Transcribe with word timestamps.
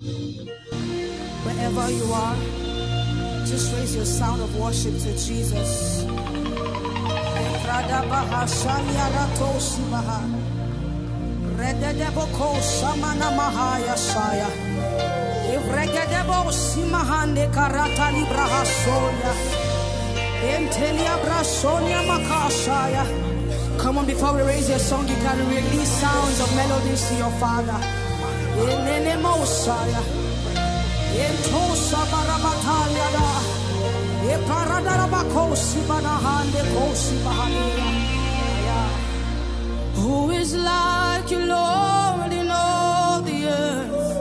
Wherever 0.00 1.90
you 1.90 2.12
are, 2.12 2.36
just 3.44 3.74
raise 3.74 3.96
your 3.96 4.04
sound 4.04 4.40
of 4.40 4.56
worship 4.56 4.94
to 4.94 5.10
Jesus. 5.18 6.04
Makashaya. 22.06 23.04
Come 23.80 23.98
on, 23.98 24.06
before 24.06 24.32
we 24.36 24.42
raise 24.42 24.68
your 24.68 24.78
song, 24.78 25.08
you 25.08 25.16
can 25.16 25.38
release 25.48 25.90
sounds 25.90 26.40
of 26.40 26.54
melodies 26.54 27.08
to 27.08 27.16
your 27.16 27.32
Father. 27.40 28.07
Who 39.94 40.30
is 40.30 40.54
like 40.54 41.30
you, 41.30 41.40
Lord, 41.46 42.32
in 42.32 42.48
all 42.50 43.20
the 43.22 43.38
earth? 43.46 44.16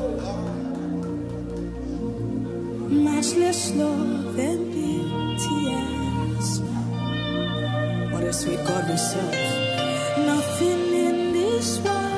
Matchless 2.90 3.74
love 3.76 4.38
and 4.38 4.72
beauty. 4.74 5.64
What 8.12 8.24
a 8.24 8.34
sweet 8.34 8.62
God 8.68 8.90
we 8.90 8.98
serve. 8.98 9.36
Nothing 10.26 10.82
in 11.06 11.34
this 11.34 11.80
world 11.80 12.17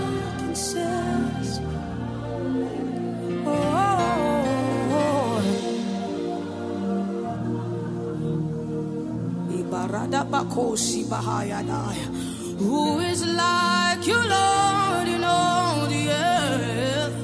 Who 12.59 12.99
is 12.99 13.25
like 13.25 14.05
you, 14.07 14.17
Lord, 14.17 15.07
in 15.07 15.23
all 15.23 15.85
the 15.85 16.09
earth? 16.09 17.19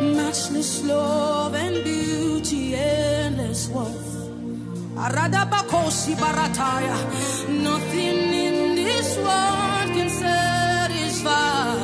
Matchless 0.00 0.84
love 0.84 1.54
and 1.54 1.82
beauty, 1.82 2.74
endless 2.74 3.68
worth. 3.68 4.08
Nothing 7.48 8.18
in 8.46 8.74
this 8.76 9.16
world 9.16 9.88
can 9.96 10.10
satisfy. 10.10 11.76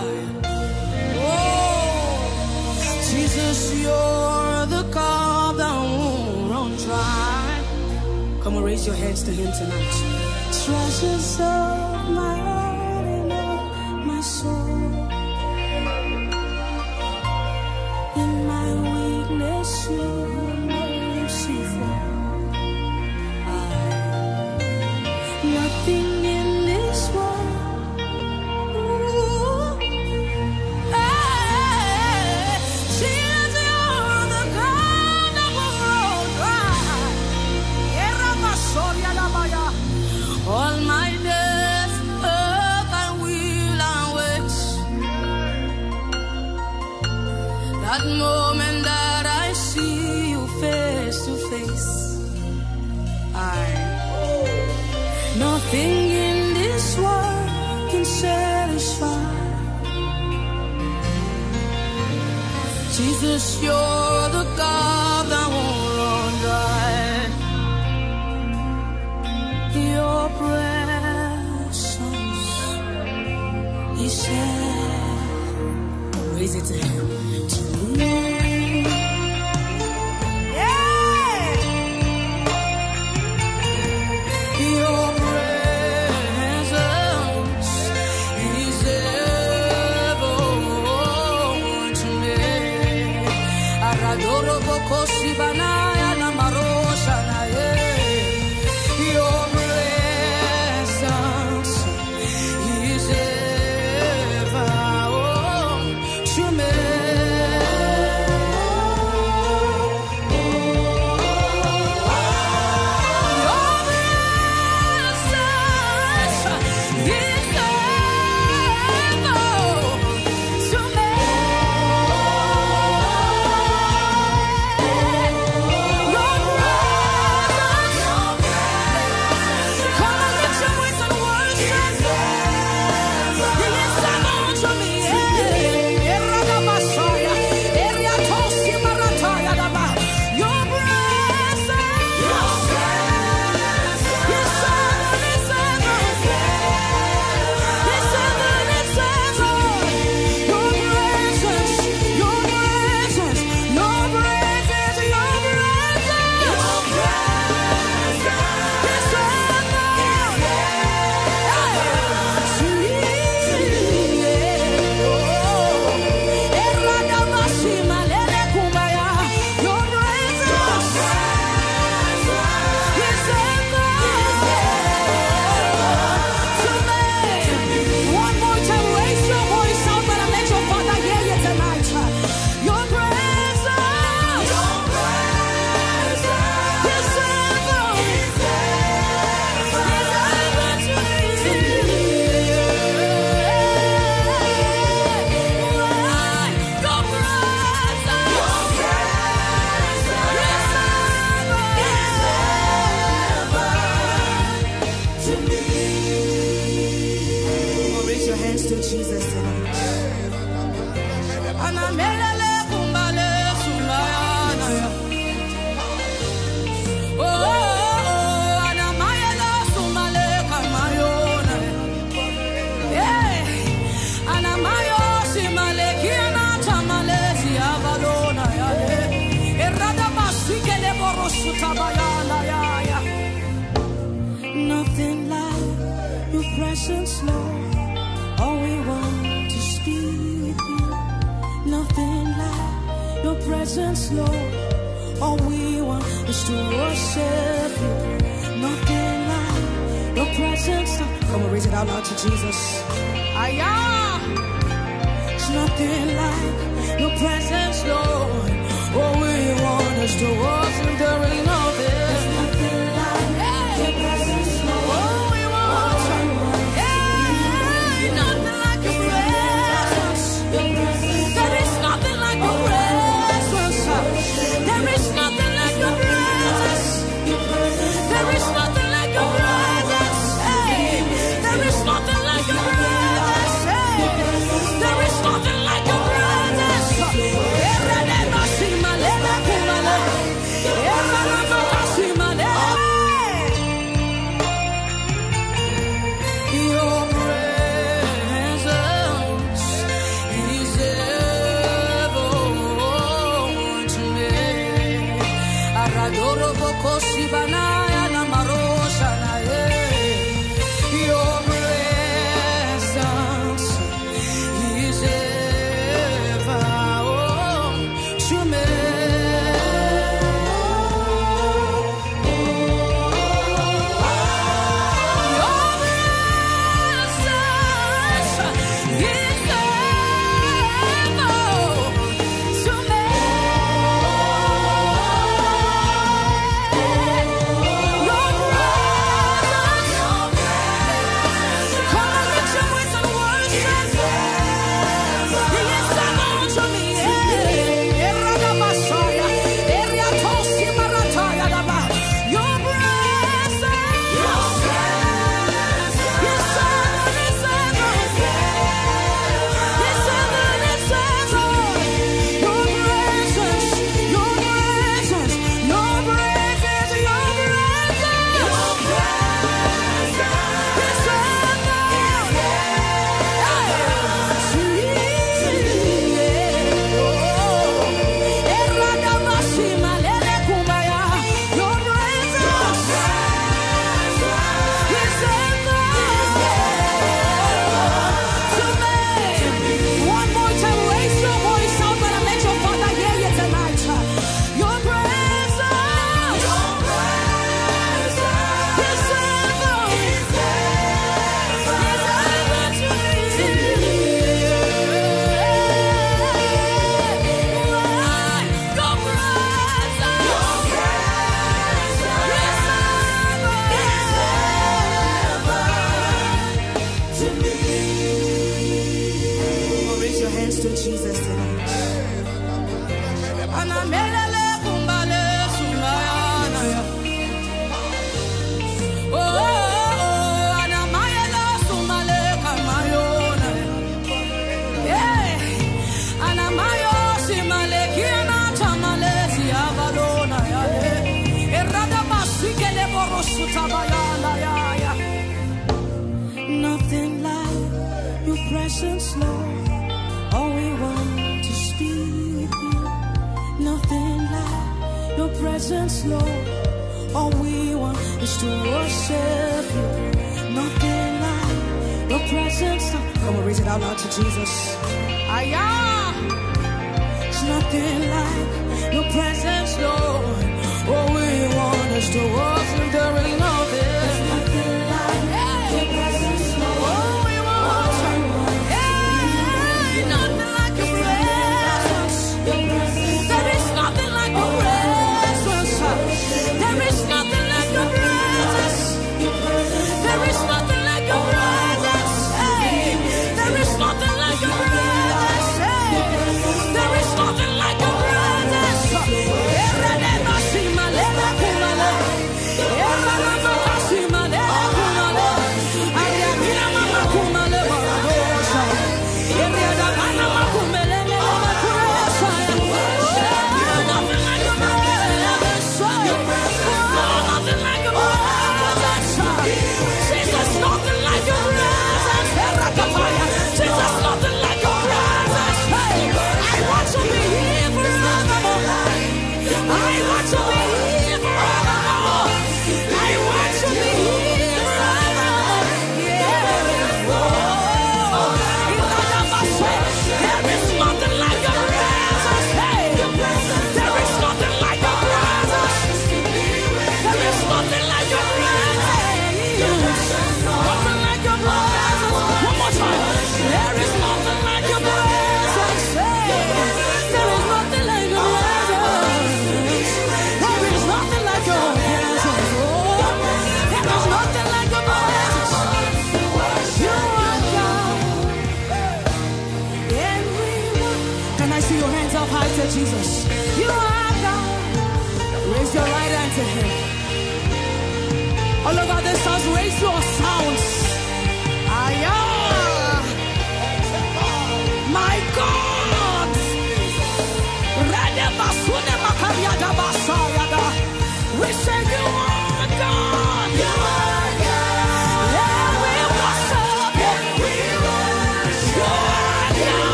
Oh, 1.18 2.20
Jesus, 3.10 3.58
you're 3.82 4.66
the 4.66 4.82
God 4.92 5.25
raise 8.76 8.86
your 8.86 8.96
hands 8.96 9.22
to 9.22 9.32
Him 9.32 9.50
tonight. 9.52 9.92
Treasures 10.52 11.40
of 11.40 12.10
my 12.10 12.55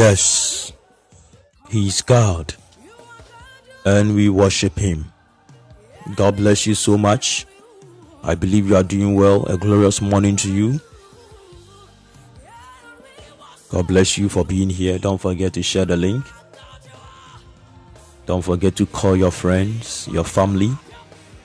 Yes, 0.00 0.72
He's 1.68 2.00
God, 2.00 2.54
and 3.84 4.14
we 4.14 4.30
worship 4.30 4.78
Him. 4.78 5.12
God 6.16 6.36
bless 6.36 6.66
you 6.66 6.74
so 6.74 6.96
much. 6.96 7.44
I 8.22 8.34
believe 8.34 8.66
you 8.66 8.76
are 8.76 8.82
doing 8.82 9.14
well. 9.14 9.44
A 9.44 9.58
glorious 9.58 10.00
morning 10.00 10.36
to 10.36 10.50
you. 10.50 10.80
God 13.68 13.88
bless 13.88 14.16
you 14.16 14.30
for 14.30 14.42
being 14.42 14.70
here. 14.70 14.98
Don't 14.98 15.20
forget 15.20 15.52
to 15.52 15.62
share 15.62 15.84
the 15.84 15.98
link. 15.98 16.24
Don't 18.24 18.40
forget 18.42 18.76
to 18.76 18.86
call 18.86 19.16
your 19.16 19.30
friends, 19.30 20.08
your 20.10 20.24
family. 20.24 20.70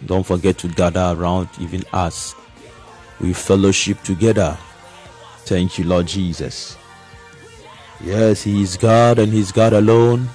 Don't 0.05 0.25
forget 0.25 0.57
to 0.59 0.69
gather 0.69 1.13
around, 1.13 1.49
even 1.59 1.83
us. 1.91 2.33
We 3.19 3.33
fellowship 3.33 4.01
together. 4.03 4.57
Thank 5.39 5.77
you, 5.77 5.83
Lord 5.83 6.07
Jesus. 6.07 6.77
Yes, 8.03 8.43
He 8.43 8.61
is 8.61 8.77
God 8.77 9.19
and 9.19 9.31
He's 9.31 9.51
God 9.51 9.73
alone. 9.73 10.27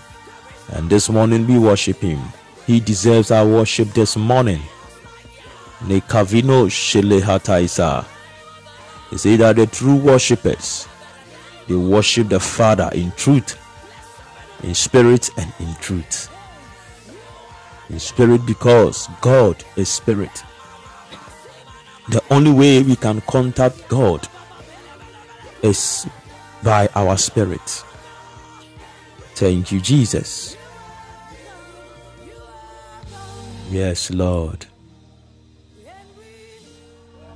And 0.72 0.88
this 0.88 1.08
morning 1.08 1.46
we 1.46 1.58
worship 1.58 1.98
Him. 1.98 2.20
He 2.66 2.80
deserves 2.80 3.30
our 3.30 3.46
worship 3.46 3.88
this 3.88 4.16
morning. 4.16 4.62
Ne 5.86 6.00
Nekavino 6.00 6.66
Shelehataisa. 6.68 8.04
He 9.10 9.18
said 9.18 9.40
that 9.40 9.56
the 9.56 9.66
true 9.66 9.96
worshippers 9.96 10.86
they 11.70 11.76
worship 11.76 12.28
the 12.28 12.40
Father 12.40 12.90
in 12.94 13.12
truth, 13.12 13.56
in 14.64 14.74
spirit, 14.74 15.30
and 15.38 15.52
in 15.60 15.72
truth. 15.76 16.28
In 17.88 18.00
spirit, 18.00 18.44
because 18.44 19.08
God 19.20 19.62
is 19.76 19.88
spirit. 19.88 20.42
The 22.08 22.20
only 22.28 22.50
way 22.50 22.82
we 22.82 22.96
can 22.96 23.20
contact 23.20 23.88
God 23.88 24.26
is 25.62 26.08
by 26.62 26.88
our 26.94 27.16
spirit. 27.16 27.84
Thank 29.34 29.72
you, 29.72 29.80
Jesus. 29.80 30.56
Yes, 33.70 34.10
Lord. 34.10 34.66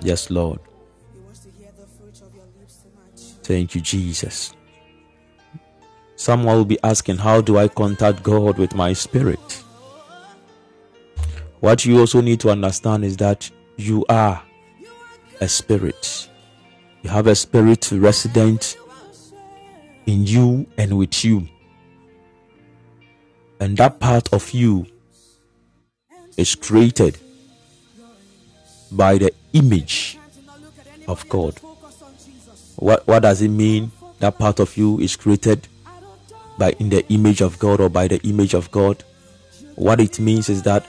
Yes, 0.01 0.31
Lord. 0.31 0.61
Thank 3.43 3.75
you, 3.75 3.81
Jesus. 3.81 4.55
Someone 6.17 6.57
will 6.57 6.65
be 6.65 6.79
asking, 6.83 7.19
How 7.19 7.41
do 7.41 7.59
I 7.59 7.69
contact 7.69 8.23
God 8.23 8.59
with 8.59 8.75
my 8.75 8.93
spirit? 8.93 9.65
What 11.61 11.85
you 11.85 12.01
also 12.01 12.21
need 12.21 12.41
to 12.41 12.51
understand 12.51 13.05
is 13.05 13.17
that 13.19 13.51
you 13.77 14.05
are 14.09 14.43
a 15.41 15.49
spirit. 15.49 16.29
You 17.03 17.11
have 17.11 17.27
a 17.27 17.35
spirit 17.35 17.91
resident 17.93 18.77
in 20.07 20.27
you 20.27 20.67
and 20.77 20.99
with 20.99 21.25
you. 21.25 21.49
And 23.61 23.77
that 23.79 24.01
part 24.01 24.33
of 24.33 24.51
you 24.51 24.87
is 26.37 26.55
created 26.55 27.19
by 28.91 29.19
the 29.19 29.33
image 29.53 30.19
of 31.09 31.29
God. 31.29 31.59
What 32.77 33.07
what 33.07 33.23
does 33.23 33.43
it 33.43 33.49
mean? 33.49 33.93
That 34.19 34.39
part 34.39 34.61
of 34.61 34.77
you 34.77 34.99
is 35.01 35.17
created 35.17 35.69
by 36.59 36.73
in 36.79 36.89
the 36.89 37.07
image 37.09 37.41
of 37.41 37.59
God 37.59 37.81
or 37.81 37.89
by 37.89 38.09
the 38.09 38.21
image 38.23 38.55
of 38.55 38.71
God. 38.71 39.03
What 39.75 40.01
it 40.01 40.21
means 40.21 40.49
is 40.49 40.63
that 40.63 40.87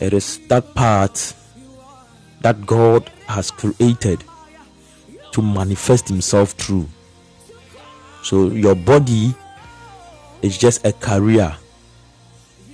it 0.00 0.12
is 0.12 0.38
that 0.48 0.74
part 0.74 1.34
that 2.42 2.66
God 2.66 3.10
has 3.26 3.50
created 3.50 4.22
to 5.32 5.42
manifest 5.42 6.08
himself 6.08 6.52
through. 6.52 6.88
So 8.26 8.48
your 8.48 8.74
body 8.74 9.32
is 10.42 10.58
just 10.58 10.84
a 10.84 10.92
carrier 10.92 11.56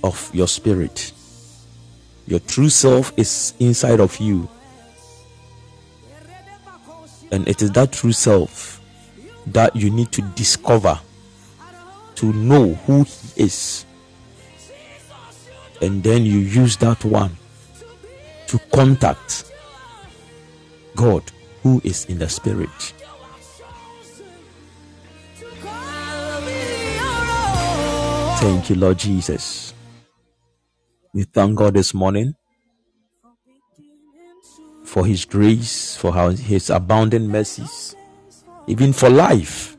of 0.03 0.31
your 0.33 0.47
spirit. 0.47 1.11
Your 2.25 2.39
true 2.39 2.69
self 2.69 3.13
is 3.17 3.53
inside 3.59 3.99
of 3.99 4.17
you. 4.17 4.49
And 7.31 7.47
it 7.47 7.61
is 7.61 7.69
that 7.73 7.91
true 7.91 8.13
self 8.13 8.81
that 9.45 9.75
you 9.75 9.91
need 9.91 10.11
to 10.13 10.23
discover 10.33 10.99
to 12.15 12.33
know 12.33 12.73
who 12.73 13.03
he 13.03 13.43
is. 13.43 13.85
And 15.83 16.01
then 16.01 16.25
you 16.25 16.39
use 16.39 16.77
that 16.77 17.05
one 17.05 17.37
to 18.47 18.57
contact 18.73 19.51
God 20.95 21.21
who 21.61 21.79
is 21.83 22.05
in 22.05 22.17
the 22.17 22.27
spirit. 22.27 22.93
Thank 28.43 28.69
you, 28.69 28.75
Lord 28.75 28.97
Jesus. 28.99 29.73
We 31.13 31.23
thank 31.23 31.55
God 31.55 31.75
this 31.75 31.93
morning 31.93 32.35
for 34.83 35.05
His 35.05 35.23
grace, 35.23 35.95
for 35.95 36.11
His 36.31 36.69
abounding 36.69 37.29
mercies, 37.29 37.95
even 38.67 38.91
for 38.91 39.09
life. 39.09 39.77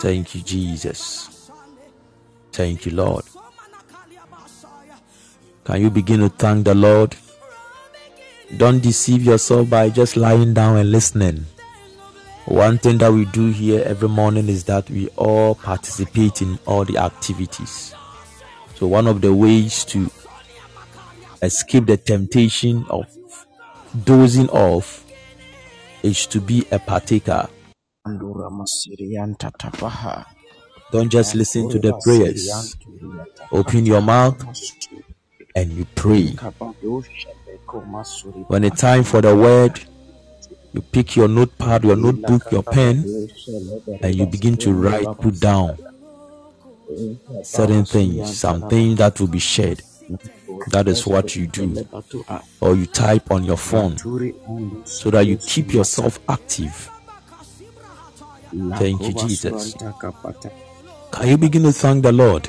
Thank 0.00 0.34
you, 0.34 0.40
Jesus. 0.40 1.50
Thank 2.52 2.86
you, 2.86 2.92
Lord. 2.92 3.24
Can 5.64 5.82
you 5.82 5.90
begin 5.90 6.20
to 6.20 6.30
thank 6.30 6.64
the 6.64 6.74
Lord? 6.74 7.14
Don't 8.56 8.80
deceive 8.80 9.22
yourself 9.24 9.68
by 9.68 9.90
just 9.90 10.16
lying 10.16 10.54
down 10.54 10.78
and 10.78 10.90
listening. 10.90 11.44
One 12.46 12.78
thing 12.78 12.98
that 12.98 13.12
we 13.12 13.24
do 13.24 13.50
here 13.50 13.82
every 13.84 14.08
morning 14.08 14.48
is 14.48 14.62
that 14.64 14.88
we 14.88 15.08
all 15.16 15.56
participate 15.56 16.42
in 16.42 16.60
all 16.64 16.84
the 16.84 16.96
activities. 16.96 17.92
So, 18.76 18.86
one 18.86 19.08
of 19.08 19.20
the 19.20 19.34
ways 19.34 19.84
to 19.86 20.08
escape 21.42 21.86
the 21.86 21.96
temptation 21.96 22.86
of 22.88 23.06
dozing 24.04 24.48
off 24.50 25.04
is 26.04 26.24
to 26.26 26.40
be 26.40 26.64
a 26.70 26.78
partaker. 26.78 27.48
Don't 30.92 31.10
just 31.10 31.34
listen 31.34 31.68
to 31.68 31.80
the 31.80 32.00
prayers, 32.04 32.76
open 33.50 33.86
your 33.86 34.02
mouth 34.02 34.40
and 35.56 35.72
you 35.72 35.84
pray. 35.96 36.36
When 38.46 38.62
it's 38.62 38.80
time 38.80 39.02
for 39.02 39.20
the 39.20 39.34
word, 39.34 39.80
you 40.76 40.82
pick 40.82 41.16
your 41.16 41.26
notepad, 41.26 41.84
your 41.84 41.96
notebook, 41.96 42.52
your 42.52 42.62
pen, 42.62 43.02
and 44.02 44.14
you 44.14 44.26
begin 44.26 44.56
to 44.58 44.72
write, 44.74 45.06
put 45.18 45.40
down 45.40 45.78
certain 47.42 47.84
things, 47.86 48.38
some 48.38 48.68
things 48.68 48.98
that 48.98 49.18
will 49.18 49.26
be 49.26 49.38
shared. 49.38 49.82
That 50.68 50.86
is 50.88 51.06
what 51.06 51.34
you 51.34 51.46
do. 51.46 51.88
Or 52.60 52.76
you 52.76 52.86
type 52.86 53.30
on 53.30 53.44
your 53.44 53.56
phone 53.56 53.96
so 54.84 55.10
that 55.10 55.26
you 55.26 55.38
keep 55.38 55.72
yourself 55.72 56.18
active. 56.28 56.90
Thank 58.76 59.08
you, 59.08 59.14
Jesus. 59.14 59.74
Can 61.10 61.28
you 61.28 61.38
begin 61.38 61.62
to 61.62 61.72
thank 61.72 62.02
the 62.02 62.12
Lord? 62.12 62.48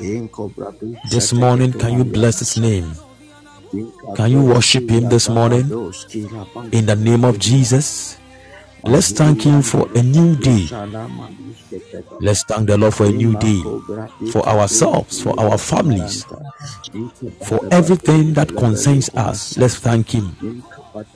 This 1.10 1.32
morning, 1.32 1.72
can 1.72 1.96
you 1.96 2.04
bless 2.04 2.40
His 2.40 2.58
name? 2.58 2.92
Can 4.16 4.30
you 4.30 4.42
worship 4.42 4.88
Him 4.88 5.08
this 5.08 5.28
morning? 5.28 5.62
In 6.72 6.86
the 6.86 6.96
name 6.98 7.24
of 7.24 7.38
Jesus, 7.38 8.18
let's 8.84 9.12
thank 9.12 9.42
Him 9.42 9.62
for 9.62 9.88
a 9.94 10.02
new 10.02 10.36
day. 10.36 10.66
Let's 12.20 12.44
thank 12.44 12.66
the 12.66 12.76
Lord 12.78 12.94
for 12.94 13.06
a 13.06 13.12
new 13.12 13.34
day, 13.36 13.60
for 14.30 14.46
ourselves, 14.48 15.20
for 15.22 15.38
our 15.38 15.58
families, 15.58 16.24
for 17.46 17.60
everything 17.70 18.34
that 18.34 18.48
concerns 18.56 19.10
us. 19.14 19.58
Let's 19.58 19.76
thank 19.76 20.10
Him 20.10 20.62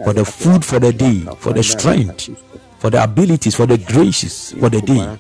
for 0.05 0.13
the 0.13 0.25
food 0.25 0.65
for 0.65 0.79
the 0.79 0.93
day, 0.93 1.21
for 1.39 1.53
the 1.53 1.63
strength, 1.63 2.31
for 2.79 2.91
the 2.91 3.03
abilities, 3.03 3.55
for 3.55 3.67
the 3.67 3.79
graces 3.79 4.53
for 4.53 4.69
the 4.69 4.81
day. 4.83 5.19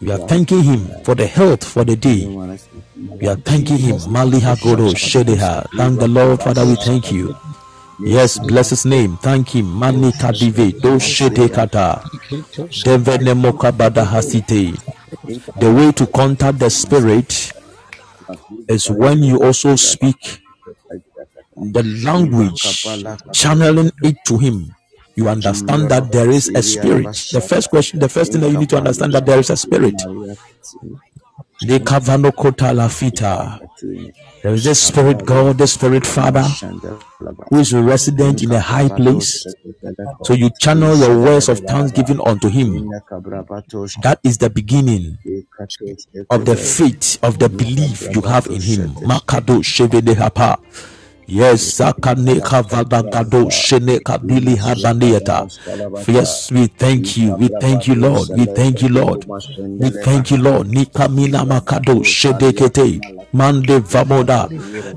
We 0.00 0.10
are 0.12 0.18
thanking 0.28 0.62
Him 0.62 1.04
for 1.04 1.14
the 1.14 1.26
health 1.26 1.64
for 1.64 1.84
the 1.84 1.96
day. 1.96 2.26
We 2.26 3.28
are 3.28 3.36
thanking 3.36 3.78
Him. 3.78 3.96
Maliha 3.96 4.60
Goro 4.62 4.90
Shedeha. 4.92 5.66
Thank 5.76 6.00
the 6.00 6.08
Lord, 6.08 6.40
Father. 6.42 6.66
We 6.66 6.76
thank 6.76 7.12
you. 7.12 7.34
Yes, 8.00 8.38
bless 8.38 8.70
His 8.70 8.84
name. 8.86 9.16
Thank 9.18 9.54
Him. 9.54 9.66
Mani 9.66 10.12
Kadive 10.12 10.80
Do 10.82 10.98
Shede 10.98 11.52
Kata. 11.52 12.02
Devene 12.84 13.34
Mokabada 13.34 14.04
Hasite. 14.06 14.76
The 15.60 15.72
way 15.72 15.92
to 15.92 16.06
contact 16.08 16.58
the 16.58 16.70
Spirit 16.70 17.52
is 18.68 18.90
when 18.90 19.22
you 19.22 19.42
also 19.42 19.76
speak 19.76 20.40
the 21.56 21.82
language, 22.04 22.84
channeling 23.32 23.90
it 24.02 24.16
to 24.26 24.38
Him 24.38 24.75
you 25.16 25.28
understand 25.28 25.88
that 25.90 26.12
there 26.12 26.30
is 26.30 26.48
a 26.54 26.62
spirit. 26.62 27.04
The 27.32 27.40
first 27.40 27.70
question, 27.70 28.00
the 28.00 28.08
first 28.08 28.32
thing 28.32 28.40
that 28.42 28.50
you 28.50 28.58
need 28.58 28.70
to 28.70 28.76
understand 28.76 29.12
that 29.14 29.26
there 29.26 29.38
is 29.38 29.50
a 29.50 29.56
spirit. 29.56 29.94
There 34.42 34.54
is 34.54 34.66
a 34.66 34.74
spirit 34.74 35.24
God, 35.24 35.58
the 35.58 35.66
spirit 35.66 36.06
Father, 36.06 36.42
who 37.50 37.58
is 37.58 37.72
a 37.72 37.82
resident 37.82 38.42
in 38.42 38.52
a 38.52 38.60
high 38.60 38.88
place. 38.88 39.44
So 40.24 40.34
you 40.34 40.50
channel 40.58 40.96
your 40.96 41.18
words 41.18 41.48
of 41.48 41.60
thanksgiving 41.60 42.20
unto 42.26 42.48
him. 42.48 42.90
That 44.02 44.18
is 44.22 44.38
the 44.38 44.50
beginning 44.50 45.18
of 46.30 46.44
the 46.44 46.56
faith, 46.56 47.18
of 47.22 47.38
the 47.38 47.48
belief 47.48 48.08
you 48.14 48.20
have 48.22 48.46
in 48.48 48.60
him. 48.60 48.94
Yes, 51.28 51.74
Sakane 51.78 52.40
Kavadagado 52.40 53.50
Shene 53.50 53.98
Kabili 54.00 54.56
Habaniata. 54.56 55.48
Yes, 56.08 56.52
we 56.52 56.66
thank 56.68 57.16
you. 57.16 57.34
We 57.34 57.48
thank 57.48 57.88
you, 57.88 57.94
Lord. 57.96 58.28
We 58.30 58.46
thank 58.46 58.82
you, 58.82 58.88
Lord. 58.88 59.26
We 59.80 59.90
thank 59.90 60.30
you, 60.30 60.36
Lord. 60.36 60.68
Nikamina 60.68 61.44
Makado 61.44 62.04
Shedekete. 62.04 63.00
Mande 63.32 63.78
Vamoda. 63.80 64.48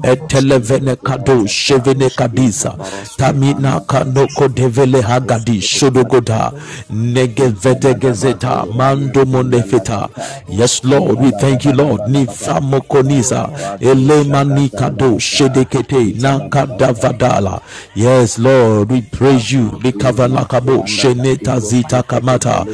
Etelevene 0.04 0.96
Kado 0.98 1.48
Shevene 1.48 2.10
Kadisa. 2.16 2.78
Tamina 3.18 3.80
Kanoko 3.88 4.48
Devele 4.50 5.02
Hagadi 5.02 5.62
Shodogoda. 5.62 6.52
Negevete 6.92 7.96
Gezeta. 7.96 8.66
Mando 8.76 9.26
Monefeta. 9.26 10.10
Yes, 10.48 10.84
Lord. 10.84 11.20
We 11.20 11.32
thank 11.32 11.66
you, 11.66 11.74
Lord. 11.74 12.02
Nifamokonisa. 12.08 13.50
Elema 13.80 14.44
Nikado 14.44 15.18
Shedekete. 15.20 16.19
Nakadavadala. 16.20 17.62
Yes, 17.96 18.38
Lord, 18.40 18.92
we 18.92 19.02
praise 19.02 19.52
you. 19.52 19.72
Likavanakabo 19.84 20.86
Sheneta 20.88 21.60
Zita 21.60 22.04
Kamata. 22.04 22.66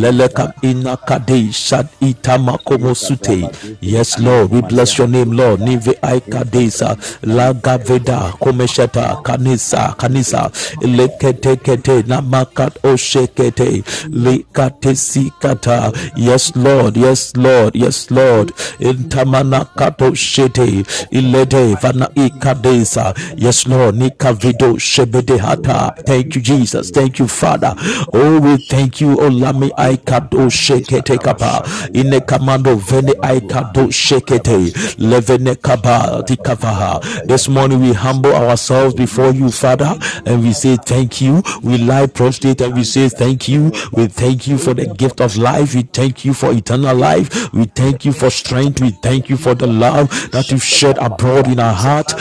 Leleka 0.00 0.52
Inakade 0.62 1.52
Shad 1.52 1.88
Itamakomo 2.00 2.94
Sute. 2.94 3.48
Yes, 3.80 4.18
Lord, 4.18 4.50
we 4.50 4.60
bless 4.62 4.98
your 4.98 5.08
name, 5.08 5.32
Lord. 5.32 5.60
Nive 5.60 5.94
Aikadesa 6.02 6.96
Lagaveda 7.22 8.32
Komeshata 8.38 9.22
Kanisa 9.22 9.94
Kanisa 9.96 10.50
Lekete 10.80 11.56
Kete 11.56 12.02
Namakat 12.02 12.78
Oshekete 12.82 13.82
Lekate 14.10 14.94
Sikata. 14.94 15.92
Yes, 16.16 16.54
Lord, 16.56 16.96
yes, 16.96 17.36
Lord, 17.36 17.74
yes, 17.76 18.10
Lord. 18.10 18.52
Intamanakato 18.80 20.14
Shete 20.14 20.84
Ilede 21.10 21.74
Vana 21.80 22.08
Ikades 22.14 22.93
Yes, 23.36 23.66
Lord. 23.66 23.94
Nikavido 23.96 24.78
Shebedehata. 24.78 26.04
Thank 26.06 26.34
you, 26.36 26.40
Jesus. 26.40 26.90
Thank 26.90 27.18
you, 27.18 27.26
Father. 27.28 27.74
Oh, 28.12 28.40
we 28.40 28.56
thank 28.68 29.00
you. 29.00 29.18
Oh, 29.20 29.28
Lami 29.28 29.70
Aikado 29.70 30.48
Shekete 30.50 31.18
Kapa. 31.22 31.62
Ine 31.94 32.20
Kamando 32.20 32.76
Vene 32.78 33.12
Aikado 33.22 33.88
Shekete. 33.90 34.70
Levene 34.98 35.60
Kaba 35.60 36.22
Tikavaha. 36.26 37.26
This 37.26 37.48
morning 37.48 37.80
we 37.80 37.92
humble 37.92 38.34
ourselves 38.34 38.94
before 38.94 39.30
you, 39.32 39.50
Father, 39.50 39.96
and 40.26 40.42
we 40.42 40.52
say 40.52 40.76
thank 40.76 41.20
you. 41.20 41.42
We 41.62 41.78
lie 41.78 42.06
prostrate 42.06 42.60
and 42.60 42.74
we 42.74 42.84
say 42.84 43.08
thank 43.08 43.48
you. 43.48 43.72
We 43.92 44.06
thank 44.06 44.46
you 44.46 44.58
for 44.58 44.74
the 44.74 44.86
gift 44.94 45.20
of 45.20 45.36
life. 45.36 45.74
We 45.74 45.82
thank 45.82 46.24
you 46.24 46.34
for 46.34 46.52
eternal 46.52 46.94
life. 46.96 47.52
We 47.52 47.64
thank 47.64 48.04
you 48.04 48.12
for 48.12 48.30
strength. 48.30 48.80
We 48.80 48.90
thank 48.90 49.28
you 49.28 49.36
for 49.36 49.54
the 49.54 49.66
love 49.66 50.10
that 50.32 50.50
you've 50.50 50.62
shed 50.64 50.98
abroad 50.98 51.48
in 51.48 51.60
our 51.60 51.72
heart. 51.74 52.12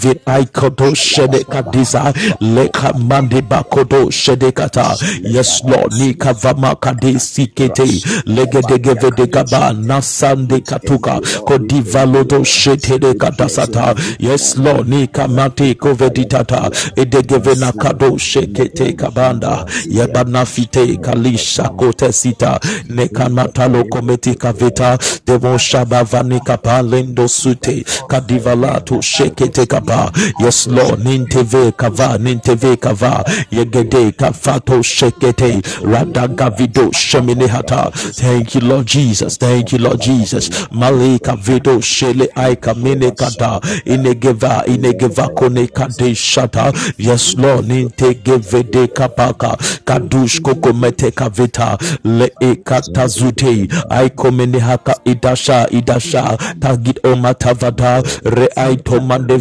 David 0.00 0.20
Aikodo 0.26 0.94
Shedekadisa 0.94 2.14
Leka 2.40 2.92
Mande 2.98 3.42
Bakodo 3.42 4.10
Shedekata. 4.10 4.96
Yes, 5.22 5.62
Lord, 5.64 5.92
Nika 5.94 6.32
Vama 6.34 6.76
Kade 6.76 7.18
Sikete. 7.18 7.84
Legedegevede 8.26 9.26
Gaba 9.30 9.72
Nasande 9.72 10.60
Katuka. 10.60 11.20
Kodivalodo 11.46 12.44
Shetede 12.44 13.14
Kadasata. 13.14 13.94
Yes, 14.18 14.56
Lord, 14.58 14.88
Nika 14.88 15.28
Mate 15.28 15.74
Koveditata 15.74 16.70
Edegevena 16.96 17.72
Kado 17.72 18.18
Shekete 18.18 18.92
Kabanda. 18.96 19.64
Yebana 19.88 20.46
Fite 20.46 20.96
Kalisha 21.00 21.68
Kote 21.76 22.12
Sita. 22.12 22.60
Nekamatalo 22.88 23.84
Kometi 23.88 24.34
Kavita. 24.36 24.98
Devo 25.26 25.58
Shabavani 25.58 26.40
Kapa 26.44 26.82
Lendo 26.82 27.28
Sute 27.28 27.84
Kadivala 28.08 28.84
to 28.84 28.94
Shekete 29.02 29.66
kaba. 29.88 30.12
Yes 30.40 30.66
lord. 30.66 31.00
Ninteve 31.04 31.72
kava 31.76 32.18
ninteve 32.18 32.76
kava. 32.76 33.24
Yegede 33.50 34.12
kafato 34.12 34.82
shekete. 34.82 35.62
Radagavido 35.82 36.90
sheminehata 36.92 37.90
thank 38.14 38.54
you 38.54 38.60
lord 38.60 38.86
jesus. 38.86 39.36
Thank 39.38 39.72
you 39.72 39.78
lord 39.78 40.00
jesus. 40.00 40.50
Malika 40.70 41.36
vido 41.36 41.80
shele 41.80 42.28
aika 42.34 42.74
mine 42.74 43.10
kata. 43.10 43.60
Inegeva 43.84 44.64
inegeva 44.66 45.28
kone 45.28 45.66
kade 45.66 46.14
shata. 46.14 46.72
Yes 46.98 47.34
lord. 47.38 47.66
Nintegevede 47.68 48.86
kapaka. 48.88 49.56
Kadush 49.84 50.40
kokomete 50.40 51.10
kavita. 51.10 51.78
Le 52.04 52.32
ekata 52.40 53.06
zute. 53.06 53.68
Aikomene 53.90 54.58
haka 54.58 54.96
idasha 55.04 55.68
idasha. 55.70 56.38
Tagit 56.60 57.06
omatavada. 57.06 58.02
Re 58.24 58.48
aitomande 58.56 59.36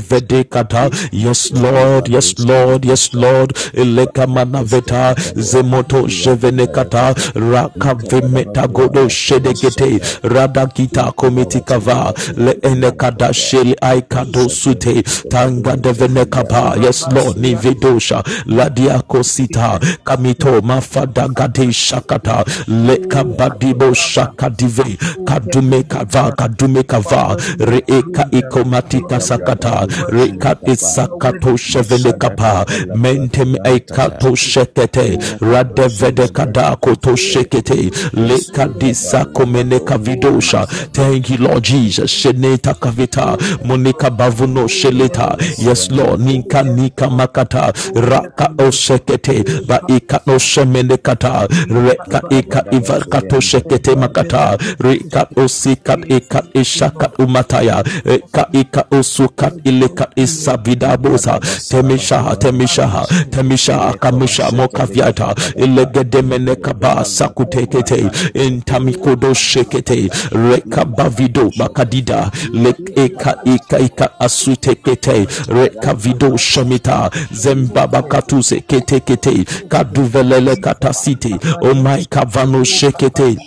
Yes, 1.11 1.51
Lord. 1.51 2.07
Yes, 2.07 2.37
Lord. 2.39 2.85
Yes, 2.85 3.13
Lord. 3.13 3.53
Eleka 3.73 4.27
manaveta 4.27 5.15
zemoto 5.35 6.07
shevenekata 6.07 7.15
raka 7.35 7.93
vemeta 7.95 8.67
godo 8.67 9.09
shedekete 9.09 9.99
radakita 10.23 11.11
komitikava 11.11 12.13
le 12.37 12.57
enekada 12.61 13.33
sheli 13.33 13.75
aikado 13.81 14.49
sute 14.49 15.03
tanga 15.29 15.75
devenekapa. 15.77 16.75
Yes, 16.83 17.05
Lord. 17.11 17.37
Nivedosha 17.37 18.23
ladiako 18.45 19.23
sita 19.23 19.79
kamito 20.03 20.61
mafada 20.61 21.27
gade 21.27 21.71
shakata 21.73 22.45
le 22.67 22.97
kabadibo 22.97 23.93
shakadive 23.93 24.97
kadume 25.25 25.83
kava 25.83 26.31
kadume 26.31 26.83
kava 26.83 27.37
reeka 27.59 28.27
ikomatika 28.31 29.19
sakata 29.19 29.87
rekat 30.17 30.67
isakato 30.67 31.57
shevele 31.57 32.13
kapa 32.13 32.65
mentem 32.95 33.55
aikato 33.63 34.35
shekete 34.35 35.17
radevede 35.41 36.27
kadako 36.27 36.95
to 36.95 37.15
shekete 37.15 37.91
lekadisa 38.13 39.25
komene 39.25 39.79
kavidosha 39.79 40.65
thank 40.93 41.29
you 41.29 41.37
lord 41.37 41.63
jesus. 41.63 42.11
Sheneta 42.11 42.73
kavita. 42.73 43.37
Monika 43.63 44.09
bavuno 44.09 44.67
sheleta. 44.67 45.37
Yes 45.57 45.91
lord. 45.91 46.19
Nika 46.21 46.63
nika 46.63 47.09
makata. 47.09 47.73
Raka 47.95 48.49
oshekete. 48.57 49.43
Ba 49.67 49.81
ika 49.87 50.21
no 50.27 50.37
shemene 50.39 50.97
kata 50.97 51.47
reka 51.69 52.21
ika 52.29 52.63
ivakato 52.71 53.41
shekete 53.41 53.95
makata. 53.95 54.57
Reka 54.79 55.27
osikat 55.35 55.99
ikat 56.09 56.45
ishakat 56.53 57.19
umataya. 57.19 57.83
Reka 58.05 58.47
ika 58.53 58.85
usukat 58.91 59.53
ileka 59.63 60.06
leka 60.07 60.21
isavida 60.21 60.97
bosa 60.97 61.39
temisha 61.69 62.35
temisha 62.35 63.07
temisha 63.29 63.93
kamisha 63.99 64.51
mokaviata 64.51 65.35
ilegedemene 65.55 66.55
kaba 66.55 67.05
sakutekete 67.05 68.05
intamikodo 68.33 69.33
shekete 69.33 70.09
reka 70.31 70.85
bavido 70.85 71.51
bakadida 71.57 72.31
lek 72.53 72.77
eka 72.95 73.37
eka 73.45 73.79
eka 73.79 74.19
asutekete 74.19 75.27
reka 75.47 75.93
vido 75.93 76.37
shamita 76.37 77.11
zembaba 77.31 78.01
katuse 78.01 78.59
kete 78.61 78.99
kete 78.99 79.45
kaduvelele 79.67 80.55
katasite 80.55 81.35
omai 81.61 82.05
kavano 82.05 82.63
shekete 82.63 83.37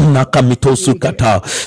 nakamitosu 0.00 0.94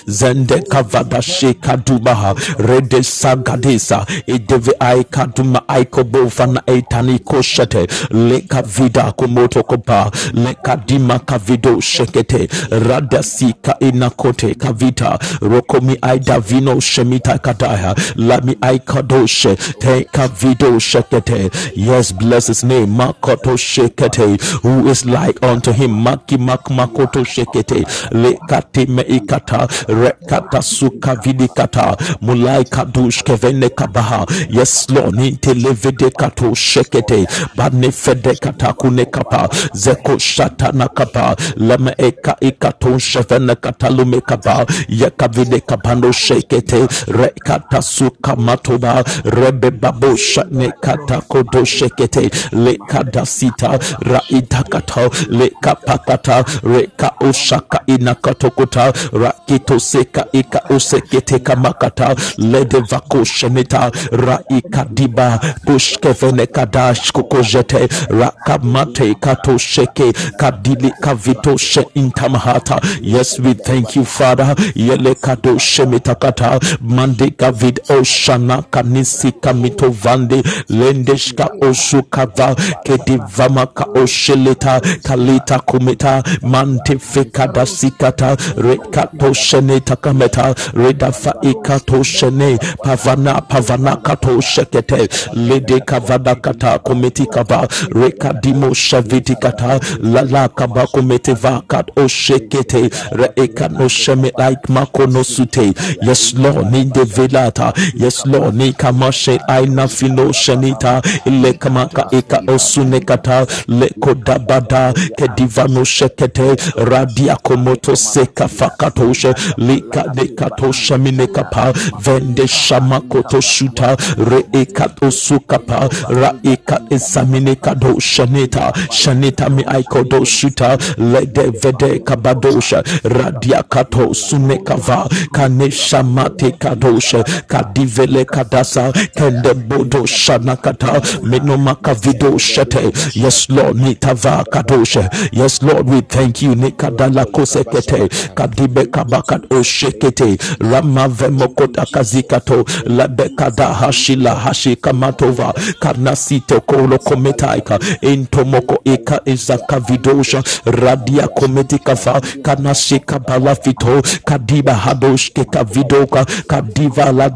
zende 0.08 0.60
kavada 0.62 1.22
sheka 1.22 1.78
dubaha. 1.78 2.36
Rede 2.58 3.04
sagadesa 3.04 4.06
edeve 4.28 4.74
ai 4.80 5.04
kaduma 5.04 5.68
aikobo 5.68 6.32
eitani 6.68 7.20
koshete. 7.20 7.88
Leka 8.12 8.62
vida 8.62 9.12
kumoto 9.12 9.64
kopa. 9.64 10.12
Leka 10.34 10.76
dima 10.78 11.20
kavido 11.20 11.82
shekete. 11.82 12.48
Rada 12.88 13.24
sika 13.24 13.76
inakote 13.80 14.56
kavita. 14.56 15.20
Rokomi 15.42 15.98
aida 16.02 16.40
vino 16.40 16.80
shemita 16.80 17.38
kadaya 17.38 17.96
lami 18.16 18.56
aikadoshe 18.62 19.56
te 19.56 20.04
kavido 20.12 20.80
shekete. 20.80 21.52
Yes 21.76 22.12
bless 22.14 22.48
his 22.48 22.64
name. 22.64 22.88
Makoto 22.98 23.58
shekete. 23.58 24.42
Who 24.64 24.88
is 24.90 25.06
like 25.06 25.40
unto 25.46 25.72
him? 25.72 25.90
Maki 26.04 26.38
mak 26.38 26.64
makoto 26.70 27.24
shekete 27.24 27.86
lekate 28.24 28.88
me 28.90 29.04
ikata 29.04 29.68
rekata 29.88 30.62
suka 30.62 31.16
vidikata. 31.16 31.98
Mulai 32.22 32.64
kadush 32.66 33.24
kevene 33.24 33.70
kabaha. 33.70 34.26
Yes 34.50 34.90
lord 34.90 35.16
ninte 35.16 35.54
levede 35.54 36.10
kato 36.12 36.54
shekete. 36.56 37.28
Bane 37.56 37.92
fede 37.92 38.36
kata 38.42 38.74
kune 38.74 39.06
kapa. 39.06 39.50
Zeko 39.74 40.18
shata 40.20 40.72
na 40.74 40.88
kapa. 40.88 41.36
Leme 41.58 41.94
eka 41.98 42.36
ikato 42.42 43.00
shevene 43.00 43.56
kata 43.56 43.90
lume 43.90 44.22
kapa. 44.22 44.66
Yeka 44.90 45.28
vide 45.28 45.60
kapando 45.62 46.12
shekete. 46.12 46.88
Rekata 47.08 47.82
suka 47.82 48.36
matoba. 48.36 49.04
Rebe 49.26 49.72
babo 49.72 50.16
shane 50.16 50.72
kata 50.82 51.22
kodo 51.22 51.66
shekete. 51.66 52.30
Lekada 52.52 53.26
sita. 53.26 53.80
Raita 54.02 54.64
kata. 54.70 55.10
Lekapakata 55.30 56.46
reka 56.64 57.12
oshaka 57.20 57.82
ina 57.88 58.09
katokota 58.16 58.94
rakito 59.14 59.80
seka 59.80 60.26
ika 60.32 60.62
usekete 60.70 61.40
kamakata 61.40 62.16
lede 62.38 62.80
vako 62.80 63.24
shenita 63.24 63.92
raika 64.12 64.86
diba 64.92 65.40
pushkevene 65.66 66.46
kadash 66.46 67.12
kukojete 67.12 67.88
rakamate 68.10 69.16
kato 69.16 69.58
sheke 69.58 70.14
kadili 70.38 70.92
kavito 71.02 71.58
she 71.58 71.86
intamahata. 71.94 72.82
Yes 73.02 73.40
we 73.40 73.54
thank 73.54 73.96
you 73.96 74.06
father. 74.06 74.56
Yele 74.76 75.16
kata 75.16 76.60
mande 76.82 77.30
kavid 77.32 77.80
oshana 77.90 78.62
kanisi 78.62 79.32
kamito 79.32 79.90
vande 79.90 80.44
lendeshka 80.70 81.50
oshukava 81.62 82.56
kedivamaka 82.84 83.86
osheleta 83.86 84.82
kalita 85.04 85.60
kumita 85.60 86.24
mante 86.42 86.98
fekada 87.00 87.66
sikata 88.00 88.38
rekato 88.58 89.34
shene 89.34 89.80
takameta 89.80 90.56
redafa 90.74 91.34
ikato 91.42 92.04
shene 92.04 92.58
pavana 92.84 93.42
pavana 93.42 93.96
kato 93.96 94.42
shekete 94.42 95.10
lede 95.34 95.80
kavada 95.80 96.36
kata 96.36 96.80
kometi 96.80 97.26
kava 97.26 97.68
rekadimo 97.96 98.74
shaviti 98.74 99.36
kata 99.36 99.80
lala 100.04 100.48
kaba 100.50 100.88
komete 100.88 101.34
vakat 101.34 101.88
o 101.98 102.08
shekete 102.08 102.90
reekano 103.12 103.90
sheme 103.90 104.32
like 104.38 104.68
makono 104.70 105.24
sute. 105.24 105.74
Yes 106.02 106.34
lord 106.36 106.72
ni 106.72 106.86
de 106.86 107.04
velata. 107.06 107.74
Yes 107.96 108.26
lord 108.26 108.56
ni 108.56 108.74
kamashe 108.74 109.40
aina 109.48 109.88
fino 109.88 110.32
shenita. 110.32 111.02
Ile 111.26 111.54
kamaka 111.54 112.08
ika 112.12 112.42
osune 112.48 113.00
kata 113.00 113.46
leko 113.68 114.14
dabada 114.14 114.94
kedivano 115.18 115.84
shekete. 115.84 116.56
Radia 116.76 117.36
komoto 117.36 117.89
seka 117.96 118.48
fakatoshe 118.48 119.34
lika 119.58 120.04
dekatosha 120.16 120.98
minekapa 120.98 121.74
vende 122.00 122.48
shamakoto 122.48 123.42
shuta 123.42 123.98
reekato 124.30 125.12
sukapa 125.12 125.90
raika 126.10 126.82
esamine 126.90 127.56
kado 127.56 128.00
shanita 128.00 128.74
shanita 128.90 129.50
mi 129.50 129.64
aikodo 129.68 130.26
shuta 130.26 130.78
lede 130.98 131.42
vede 131.64 132.00
kabadosha 132.00 132.84
radia 133.04 133.64
kato 133.64 134.14
sunekava 134.14 135.10
kane 135.32 135.72
shamate 135.72 136.52
kadosha 136.52 137.24
kadivele 137.48 138.26
kadasa 138.26 138.92
kende 139.16 139.54
bodo 139.54 140.06
shanakata 140.06 141.02
minomaka 141.24 141.94
video 141.94 142.38
shete. 142.38 142.92
Yes 143.16 143.50
lord 143.50 143.78
nitava 143.78 144.44
kadosha 144.52 145.10
yes 145.32 145.62
lord 145.64 145.90
we 145.90 146.02
thank 146.02 146.42
you 146.42 146.56
nikadala 146.56 147.26
kosekete 147.72 148.10
kadibe 148.34 148.86
kabakat 148.86 149.54
oshekete 149.54 150.38
ramavemokota 150.72 151.86
kazikato 151.92 152.66
labekada 152.86 153.68
hashila 153.68 154.36
hashikamatova 154.36 155.54
kanasite 155.80 156.60
kolokometaika 156.60 157.80
intomoko 158.02 158.80
ika 158.84 159.22
izaka 159.26 159.80
vidosha 159.80 160.44
radia 160.66 161.28
kometikafa 161.28 162.22
kanashika 162.42 163.20
balafito 163.20 164.02
kadiba 164.26 164.74
hadoshke 164.74 165.46
kavidoka 165.46 166.26
kadiva 166.48 167.30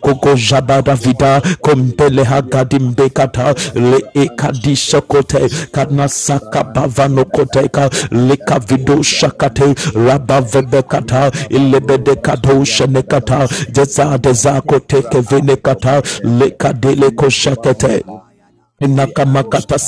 koko 0.00 0.34
jabada 0.34 0.94
vida 0.94 1.42
kompele 1.60 2.24
hagadimbekata 2.24 3.54
le 3.74 4.04
ekadishakote 4.14 5.48
kanasaka 5.72 6.64
bavanokoteka 6.64 7.90
lekavidosha 9.12 9.30
kate 9.30 9.74
rabavebekata 10.06 11.30
ilebedekadoshenekata 11.48 13.48
jezadezakoteke 13.74 15.20
venekata 15.20 16.02
lekadelekosakete 16.22 18.04
nakamakata 18.88 19.78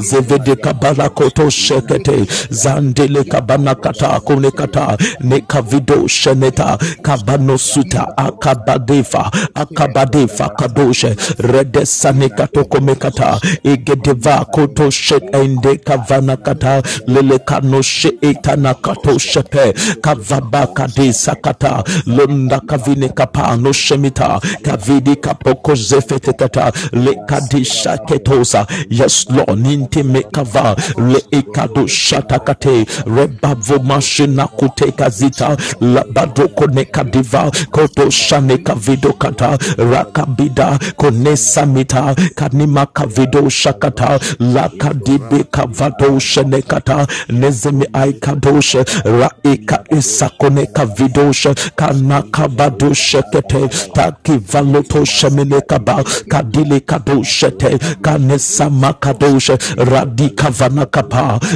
zevede 0.00 0.56
kabala 0.56 1.08
koto 1.08 1.50
shekete. 1.50 2.26
Zandele 2.50 3.24
kabana 3.24 3.74
kata 3.74 4.20
kone 4.20 4.50
kata. 4.50 4.96
Nekavido 5.20 6.08
sheneta. 6.08 6.78
Kabano 7.02 7.58
suta 7.58 8.16
akabadefa 8.16 9.30
akabadefa 9.54 10.48
kadoshe. 10.48 11.16
Redesane 11.38 12.28
kato 12.28 12.64
komekata 12.64 13.40
egedeva 13.64 14.44
koto 14.44 14.90
shet 14.90 15.22
ende 15.34 15.76
kavana 15.76 16.36
kata. 16.36 16.82
Lele 17.06 17.38
kano 17.38 17.82
she 17.82 18.08
etana 18.22 18.74
kato 18.74 19.18
shepe. 19.18 19.72
Kavaba 20.00 20.66
kadesa 20.66 21.34
kata. 21.42 21.84
Londa 22.06 22.60
kavine 22.60 23.08
kapano 23.08 23.72
shemita. 23.72 24.40
Kavidi 24.62 25.16
kapoko 25.16 25.74
zefete 25.74 26.32
kata. 26.32 26.72
Lekadisha 26.92 27.98
ke 28.06 28.17
ketosa 28.18 28.66
yes 28.90 29.26
lord 29.30 29.58
ninte 29.58 30.02
mekava. 30.02 30.76
Le 30.96 31.22
ekado 31.30 31.86
shatakate. 31.86 32.86
Rebavo 33.06 33.78
mashina 33.82 34.46
kuteka 34.46 35.10
zita 35.10 35.56
labado 35.80 36.48
koneka 36.48 37.04
diva 37.04 37.50
koto 37.70 38.10
shaneka 38.10 38.74
video 38.74 39.12
kata. 39.12 39.58
Rakabida 39.76 40.78
konesa 40.96 41.66
mita 41.66 42.14
kanima 42.34 42.86
kavido 42.86 43.48
shakata. 43.50 44.20
Lakadibe 44.38 45.44
kavado 45.50 46.18
shenekata 46.20 47.06
nezemi 47.28 47.86
aikadoshe 47.92 48.84
raika 49.04 49.84
isakoneka 49.98 50.86
vidoshe 50.86 51.54
kanakabado 51.76 52.94
shekete. 52.94 53.68
Takivaloto 53.92 55.04
shemenekaba 55.04 56.04
kadile 56.28 56.80
kadoshete 56.80 57.78
kanesa 58.08 58.70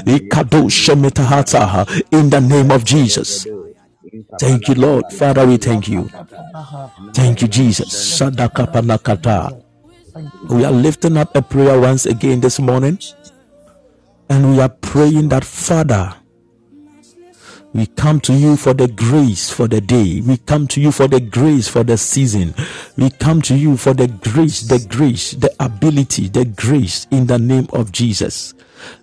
ikadoshe 0.06 0.94
metahata 0.94 1.86
in 2.10 2.30
the 2.30 2.40
name 2.40 2.70
of 2.70 2.84
Jesus. 2.84 3.46
Thank 4.38 4.68
you, 4.68 4.74
Lord. 4.74 5.04
Father, 5.12 5.46
we 5.46 5.56
thank 5.56 5.88
you. 5.88 6.08
Thank 7.14 7.42
you, 7.42 7.48
Jesus. 7.48 8.20
We 10.50 10.64
are 10.64 10.72
lifting 10.72 11.16
up 11.16 11.34
a 11.36 11.42
prayer 11.42 11.80
once 11.80 12.06
again 12.06 12.40
this 12.40 12.58
morning. 12.60 12.98
And 14.28 14.52
we 14.52 14.60
are 14.60 14.68
praying 14.68 15.28
that, 15.28 15.44
Father, 15.44 16.14
We 17.74 17.86
come 17.86 18.20
to 18.20 18.34
you 18.34 18.56
for 18.56 18.74
the 18.74 18.88
grace 18.88 19.48
for 19.50 19.66
the 19.66 19.80
day. 19.80 20.20
We 20.20 20.36
come 20.36 20.66
to 20.68 20.80
you 20.80 20.92
for 20.92 21.08
the 21.08 21.20
grace 21.20 21.68
for 21.68 21.82
the 21.82 21.96
season. 21.96 22.54
We 22.98 23.10
come 23.10 23.40
to 23.42 23.56
you 23.56 23.78
for 23.78 23.94
the 23.94 24.08
grace, 24.08 24.62
the 24.62 24.84
grace, 24.90 25.32
the 25.32 25.54
ability, 25.58 26.28
the 26.28 26.44
grace 26.44 27.06
in 27.10 27.26
the 27.26 27.38
name 27.38 27.68
of 27.72 27.90
Jesus. 27.90 28.52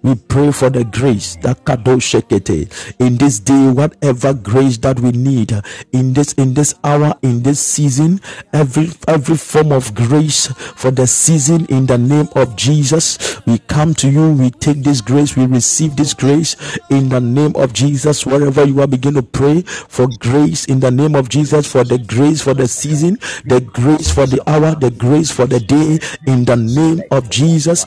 We 0.03 0.15
pray 0.15 0.51
for 0.51 0.69
the 0.69 0.83
grace 0.83 1.35
that 1.37 1.63
kadoshekete 1.65 2.95
in 2.99 3.17
this 3.17 3.39
day, 3.39 3.67
whatever 3.69 4.33
grace 4.33 4.77
that 4.79 4.99
we 4.99 5.11
need 5.11 5.53
in 5.91 6.13
this 6.13 6.33
in 6.33 6.53
this 6.53 6.75
hour, 6.83 7.15
in 7.21 7.43
this 7.43 7.59
season, 7.59 8.21
every 8.53 8.89
every 9.07 9.37
form 9.37 9.71
of 9.71 9.93
grace 9.95 10.47
for 10.75 10.91
the 10.91 11.07
season 11.07 11.65
in 11.65 11.85
the 11.85 11.97
name 11.97 12.27
of 12.35 12.55
Jesus. 12.55 13.39
We 13.45 13.59
come 13.59 13.93
to 13.95 14.09
you, 14.09 14.31
we 14.33 14.51
take 14.51 14.83
this 14.83 15.01
grace, 15.01 15.35
we 15.35 15.45
receive 15.45 15.95
this 15.95 16.13
grace 16.13 16.55
in 16.89 17.09
the 17.09 17.19
name 17.21 17.55
of 17.55 17.73
Jesus. 17.73 18.25
Wherever 18.25 18.65
you 18.65 18.81
are, 18.81 18.87
begin 18.87 19.15
to 19.15 19.23
pray 19.23 19.61
for 19.61 20.07
grace 20.19 20.65
in 20.65 20.79
the 20.79 20.91
name 20.91 21.15
of 21.15 21.29
Jesus, 21.29 21.71
for 21.71 21.83
the 21.83 21.97
grace 21.97 22.41
for 22.41 22.53
the 22.53 22.67
season, 22.67 23.17
the 23.45 23.61
grace 23.61 24.11
for 24.11 24.25
the 24.25 24.41
hour, 24.49 24.75
the 24.75 24.91
grace 24.91 25.31
for 25.31 25.45
the 25.45 25.59
day 25.59 25.99
in 26.27 26.45
the 26.45 26.55
name 26.55 27.01
of 27.11 27.29
Jesus. 27.29 27.85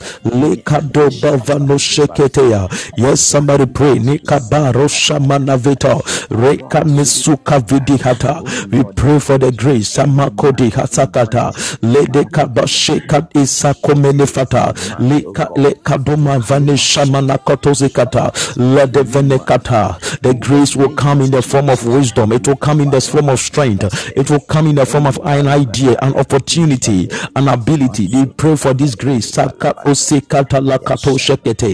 Yes, 2.97 3.21
somebody 3.21 3.65
pray. 3.65 3.95
Nikabaro 3.99 4.87
shamanaveta. 4.87 5.99
Reka 6.29 6.83
nisuka 6.83 7.59
vidihata. 7.59 8.41
We 8.71 8.83
pray 8.93 9.19
for 9.19 9.37
the 9.37 9.51
grace. 9.51 9.89
Samakodi 9.97 10.69
hasakata. 10.71 11.53
Lede 11.81 12.23
kabashekat 12.25 13.35
isakomenefata. 13.35 14.73
Leka 14.99 15.49
lekadoma 15.55 16.39
vane 16.39 16.77
shamanakotozikata. 16.77 18.31
Lede 18.57 19.03
venekata. 19.03 19.99
The 20.21 20.33
grace 20.33 20.75
will 20.75 20.95
come 20.95 21.21
in 21.21 21.31
the 21.31 21.41
form 21.41 21.69
of 21.69 21.85
wisdom. 21.85 22.31
It 22.31 22.47
will 22.47 22.55
come 22.55 22.81
in 22.81 22.89
the 22.91 23.01
form 23.01 23.29
of 23.29 23.39
strength. 23.39 23.83
It 24.15 24.29
will 24.29 24.39
come 24.39 24.67
in 24.67 24.75
the 24.75 24.85
form 24.85 25.05
of 25.07 25.19
an 25.23 25.47
idea, 25.47 25.97
an 26.01 26.15
opportunity, 26.15 27.09
an 27.35 27.47
ability. 27.47 28.09
We 28.13 28.25
pray 28.25 28.55
for 28.55 28.73
this 28.73 28.95
grace. 28.95 29.29
Saka 29.33 29.73
osekata 29.85 30.59
lakato 30.61 31.17
shekete. 31.17 31.72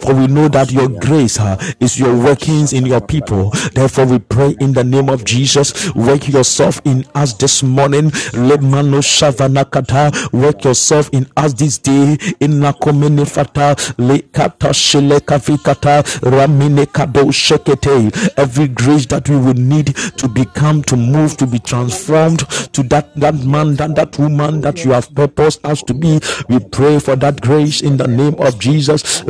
For 0.00 0.14
we 0.14 0.26
know 0.26 0.48
that 0.48 0.70
your 0.72 0.88
grace 0.88 1.38
uh, 1.40 1.56
is 1.80 1.98
your 1.98 2.16
workings 2.16 2.72
in 2.72 2.86
your 2.86 3.00
people. 3.00 3.50
Therefore, 3.74 4.06
we 4.06 4.18
pray 4.18 4.56
in 4.60 4.72
the 4.72 4.84
name 4.84 5.08
of 5.08 5.24
Jesus. 5.24 5.92
Work 5.94 6.28
yourself 6.28 6.80
in 6.84 7.04
us 7.14 7.34
this 7.34 7.62
morning. 7.62 8.12
Work 10.32 10.64
yourself 10.64 11.10
in 11.12 11.26
us 11.36 11.52
this 11.54 11.78
day. 11.78 12.16
In. 12.40 12.60
Every 18.36 18.68
grace 18.68 19.06
that 19.06 19.28
we 19.28 19.36
would 19.36 19.58
need 19.58 19.96
to 20.16 20.28
become, 20.28 20.82
to 20.84 20.96
move, 20.96 21.36
to 21.36 21.46
be 21.46 21.58
transformed 21.58 22.40
to 22.72 22.82
that, 22.84 23.14
that 23.16 23.34
man, 23.44 23.74
that, 23.76 23.94
that 23.94 24.18
woman 24.18 24.60
that 24.60 24.84
you 24.84 24.92
have 24.92 25.12
purposed 25.14 25.64
us 25.64 25.82
to 25.84 25.94
be. 25.94 26.20
We 26.48 26.58
pray 26.60 26.98
for 26.98 27.16
that 27.20 27.40
grace 27.40 27.80
in 27.82 27.96
the 27.96 28.06
name 28.06 28.34
of 28.38 28.58
Jesus. 28.58 29.22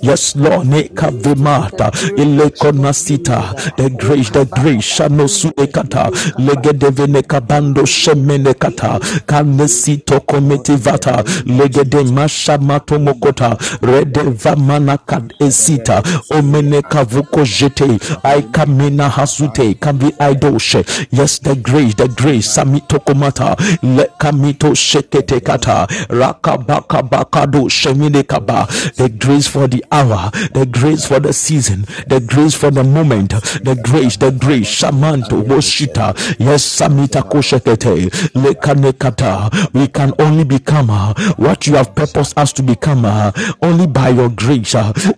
Yes, 0.00 0.36
Lord, 0.36 0.66
Nekavimata, 0.66 1.90
Ilekonasita, 2.16 3.76
the 3.76 3.90
grace, 3.90 4.30
the 4.30 4.44
grace, 4.46 4.84
Shanosuekata, 4.98 6.10
Legedevenekabando 6.38 7.84
Shemenekata, 7.86 8.98
Kanesito 9.26 10.20
Kometivata, 10.20 11.22
Legede 11.46 12.04
Mashamato 12.04 12.98
Mokota, 12.98 13.56
Rede 13.82 14.22
Vamanakad 14.32 15.32
Esita, 15.40 16.02
Omenekavuko 16.30 17.44
Jete, 17.44 17.98
Aikamena 18.22 19.08
Hasute, 19.10 19.74
Kavi 19.78 20.10
Aidoshe. 20.18 20.84
Yes, 21.10 21.38
the 21.38 21.54
grace, 21.56 21.94
the 21.94 22.08
grace, 22.08 22.48
Samitokomata, 22.56 23.56
Lekamito 23.82 24.74
Rakabaka 26.08 27.46
shemine 27.70 28.22
kaba 28.26 28.66
the 28.96 29.08
grace 29.08 29.46
for 29.46 29.66
the 29.68 29.84
hour 29.92 30.30
the 30.54 30.66
grace 30.66 31.06
for 31.06 31.20
the 31.20 31.32
season 31.32 31.82
the 32.06 32.20
grace 32.20 32.54
for 32.54 32.70
the 32.70 32.84
moment 32.84 33.30
the 33.64 33.74
grace 33.82 34.16
the 34.16 34.30
grace. 34.32 34.68
Shamanto 34.68 35.42
boshita 35.44 36.14
yes 36.38 36.64
samita 36.78 37.22
koshekete 37.22 38.10
lekane 38.34 38.92
we 39.72 39.86
can 39.88 40.12
only 40.18 40.44
become 40.44 40.90
uh, 40.90 41.14
what 41.36 41.66
you 41.66 41.74
have 41.74 41.94
purposed 41.94 42.38
us 42.38 42.52
to 42.52 42.62
become 42.62 43.04
uh, 43.04 43.30
only 43.62 43.86
by 43.86 44.08
your 44.10 44.28
grace 44.30 44.74
uh, 44.74 44.92
for 44.92 45.14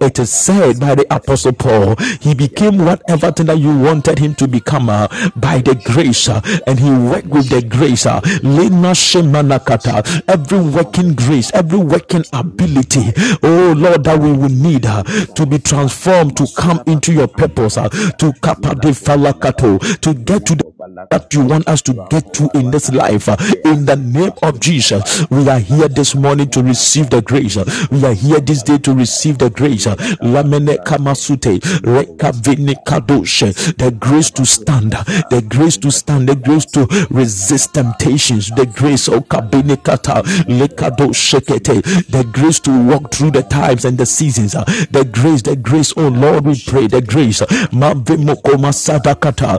it 0.00 0.18
is 0.18 0.30
said 0.30 0.80
by 0.80 0.94
the 0.94 1.06
apostle 1.10 1.52
paul 1.52 1.94
he 2.20 2.34
became 2.34 2.78
whatever 2.78 3.30
thing 3.32 3.46
that 3.46 3.58
you 3.58 3.76
wanted 3.78 4.18
him 4.18 4.34
to 4.34 4.46
become 4.48 4.86
by 4.86 5.58
the 5.64 5.80
grace 5.84 6.28
and 6.28 6.78
he 6.80 6.90
worked 6.90 7.26
with 7.28 7.48
the 7.48 7.62
grace 7.76 8.06
uh, 8.06 8.20
Lena 8.42 8.92
Shemanakata, 8.92 10.22
every 10.28 10.60
working 10.60 11.14
grace, 11.14 11.52
every 11.52 11.78
working 11.78 12.24
ability, 12.32 13.12
oh 13.42 13.74
Lord, 13.76 14.04
that 14.04 14.18
we 14.18 14.32
will 14.32 14.48
need 14.48 14.86
uh, 14.86 15.02
to 15.02 15.46
be 15.46 15.58
transformed 15.58 16.36
to 16.38 16.46
come 16.56 16.80
into 16.86 17.12
your 17.12 17.28
purpose, 17.28 17.76
uh, 17.76 17.88
to 17.88 18.32
kapade 18.40 18.92
falakato, 18.96 19.78
to 20.00 20.14
get 20.14 20.46
to 20.46 20.54
the 20.54 20.64
that 20.94 21.32
you 21.32 21.44
want 21.44 21.66
us 21.68 21.82
to 21.82 21.92
get 22.10 22.32
to 22.34 22.48
in 22.54 22.70
this 22.70 22.92
life. 22.92 23.28
Uh, 23.28 23.36
in 23.64 23.84
the 23.86 23.96
name 23.96 24.32
of 24.42 24.60
Jesus, 24.60 25.26
we 25.30 25.48
are 25.48 25.58
here 25.58 25.88
this 25.88 26.14
morning 26.14 26.48
to 26.50 26.62
receive 26.62 27.10
the 27.10 27.22
grace. 27.22 27.56
We 27.90 28.04
are 28.04 28.12
here 28.14 28.40
this 28.40 28.62
day 28.62 28.78
to 28.78 28.94
receive 28.94 29.38
the 29.38 29.50
grace. 29.50 29.86
Lamene 29.86 30.76
kamasute, 30.84 31.58
rekavene 31.82 32.76
kadoshe, 32.86 33.76
the 33.78 33.90
grace 33.90 34.30
to 34.32 34.46
stand, 34.46 34.92
the 35.30 35.44
grace 35.48 35.76
to 35.78 35.90
stand, 35.90 36.28
the 36.28 36.36
grace 36.36 36.66
to 36.66 36.86
resist 37.10 37.74
temptations, 37.74 38.50
the 38.50 38.66
grace 38.66 39.08
of 39.08 39.24
kabene 39.28 39.82
kata, 39.82 40.22
lekado 40.48 41.10
shekete, 41.12 41.82
the 42.10 42.24
grace 42.32 42.60
to 42.60 42.70
walk 42.86 43.12
through 43.12 43.30
the 43.32 43.42
times 43.42 43.84
and 43.84 43.98
the 43.98 44.06
seasons. 44.06 44.52
The 44.52 45.08
grace, 45.10 45.42
the 45.42 45.56
grace, 45.56 45.92
oh 45.96 46.08
Lord, 46.08 46.46
we 46.46 46.60
pray, 46.66 46.86
the 46.86 47.00
grace. 47.02 47.40
Mavimoko 47.72 48.56
masadakata, 48.58 49.58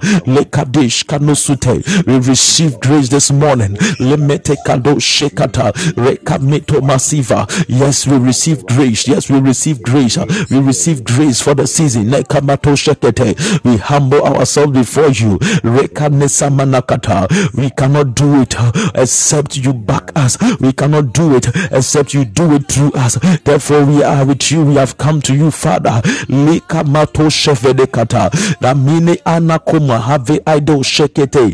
kanosute. 1.08 1.17
We 1.22 2.16
receive 2.20 2.80
grace 2.80 3.10
this 3.10 3.32
morning. 3.32 3.76
Lemete 4.00 4.56
kado 4.66 5.00
shekata 5.00 5.72
rekamito 5.96 6.82
masiva. 6.82 7.48
Yes, 7.68 8.08
we 8.08 8.18
receive 8.18 8.66
grace. 8.66 9.08
Yes, 9.08 9.30
we 9.30 9.40
receive 9.40 9.82
grace. 9.82 10.18
We 10.50 10.60
receive 10.60 11.04
grace 11.04 11.42
for 11.42 11.56
the 11.56 11.68
season. 11.68 12.06
Nekamato 12.06 12.76
shekete. 12.76 13.64
We 13.64 13.78
humble 13.78 14.24
ourselves 14.24 14.74
before 14.74 15.10
you. 15.10 15.38
Rekanesa 15.64 16.50
manakata. 16.50 17.28
We 17.56 17.70
cannot 17.72 18.16
do 18.16 18.42
it 18.42 18.56
uh, 18.60 18.72
except 18.96 19.58
you 19.58 19.74
back 19.74 20.12
us. 20.16 20.38
We 20.60 20.72
cannot 20.74 21.14
do 21.14 21.36
it 21.36 21.48
except 21.72 22.14
you 22.14 22.26
do 22.26 22.54
it 22.56 22.68
through 22.68 22.92
us. 22.94 23.18
Therefore, 23.44 23.86
we 23.86 24.04
are 24.04 24.26
with 24.26 24.52
you. 24.52 24.64
We 24.66 24.76
have 24.76 24.98
come 24.98 25.22
to 25.24 25.36
you, 25.36 25.52
Father. 25.52 26.02
Likamato 26.28 27.30
shefedekata. 27.30 28.32
Ramine 28.62 29.16
anakoma 29.26 30.02
have 30.02 30.30
idol 30.46 30.82
shekete. 30.84 31.07
şeketey. 31.08 31.54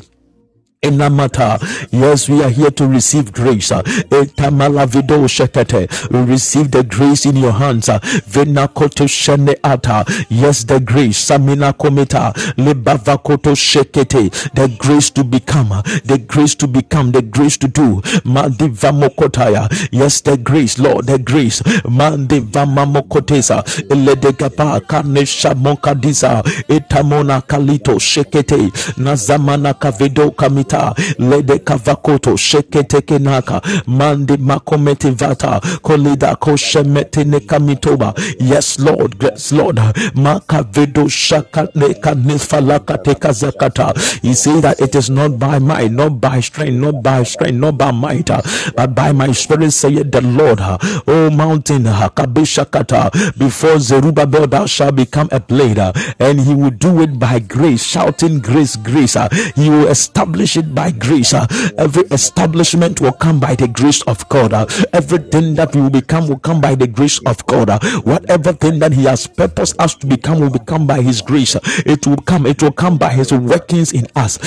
Enamata. 0.83 1.59
Yes, 1.91 2.27
we 2.29 2.43
are 2.43 2.49
here 2.49 2.69
to 2.71 2.85
receive 2.87 3.31
grace. 3.31 3.69
Etamalavido 3.71 5.25
shekete. 5.27 5.87
We 6.11 6.19
receive 6.33 6.71
the 6.71 6.83
grace 6.83 7.25
in 7.25 7.37
your 7.37 7.53
hands. 7.53 7.87
Venakoto 7.87 9.07
shene 9.07 9.55
ata. 9.63 10.03
Yes, 10.29 10.65
the 10.65 10.79
grace. 10.81 11.17
Samina 11.29 11.73
kometa. 11.73 12.33
Lebavakoto 12.57 13.55
shekete. 13.55 14.29
The 14.55 14.67
grace 14.77 15.09
to 15.11 15.23
become. 15.23 15.69
The 16.03 16.17
grace 16.27 16.55
to 16.55 16.67
become. 16.67 17.11
The 17.13 17.21
grace 17.21 17.57
to 17.57 17.67
do. 17.69 18.01
Mandivamokotaya. 18.25 19.69
Yes, 19.91 20.19
the 20.21 20.35
grace, 20.37 20.77
Lord. 20.79 21.05
The 21.07 21.17
grace. 21.17 21.61
Mandivamamokotesa. 21.85 23.63
Eledegaba 23.89 24.79
kanesha 24.81 25.55
mokadisa. 25.55 26.43
Etamona 26.67 27.41
kalito 27.41 27.99
shekete. 27.99 28.71
Nazamana 28.97 29.73
kavedo 29.73 30.31
kamita 30.31 30.72
vata 30.73 30.95
lede 31.19 31.59
kavakoto 31.59 32.37
sheketeke 32.37 33.19
naka 33.19 33.61
mandi 33.87 34.37
makomete 34.37 35.09
vata 35.09 35.61
kolida 35.81 36.35
koshemete 36.35 37.23
nekamitoba 37.23 38.13
yes 38.39 38.79
lord 38.79 39.23
yes 39.23 39.51
lord. 39.51 39.79
Makavedo 40.15 41.09
shakaneka 41.09 42.15
nifalaka 42.15 42.97
tekazakata 42.97 43.93
he 44.21 44.33
say 44.33 44.59
that 44.61 44.79
it 44.81 44.95
is 44.95 45.09
not 45.09 45.37
by 45.39 45.59
might 45.59 45.91
not 45.91 46.19
by 46.21 46.39
strength 46.39 46.79
not 46.79 47.01
by 47.03 47.23
strength 47.23 47.59
not 47.59 47.77
by 47.77 47.91
might 47.91 48.29
but 48.75 48.95
by 48.95 49.11
my 49.11 49.31
spirit 49.31 49.71
saith 49.71 50.11
the 50.11 50.21
lord. 50.21 50.59
Oh 51.07 51.29
mountain 51.29 51.83
kabishakata 51.83 53.37
before 53.37 53.79
zerubbabel 53.79 54.47
thou 54.47 54.65
shall 54.65 54.91
become 54.91 55.29
a 55.31 55.39
blade 55.39 55.79
and 56.19 56.39
he 56.39 56.53
will 56.53 56.71
do 56.71 57.01
it 57.01 57.19
by 57.19 57.39
grace 57.39 57.83
shouting 57.83 58.39
grace 58.39 58.75
grace. 58.75 59.17
He 59.55 59.69
will 59.69 59.87
establish 59.87 60.57
it 60.57 60.62
by 60.73 60.91
grace. 60.91 61.33
uh, 61.33 61.45
every 61.77 62.03
establishment 62.11 63.01
will 63.01 63.11
come 63.13 63.39
by 63.39 63.55
the 63.55 63.67
grace 63.67 64.01
of 64.03 64.27
God. 64.29 64.53
uh, 64.53 64.65
everything 64.93 65.55
that 65.55 65.75
we 65.75 65.81
will 65.81 65.89
become 65.89 66.27
will 66.27 66.39
come 66.39 66.61
by 66.61 66.75
the 66.75 66.87
grace 66.87 67.19
of 67.25 67.45
God. 67.45 67.69
uh, 67.69 67.79
whatever 68.03 68.53
thing 68.53 68.79
that 68.79 68.93
He 68.93 69.03
has 69.05 69.27
purposed 69.27 69.75
us 69.79 69.95
to 69.95 70.07
become 70.07 70.39
will 70.39 70.49
become 70.49 70.85
by 70.87 71.01
His 71.01 71.21
grace. 71.21 71.55
it 71.85 72.05
will 72.07 72.17
come. 72.17 72.45
It 72.45 72.61
will 72.61 72.71
come 72.71 72.97
by 72.97 73.09
His 73.13 73.31
workings 73.33 73.91
in 73.91 74.07
us. 74.15 74.37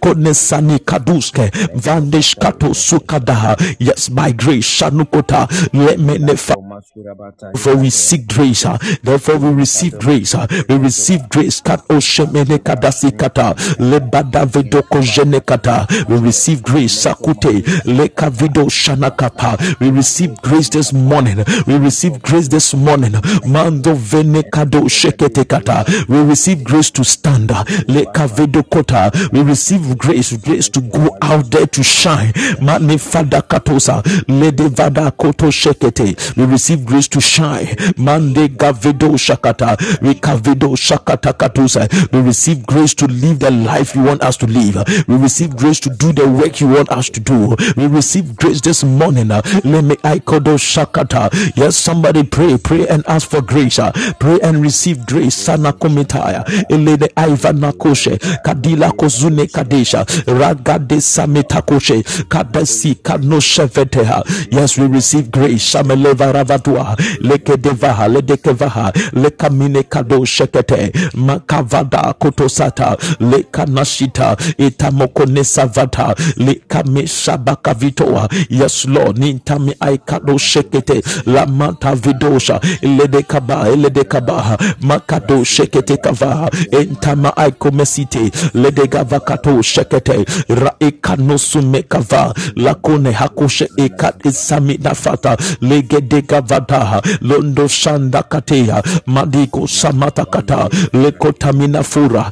Konesani 0.00 0.78
kaduske. 0.78 1.50
Yes, 3.78 4.08
by 4.08 4.32
grace. 4.32 4.66
Shanukota 4.66 5.46
Therefore 7.52 7.76
we 7.76 7.90
seek 7.90 8.26
grace. 8.26 8.64
Therefore 9.02 9.36
we 9.38 9.50
receive 9.50 9.98
grace. 9.98 10.34
We 10.68 10.76
receive 10.76 11.28
grace. 11.28 11.60
We 16.08 16.18
receive 16.18 16.62
grace. 16.62 17.04
Sakute. 17.04 17.64
We 19.80 19.90
receive 19.90 20.42
grace 20.42 20.68
this 20.68 20.92
morning. 20.92 21.44
We 21.66 21.76
receive 21.78 22.22
grace 22.22 22.48
this 22.48 22.74
morning. 22.74 23.14
Mando 23.46 23.94
vene 23.94 24.42
kado 24.42 24.88
shekete 24.88 25.44
kata. 25.44 25.84
We 26.08 26.18
receive 26.22 26.64
grace 26.64 26.90
to 26.92 27.04
stand. 27.04 27.50
Kota. 28.70 29.10
We 29.32 29.42
receive 29.42 29.96
grace. 29.98 30.36
Grace 30.36 30.68
to 30.70 30.80
go 30.80 31.16
out 31.22 31.50
there 31.50 31.66
to 31.66 31.82
shine. 31.82 32.32
Katosa. 33.42 34.02
Koto 35.16 35.50
shekete. 35.50 36.36
We 36.36 36.44
receive 36.44 36.84
grace 36.84 37.08
to 37.08 37.20
shine. 37.20 37.66
Mande 37.96 38.48
shakata. 39.18 39.76
Shakata 40.76 41.32
katusa. 41.32 41.88
We 42.12 42.20
receive 42.20 42.66
grace 42.66 42.94
to 42.94 43.06
live 43.06 43.38
the 43.40 43.50
life 43.50 43.85
you 43.94 44.02
want 44.02 44.22
us 44.22 44.36
to 44.38 44.46
live. 44.46 44.76
We 45.08 45.16
receive 45.16 45.56
grace 45.56 45.80
to 45.80 45.90
do 45.90 46.12
the 46.12 46.26
work 46.28 46.60
you 46.60 46.68
want 46.68 46.90
us 46.90 47.08
to 47.10 47.20
do. 47.20 47.54
We 47.76 47.86
receive 47.86 48.36
grace 48.36 48.60
this 48.60 48.84
morning. 48.84 49.28
Let 49.28 49.64
me 49.64 49.96
aikodo 50.02 50.56
shakata. 50.58 51.30
Yes, 51.56 51.76
somebody 51.76 52.22
pray, 52.24 52.56
pray 52.58 52.86
and 52.88 53.04
ask 53.06 53.28
for 53.28 53.42
grace. 53.42 53.78
Pray 54.18 54.38
and 54.42 54.62
receive 54.62 55.06
grace. 55.06 55.34
Sana 55.34 55.72
komitaya. 55.72 56.44
Elede 56.70 57.08
aivana 57.16 57.72
koshe. 57.72 58.18
Kadila 58.44 58.90
kozune 58.92 59.46
kadesha. 59.46 60.04
Ragade 60.26 61.00
samita 61.00 61.62
koshe. 61.62 62.02
Kadasi 62.28 62.94
kano 63.02 63.40
sheveteha. 63.40 64.22
Yes, 64.50 64.78
we 64.78 64.86
receive 64.86 65.30
grace. 65.30 65.62
Shameleva 65.62 66.32
ravatua. 66.32 66.96
Leke 67.20 67.56
devaha. 67.56 68.08
Ledekevaha. 68.08 68.92
Lekamine 69.12 69.82
kado 69.82 70.24
shekete. 70.24 70.92
Makavada 71.14 72.12
kotosata. 72.18 72.96
Lekanashita. 73.70 74.36
Itamokone 74.58 75.44
savata. 75.44 76.14
Lekame 76.36 77.06
shabaka 77.06 77.74
vitoa. 77.74 78.28
Yes, 78.50 78.84
Lord. 78.86 79.18
Nintami 79.18 79.74
aikado 79.80 80.38
shekete. 80.38 81.02
Lamata 81.26 81.94
vidosha. 81.94 82.60
Elede 82.82 83.22
kaba. 83.22 83.68
Elede 83.68 84.04
kaba. 84.04 84.58
Makado 84.80 85.44
shekete 85.44 85.96
kava. 85.96 86.50
Entama 86.72 87.36
aikomesite. 87.36 88.30
Lede 88.54 88.86
gavakato 88.86 89.62
shekete. 89.62 90.24
Raikano 90.48 91.38
sumekava. 91.38 92.34
Lakone 92.56 93.10
hakoshe 93.12 93.68
ekat 93.76 94.26
isami 94.26 94.78
nafata. 94.82 95.36
Legede 95.60 96.22
gavadaha. 96.22 97.02
Londo 97.20 97.68
shanda 97.68 98.22
katea. 98.22 98.82
Madiko 99.06 99.66
samata 99.68 100.24
kata. 100.24 100.68
Lekotamina 100.92 101.82
fura. 101.82 102.30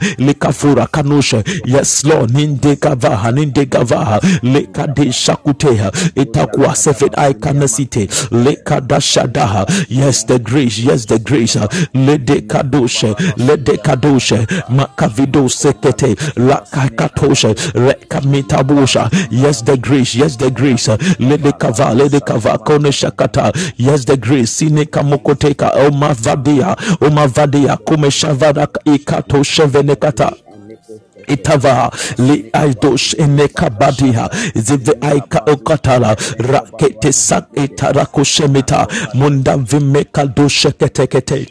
Kanushe. 1.25 1.63
Yes, 1.67 2.05
Lord. 2.05 2.31
Ninde 2.31 2.77
gavaha. 2.77 3.33
Ninde 3.33 3.67
gavaha. 3.67 4.21
Lekade 4.43 5.13
shakutea. 5.13 5.93
Itakuwa 6.15 6.75
sefet 6.77 7.19
aikanasite. 7.19 8.09
Lekadashadaha. 8.31 9.67
Yes, 9.89 10.25
the 10.27 10.39
grace. 10.39 10.79
Yes, 10.79 11.07
the 11.07 11.19
grace. 11.19 11.57
Lede 11.95 12.41
kadoshe. 12.47 13.15
Lede 13.37 13.77
kadoshe. 13.77 14.47
Makavido 14.69 15.49
sekete. 15.49 16.17
Lakakatoshe. 16.37 17.55
Rekamitabosha. 17.75 19.11
Yes, 19.31 19.63
the 19.65 19.77
grace. 19.77 20.15
Yes, 20.15 20.37
the 20.37 20.51
grace. 20.51 20.89
Lede 21.19 21.53
kava. 21.59 21.95
Lede 21.95 22.21
kava. 22.21 22.59
Kone 22.59 22.93
shakata. 22.93 23.53
Yes, 23.77 24.05
the 24.05 24.17
grace. 24.17 24.51
Sine 24.51 24.85
kamokoteka. 24.85 25.71
Oma 25.87 26.15
vadia. 26.15 26.77
Oma 27.01 27.27
vadia. 27.29 27.77
Kume 27.77 28.11
shavada 28.11 28.69
ikato 28.85 29.43
shevenekata 29.43 30.33
itava 31.27 31.91
li 32.19 32.45
aidosh 32.53 33.15
enekabadia 33.19 34.31
zive 34.55 34.95
aika 35.01 35.43
okatala 35.53 36.17
rakete 36.39 37.13
sak 37.13 37.45
itarakoshemita 37.65 38.87
munda 39.15 39.57
vimeka 39.57 40.27
dosheketekete 40.27 41.47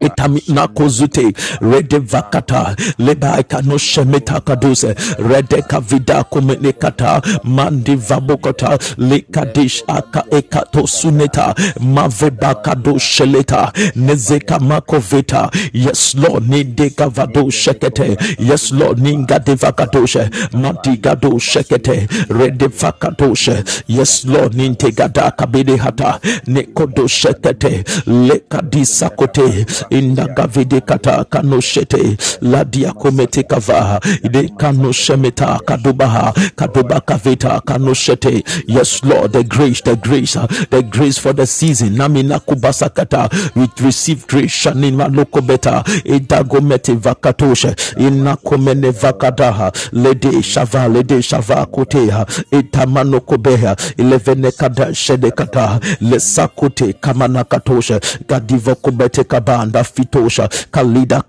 itamina 0.00 0.68
kozute 0.68 1.32
rede 1.60 1.98
vakata 1.98 2.76
leba 2.98 3.40
ikano 3.40 3.78
shemeta 3.78 4.40
kaduse 4.40 4.94
rede 5.28 5.62
kavida 5.62 6.24
kumenekata 6.24 7.22
mandi 7.44 7.94
vabokota 7.96 8.78
lekadish 8.98 9.82
aka 9.86 10.24
ekato 10.30 10.86
suneta 10.86 11.54
maveba 11.80 12.54
kado 12.54 12.98
sheleta 12.98 13.72
nezeka 13.96 14.58
makoveta. 14.58 15.50
Yes 15.72 16.14
lord 16.14 16.48
ninde 16.48 16.90
kavado 16.90 17.50
shekete. 17.50 18.16
Yes 18.38 18.72
lord 18.72 18.98
ninga 18.98 19.38
devakadoshe 19.38 20.30
madigado 20.52 21.38
shekete 21.38 22.08
rede 22.30 22.66
vakadoshe 22.66 23.64
yes 23.88 24.24
lord 24.24 24.54
ninte 24.54 24.90
gada 24.92 25.30
kabede 25.30 25.76
hata 25.76 26.20
nekodo 26.46 27.06
shekete 27.08 27.84
lekadisakote 28.06 29.57
indagavide 29.90 30.80
kata 30.80 31.24
kanoshete 31.24 32.16
ladia 32.42 32.92
komete 32.92 33.42
kava 33.42 34.00
ide 34.24 34.48
kanoshemeta 34.56 35.60
kadubaha 35.64 36.32
kaduba 36.56 37.00
kaveta 37.00 37.60
kanoshete. 37.60 38.44
Yes 38.66 39.04
lord 39.04 39.32
the 39.32 39.44
grace 39.44 39.80
the 39.82 39.96
grace 39.96 40.36
uh, 40.36 40.46
the 40.70 40.82
grace 40.82 41.18
for 41.18 41.32
the 41.32 41.46
season. 41.46 41.96
Namina 41.96 42.38
kubasa 42.40 42.88
kata 42.88 43.28
we 43.54 43.68
receive 43.84 44.26
grace. 44.26 44.48
Shanima 44.52 45.08
lokobeta 45.08 45.84
idagomete 46.04 46.92
vakatoshe 46.94 47.74
inakomene 47.96 48.90
vakadaha. 48.90 49.72
Lede 49.92 50.42
shava 50.42 50.88
lede 50.88 51.22
shava 51.22 51.66
koteha 51.66 52.26
itamano 52.50 53.20
kobeha 53.20 53.76
ilevene 53.96 54.50
kada 54.52 54.94
shede 54.94 55.30
kata 55.30 55.80
lesakote 56.00 56.92
kamana 56.92 57.44
katoshe. 57.44 58.00
Gadivo 58.28 58.74
kobete 58.74 59.24
kabanda 59.42 59.84
fitosha 59.84 60.48
kalida 60.70 61.22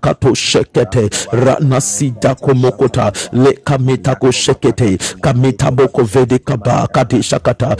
ranasida 1.32 2.34
komokota 2.34 3.12
kamita 5.20 5.70
boko 5.70 6.02
vede 6.02 6.38
kaba 6.38 6.88
kata 6.88 7.76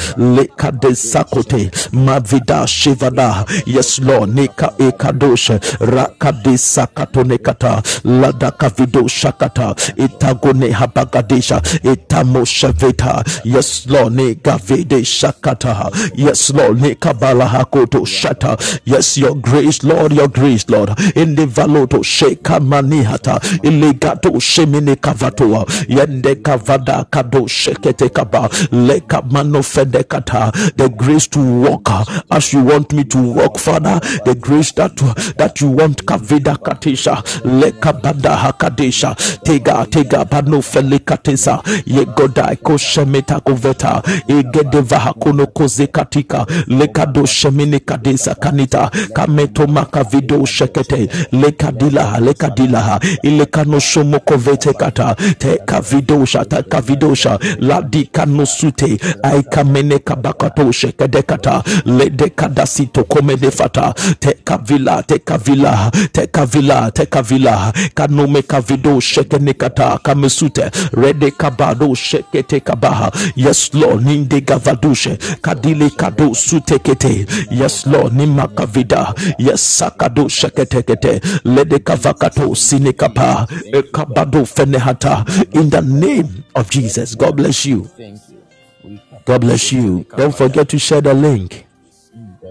mavida 1.93 2.67
shivada 2.67 3.45
yes 3.67 3.99
lord 3.99 4.35
nika 4.35 4.73
ekadoshe 4.79 5.61
rakade 5.81 6.59
sakato 6.59 7.25
nekata 7.25 7.83
lada 8.05 8.51
kavido 8.51 9.09
shakata 9.09 9.75
itagone 9.97 10.71
habagadesha 10.71 11.63
itamoshaveta 11.93 13.25
yes 13.45 13.87
lord 13.87 14.15
nika 14.15 14.57
vede 14.57 15.05
shakata 15.05 15.91
yes 16.17 16.51
lord 16.51 16.81
nika 16.83 17.15
bala 17.15 17.47
hakoto 17.47 18.05
shata 18.05 18.57
yes 18.87 19.19
your 19.19 19.35
grace 19.35 19.87
lord 19.87 20.13
your 20.21 20.29
grace 20.29 20.69
lord. 20.69 20.91
In 21.17 21.35
the 21.35 21.47
valoto 21.47 22.03
sheka 22.05 22.61
manihata 22.61 23.41
illegato 23.63 24.39
shemine 24.41 24.97
kavatoa 24.97 25.67
yende 25.89 26.35
kavada 26.35 27.05
kado 27.11 27.47
shekete 27.49 28.09
kaba. 28.13 28.49
Leka 28.71 29.23
mano 29.31 29.63
fedekata 29.63 30.53
the 30.77 30.89
grace 30.91 31.27
to 31.29 31.41
walk 31.41 31.89
uh, 31.91 32.05
as 32.31 32.53
you 32.53 32.63
want 32.63 32.93
me 32.93 33.05
to 33.05 33.19
walk 33.33 33.59
father. 33.59 33.99
The 34.25 34.35
grace 34.35 34.73
that 34.73 34.97
that 35.39 35.61
you 35.61 35.71
want 35.71 36.05
kavida 36.05 36.57
katisha. 36.59 37.23
Leka 37.45 37.93
bada 37.93 38.37
hakadesha 38.37 39.17
tega 39.45 39.87
tega 39.91 40.25
bano 40.25 40.61
felikatesa 40.63 41.63
yegoda 41.87 42.57
ko 42.63 42.77
shemeta 42.77 43.41
koveta. 43.41 44.03
Egedeva 44.29 44.99
hakono 44.99 45.47
koze 45.47 45.87
katika. 45.87 46.47
Lekado 46.67 47.27
shemine 47.27 47.79
kadesa 47.79 48.35
kanita. 48.35 48.91
Kameto 49.15 49.67
maka 49.67 50.03
kavido 50.11 50.47
shekete 50.47 51.09
lekadila 51.33 52.19
lekadila 52.21 53.01
ilekano 53.23 53.81
shomoko 53.81 54.37
vete 54.37 54.73
kata 54.73 55.15
te 55.39 55.59
kavido 55.67 56.25
shata 56.27 56.63
kavido 56.63 57.15
sha 57.15 57.39
la 57.59 57.83
dikano 57.83 58.47
sute 58.47 58.99
ai 59.23 59.43
kamene 59.43 59.99
kabakato 59.99 60.73
shekede 60.73 61.23
kata 61.23 61.63
le 61.85 62.11
de 62.11 62.29
kadasito 62.31 63.05
komede 63.05 63.51
fata 63.51 63.95
te 64.19 64.35
kavila 64.45 65.03
te 65.03 65.19
kavila 65.19 65.91
te 66.13 66.27
kavila 66.27 66.91
te 66.91 67.07
kavila 67.07 67.73
kanome 67.95 68.43
kavido 68.43 69.01
shekene 69.01 69.53
kata 69.55 69.99
kamesute 70.03 70.71
rede 70.93 71.31
kabado 71.31 71.95
shekete 71.95 72.61
kabaha 72.61 73.11
yes 73.37 73.71
lord 73.75 74.07
ninde 74.07 74.41
gavadushe 74.41 75.19
kadile 75.43 75.91
kado 75.91 76.35
sutekete 76.35 77.27
yes 77.51 77.87
lord 77.87 78.13
nimakavida 78.15 79.15
yes 79.39 79.79
sheketekete. 80.29 81.21
Sinikapa 82.55 83.47
ekabado 83.73 84.47
fenehata. 84.47 85.25
In 85.53 85.71
the 85.71 85.81
name 85.81 86.45
of 86.55 86.71
jesus 86.71 87.17
god 87.17 87.37
bless 87.37 87.67
you. 87.67 87.85
Thank 87.97 88.21
you. 88.29 88.37
We 88.85 89.01
god 89.27 89.41
bless 89.41 89.73
you. 89.73 90.05
Don't 90.17 90.35
forget 90.35 90.69
to 90.69 90.79
share 90.79 91.01
the 91.03 91.15
link. 91.15 91.67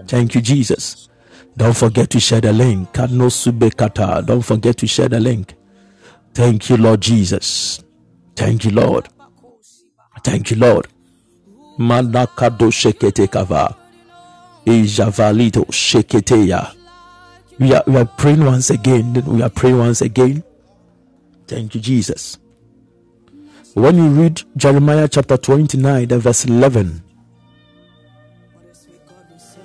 Thank 0.06 0.34
you 0.34 0.40
jesus. 0.40 1.08
Don't 1.56 1.76
forget 1.76 2.10
to 2.10 2.20
share 2.20 2.40
the 2.40 2.52
link. 2.52 2.92
Don't 2.92 4.42
forget 4.42 4.76
to 4.78 4.86
share 4.86 5.08
the 5.08 5.20
link. 5.20 5.54
Thank 6.34 6.70
you 6.70 6.76
lord 6.76 7.00
jesus. 7.00 7.82
Thank 8.36 8.64
you 8.64 8.70
lord. 8.70 9.08
Thank 10.24 10.50
you 10.50 10.56
lord. 10.56 10.86
Manakado 11.78 12.70
shekete 12.70 13.26
kava. 13.30 13.74
Ijavalito 14.66 15.64
sheketeya 15.72 16.66
we 17.60 17.74
are, 17.74 17.84
we 17.86 17.96
are 17.96 18.06
praying 18.06 18.42
once 18.42 18.70
again. 18.70 19.12
We 19.26 19.42
are 19.42 19.50
praying 19.50 19.78
once 19.78 20.00
again. 20.00 20.42
Thank 21.46 21.74
you, 21.74 21.80
Jesus. 21.80 22.38
When 23.74 23.96
you 23.96 24.08
read 24.08 24.42
Jeremiah 24.56 25.06
chapter 25.06 25.36
29, 25.36 26.08
the 26.08 26.18
verse 26.18 26.46
11, 26.46 27.02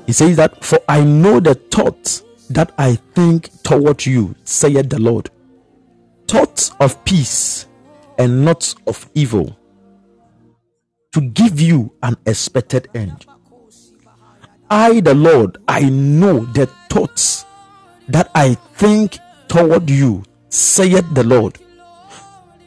he 0.06 0.12
says 0.12 0.36
that, 0.36 0.64
For 0.64 0.78
I 0.90 1.06
know 1.06 1.40
the 1.40 1.56
thoughts 1.56 2.24
that 2.50 2.74
I 2.78 2.96
think 3.16 3.50
toward 3.64 4.06
you, 4.06 4.36
saith 4.44 4.90
the 4.90 5.00
Lord, 5.00 5.30
thoughts 6.28 6.74
of 6.82 7.04
peace 7.06 7.66
and 8.18 8.44
not 8.44 8.76
of 8.88 9.10
evil, 9.14 9.58
to 11.14 11.22
give 11.22 11.62
you 11.62 11.94
an 12.04 12.18
expected 12.26 12.90
end. 12.94 13.26
I, 14.70 15.00
the 15.00 15.16
Lord, 15.16 15.60
I 15.68 15.90
know 15.90 16.42
the 16.46 16.66
thoughts 16.90 17.45
that 18.10 18.30
I 18.36 18.56
think 18.76 19.18
toward 19.48 19.90
you, 19.90 20.24
saith 20.50 21.06
the 21.14 21.24
Lord, 21.24 21.58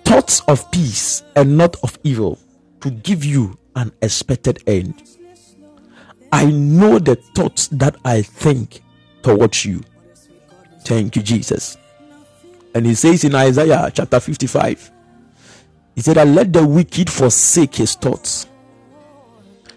thoughts 0.05 0.41
of 0.49 0.71
peace 0.71 1.23
and 1.37 1.57
not 1.57 1.77
of 1.83 1.99
evil, 2.03 2.39
to 2.81 2.91
give 2.91 3.25
you 3.25 3.59
an 3.77 3.93
expected 4.03 4.63
end. 4.67 5.03
I 6.33 6.47
know 6.47 6.99
the 6.99 7.17
thoughts 7.17 7.69
that 7.69 7.97
I 8.05 8.23
think 8.23 8.83
towards 9.23 9.65
you. 9.65 9.83
Thank 10.85 11.17
you, 11.17 11.23
Jesus. 11.23 11.77
And 12.75 12.87
he 12.87 12.95
says 12.95 13.25
in 13.25 13.35
Isaiah 13.35 13.91
chapter 13.93 14.21
55, 14.21 14.93
he 15.95 16.03
said, 16.03 16.19
I 16.19 16.25
let 16.25 16.53
the 16.53 16.67
wicked 16.67 17.11
forsake 17.11 17.75
his 17.75 17.95
thoughts, 17.95 18.47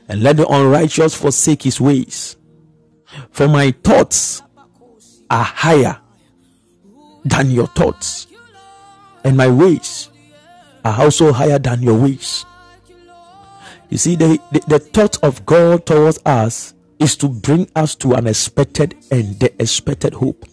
and 0.07 0.22
let 0.22 0.38
the 0.38 0.47
unrighteous 0.47 1.16
forsake 1.16 1.64
his 1.64 1.82
ways. 1.82 2.38
For 3.32 3.47
my 3.47 3.72
thoughts 3.72 4.43
are 5.32 5.43
higher 5.43 5.97
than 7.25 7.49
your 7.49 7.67
thoughts, 7.67 8.27
and 9.23 9.38
my 9.38 9.47
ways 9.49 10.09
are 10.84 11.01
also 11.01 11.32
higher 11.32 11.57
than 11.57 11.82
your 11.82 11.97
ways. 11.97 12.45
You 13.89 13.97
see, 13.97 14.15
the, 14.15 14.39
the, 14.51 14.59
the 14.67 14.79
thought 14.79 15.23
of 15.23 15.45
God 15.45 15.86
towards 15.86 16.19
us 16.25 16.73
is 16.99 17.15
to 17.17 17.29
bring 17.29 17.69
us 17.75 17.95
to 17.95 18.13
an 18.13 18.27
expected 18.27 18.95
and 19.09 19.39
the 19.39 19.51
expected 19.61 20.13
hope. 20.13 20.45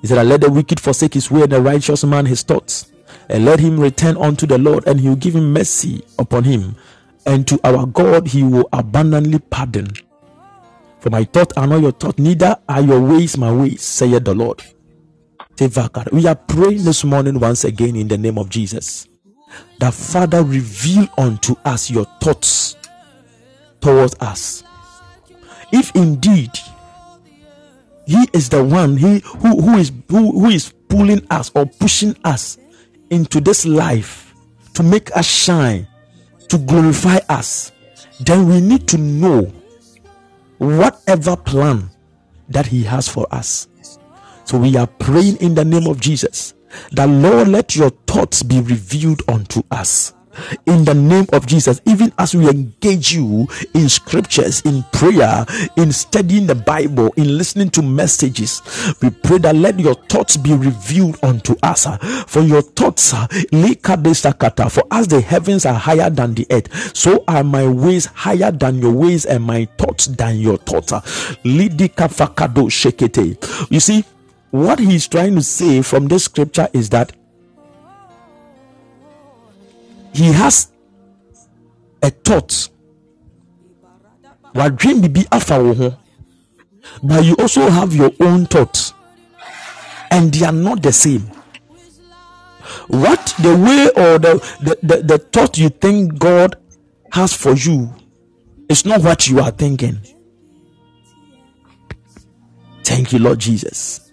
He 0.00 0.06
said, 0.06 0.24
Let 0.26 0.40
the 0.42 0.50
wicked 0.50 0.80
forsake 0.80 1.14
his 1.14 1.30
way, 1.30 1.42
and 1.42 1.52
the 1.52 1.60
righteous 1.60 2.04
man 2.04 2.26
his 2.26 2.42
thoughts, 2.42 2.92
and 3.28 3.44
let 3.44 3.60
him 3.60 3.78
return 3.78 4.16
unto 4.16 4.46
the 4.46 4.58
Lord, 4.58 4.86
and 4.86 5.00
he 5.00 5.08
will 5.08 5.16
give 5.16 5.34
him 5.34 5.52
mercy 5.52 6.04
upon 6.18 6.44
him. 6.44 6.76
And 7.26 7.46
to 7.48 7.60
our 7.64 7.84
God 7.86 8.28
he 8.28 8.42
will 8.42 8.68
abundantly 8.72 9.38
pardon. 9.38 9.88
For 11.00 11.10
my 11.10 11.24
thoughts 11.24 11.56
are 11.56 11.66
not 11.66 11.80
your 11.80 11.92
thoughts, 11.92 12.18
neither 12.18 12.56
are 12.68 12.80
your 12.80 13.00
ways 13.00 13.36
my 13.38 13.52
ways, 13.52 13.82
saith 13.82 14.24
the 14.24 14.34
Lord. 14.34 14.62
We 16.12 16.26
are 16.26 16.36
praying 16.36 16.84
this 16.84 17.02
morning 17.04 17.40
once 17.40 17.64
again 17.64 17.96
in 17.96 18.06
the 18.08 18.18
name 18.18 18.38
of 18.38 18.48
Jesus. 18.48 19.08
That 19.80 19.94
Father, 19.94 20.42
reveal 20.44 21.08
unto 21.16 21.56
us 21.64 21.90
your 21.90 22.04
thoughts 22.20 22.76
towards 23.80 24.14
us. 24.20 24.62
If 25.72 25.94
indeed 25.96 26.50
He 28.06 28.28
is 28.32 28.48
the 28.48 28.62
one 28.62 28.96
he, 28.96 29.20
who, 29.20 29.60
who 29.60 29.76
is 29.78 29.92
who, 30.08 30.32
who 30.32 30.48
is 30.48 30.72
pulling 30.88 31.26
us 31.30 31.50
or 31.54 31.66
pushing 31.66 32.16
us 32.24 32.56
into 33.10 33.40
this 33.40 33.66
life 33.66 34.34
to 34.74 34.82
make 34.82 35.14
us 35.16 35.26
shine, 35.26 35.86
to 36.48 36.58
glorify 36.58 37.18
us, 37.28 37.72
then 38.20 38.48
we 38.48 38.60
need 38.60 38.86
to 38.88 38.98
know 38.98 39.52
whatever 40.58 41.36
plan 41.36 41.90
that 42.48 42.66
He 42.66 42.82
has 42.84 43.08
for 43.08 43.26
us. 43.32 43.68
So 44.44 44.58
we 44.58 44.76
are 44.76 44.86
praying 44.86 45.36
in 45.36 45.54
the 45.54 45.64
name 45.64 45.86
of 45.86 46.00
Jesus 46.00 46.54
that 46.92 47.08
Lord, 47.08 47.48
let 47.48 47.76
your 47.76 47.90
thoughts 48.06 48.42
be 48.42 48.60
revealed 48.60 49.22
unto 49.28 49.62
us. 49.70 50.14
In 50.66 50.84
the 50.84 50.94
name 50.94 51.26
of 51.32 51.46
Jesus, 51.46 51.80
even 51.86 52.12
as 52.18 52.34
we 52.34 52.48
engage 52.48 53.12
you 53.12 53.46
in 53.74 53.88
scriptures, 53.88 54.60
in 54.62 54.82
prayer, 54.92 55.44
in 55.76 55.92
studying 55.92 56.46
the 56.46 56.54
Bible, 56.54 57.12
in 57.16 57.36
listening 57.38 57.70
to 57.70 57.82
messages, 57.82 58.62
we 59.02 59.10
pray 59.10 59.38
that 59.38 59.56
let 59.56 59.78
your 59.78 59.94
thoughts 59.94 60.36
be 60.36 60.54
revealed 60.54 61.18
unto 61.22 61.54
us. 61.62 61.86
For 62.26 62.40
your 62.40 62.62
thoughts, 62.62 63.14
uh, 63.14 63.26
for 63.26 64.82
as 64.90 65.08
the 65.08 65.20
heavens 65.20 65.66
are 65.66 65.74
higher 65.74 66.10
than 66.10 66.34
the 66.34 66.46
earth, 66.50 66.96
so 66.96 67.24
are 67.28 67.44
my 67.44 67.66
ways 67.66 68.06
higher 68.06 68.50
than 68.50 68.78
your 68.78 68.92
ways, 68.92 69.24
and 69.24 69.44
my 69.44 69.66
thoughts 69.78 70.06
than 70.06 70.38
your 70.38 70.56
thoughts. 70.58 70.92
You 73.70 73.80
see, 73.80 74.04
what 74.50 74.78
he's 74.78 75.06
trying 75.08 75.34
to 75.34 75.42
say 75.42 75.82
from 75.82 76.08
this 76.08 76.24
scripture 76.24 76.68
is 76.72 76.90
that 76.90 77.12
he 80.12 80.32
has 80.32 80.72
a 82.02 82.10
thought. 82.10 82.68
Wadwen 84.54 85.00
bibi 85.00 85.26
wo 85.30 85.74
ho. 85.74 85.96
But 87.02 87.24
you 87.24 87.36
also 87.38 87.68
have 87.68 87.94
your 87.94 88.10
own 88.20 88.46
thoughts. 88.46 88.94
And 90.10 90.32
they 90.32 90.46
are 90.46 90.52
not 90.52 90.82
the 90.82 90.92
same. 90.92 91.30
What 92.88 93.34
the 93.40 93.56
way 93.56 93.88
or 94.02 94.18
the 94.18 94.34
the, 94.60 94.78
the, 94.82 95.02
the 95.02 95.18
thought 95.18 95.58
you 95.58 95.68
think 95.68 96.18
god 96.18 96.56
has 97.12 97.32
for 97.34 97.52
you 97.52 97.94
is 98.68 98.84
not 98.84 99.02
what 99.02 99.28
you 99.28 99.40
are 99.40 99.50
thinking. 99.50 99.98
Thank 102.84 103.12
you 103.12 103.18
lord 103.18 103.38
jesus. 103.38 104.10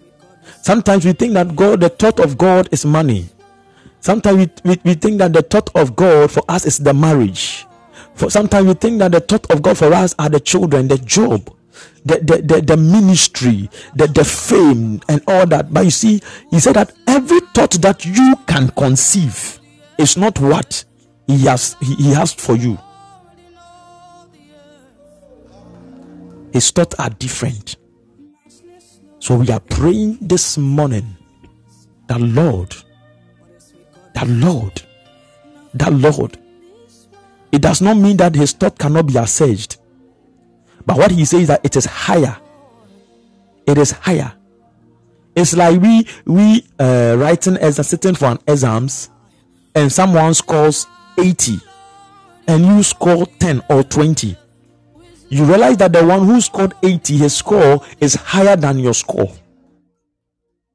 Sometimes 0.62 1.04
we 1.04 1.12
think 1.12 1.32
that 1.34 1.56
god 1.56 1.80
the 1.80 1.88
thought 1.88 2.20
of 2.20 2.36
god 2.36 2.68
is 2.72 2.84
money 2.84 3.28
Sometimes 4.00 4.38
we, 4.64 4.70
we, 4.70 4.80
we 4.84 4.94
think 4.94 5.18
that 5.18 5.32
the 5.32 5.42
thought 5.42 5.70
of 5.74 5.96
God 5.96 6.30
for 6.30 6.42
us 6.48 6.64
is 6.66 6.78
the 6.78 6.94
marriage. 6.94 7.66
For 8.14 8.30
sometimes 8.30 8.66
we 8.66 8.74
think 8.74 8.98
that 9.00 9.12
the 9.12 9.20
thought 9.20 9.50
of 9.50 9.62
God 9.62 9.76
for 9.76 9.92
us 9.92 10.14
are 10.18 10.28
the 10.28 10.40
children, 10.40 10.88
the 10.88 10.98
job, 10.98 11.54
the, 12.04 12.18
the, 12.20 12.42
the, 12.42 12.62
the 12.62 12.76
ministry, 12.76 13.68
the, 13.94 14.06
the 14.06 14.24
fame, 14.24 15.00
and 15.08 15.22
all 15.26 15.46
that. 15.46 15.72
But 15.72 15.84
you 15.84 15.90
see, 15.90 16.20
he 16.50 16.60
said 16.60 16.76
that 16.76 16.92
every 17.06 17.40
thought 17.54 17.72
that 17.72 18.04
you 18.04 18.36
can 18.46 18.68
conceive 18.70 19.60
is 19.98 20.16
not 20.16 20.38
what 20.40 20.84
he 21.26 21.38
has 21.46 21.76
he, 21.80 21.94
he 21.96 22.12
has 22.14 22.32
for 22.32 22.56
you. 22.56 22.78
His 26.52 26.70
thoughts 26.70 26.94
are 26.98 27.10
different. 27.10 27.76
So 29.18 29.36
we 29.36 29.50
are 29.50 29.60
praying 29.60 30.18
this 30.22 30.56
morning 30.56 31.16
that 32.06 32.20
Lord 32.20 32.74
that 34.16 34.26
Lord, 34.28 34.82
that 35.74 35.92
Lord. 35.92 36.38
It 37.52 37.60
does 37.60 37.82
not 37.82 37.98
mean 37.98 38.16
that 38.16 38.34
his 38.34 38.52
thought 38.52 38.78
cannot 38.78 39.06
be 39.06 39.18
assaged. 39.18 39.76
But 40.86 40.96
what 40.96 41.10
he 41.10 41.26
says 41.26 41.42
is 41.42 41.48
that 41.48 41.64
it 41.64 41.76
is 41.76 41.84
higher. 41.84 42.34
It 43.66 43.76
is 43.76 43.90
higher. 43.90 44.32
It's 45.34 45.54
like 45.54 45.78
we 45.82 46.06
we 46.24 46.66
uh, 46.78 47.16
writing 47.18 47.58
as 47.58 47.78
a 47.78 47.84
sitting 47.84 48.14
for 48.14 48.26
an 48.26 48.38
exams, 48.48 49.10
and 49.74 49.92
someone 49.92 50.32
scores 50.32 50.86
80, 51.18 51.58
and 52.48 52.64
you 52.64 52.82
score 52.82 53.26
10 53.26 53.64
or 53.68 53.82
20. 53.82 54.34
You 55.28 55.44
realize 55.44 55.76
that 55.76 55.92
the 55.92 56.02
one 56.06 56.24
who 56.24 56.40
scored 56.40 56.72
80, 56.82 57.18
his 57.18 57.36
score 57.36 57.82
is 58.00 58.14
higher 58.14 58.56
than 58.56 58.78
your 58.78 58.94
score. 58.94 59.30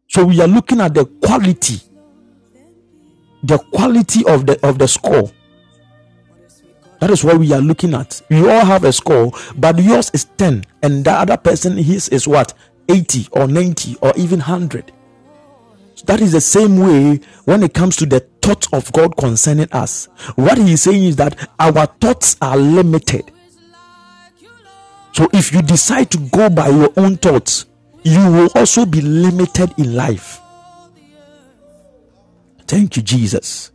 So 0.09 0.25
we 0.25 0.39
are 0.41 0.47
looking 0.47 0.79
at 0.79 0.93
the 0.93 1.05
quality, 1.05 1.81
the 3.43 3.57
quality 3.57 4.23
of 4.27 4.45
the 4.45 4.59
of 4.67 4.77
the 4.77 4.87
score. 4.87 5.31
That 6.99 7.09
is 7.09 7.23
what 7.23 7.39
we 7.39 7.51
are 7.51 7.61
looking 7.61 7.95
at. 7.95 8.21
You 8.29 8.49
all 8.51 8.63
have 8.63 8.83
a 8.83 8.93
score, 8.93 9.31
but 9.57 9.79
yours 9.79 10.11
is 10.13 10.25
10, 10.37 10.63
and 10.83 11.03
the 11.03 11.11
other 11.11 11.35
person 11.35 11.75
his 11.75 12.07
is 12.09 12.27
what 12.27 12.53
80 12.89 13.27
or 13.31 13.47
90 13.47 13.97
or 14.01 14.13
even 14.15 14.39
100. 14.39 14.91
So 15.95 16.05
that 16.05 16.21
is 16.21 16.31
the 16.31 16.41
same 16.41 16.77
way 16.77 17.19
when 17.45 17.63
it 17.63 17.73
comes 17.73 17.95
to 17.97 18.05
the 18.05 18.19
thoughts 18.41 18.67
of 18.73 18.91
God 18.91 19.17
concerning 19.17 19.71
us. 19.71 20.09
What 20.35 20.57
he 20.57 20.73
is 20.73 20.83
saying 20.83 21.03
is 21.03 21.15
that 21.15 21.49
our 21.59 21.85
thoughts 21.85 22.37
are 22.41 22.57
limited. 22.57 23.31
So 25.13 25.27
if 25.33 25.53
you 25.53 25.61
decide 25.61 26.09
to 26.11 26.17
go 26.17 26.49
by 26.49 26.69
your 26.69 26.91
own 26.97 27.17
thoughts, 27.17 27.65
you 28.03 28.19
will 28.31 28.49
also 28.55 28.85
be 28.85 29.01
limited 29.01 29.73
in 29.77 29.95
life. 29.95 30.40
Thank 32.71 32.95
you, 32.95 33.03
Jesus. 33.03 33.73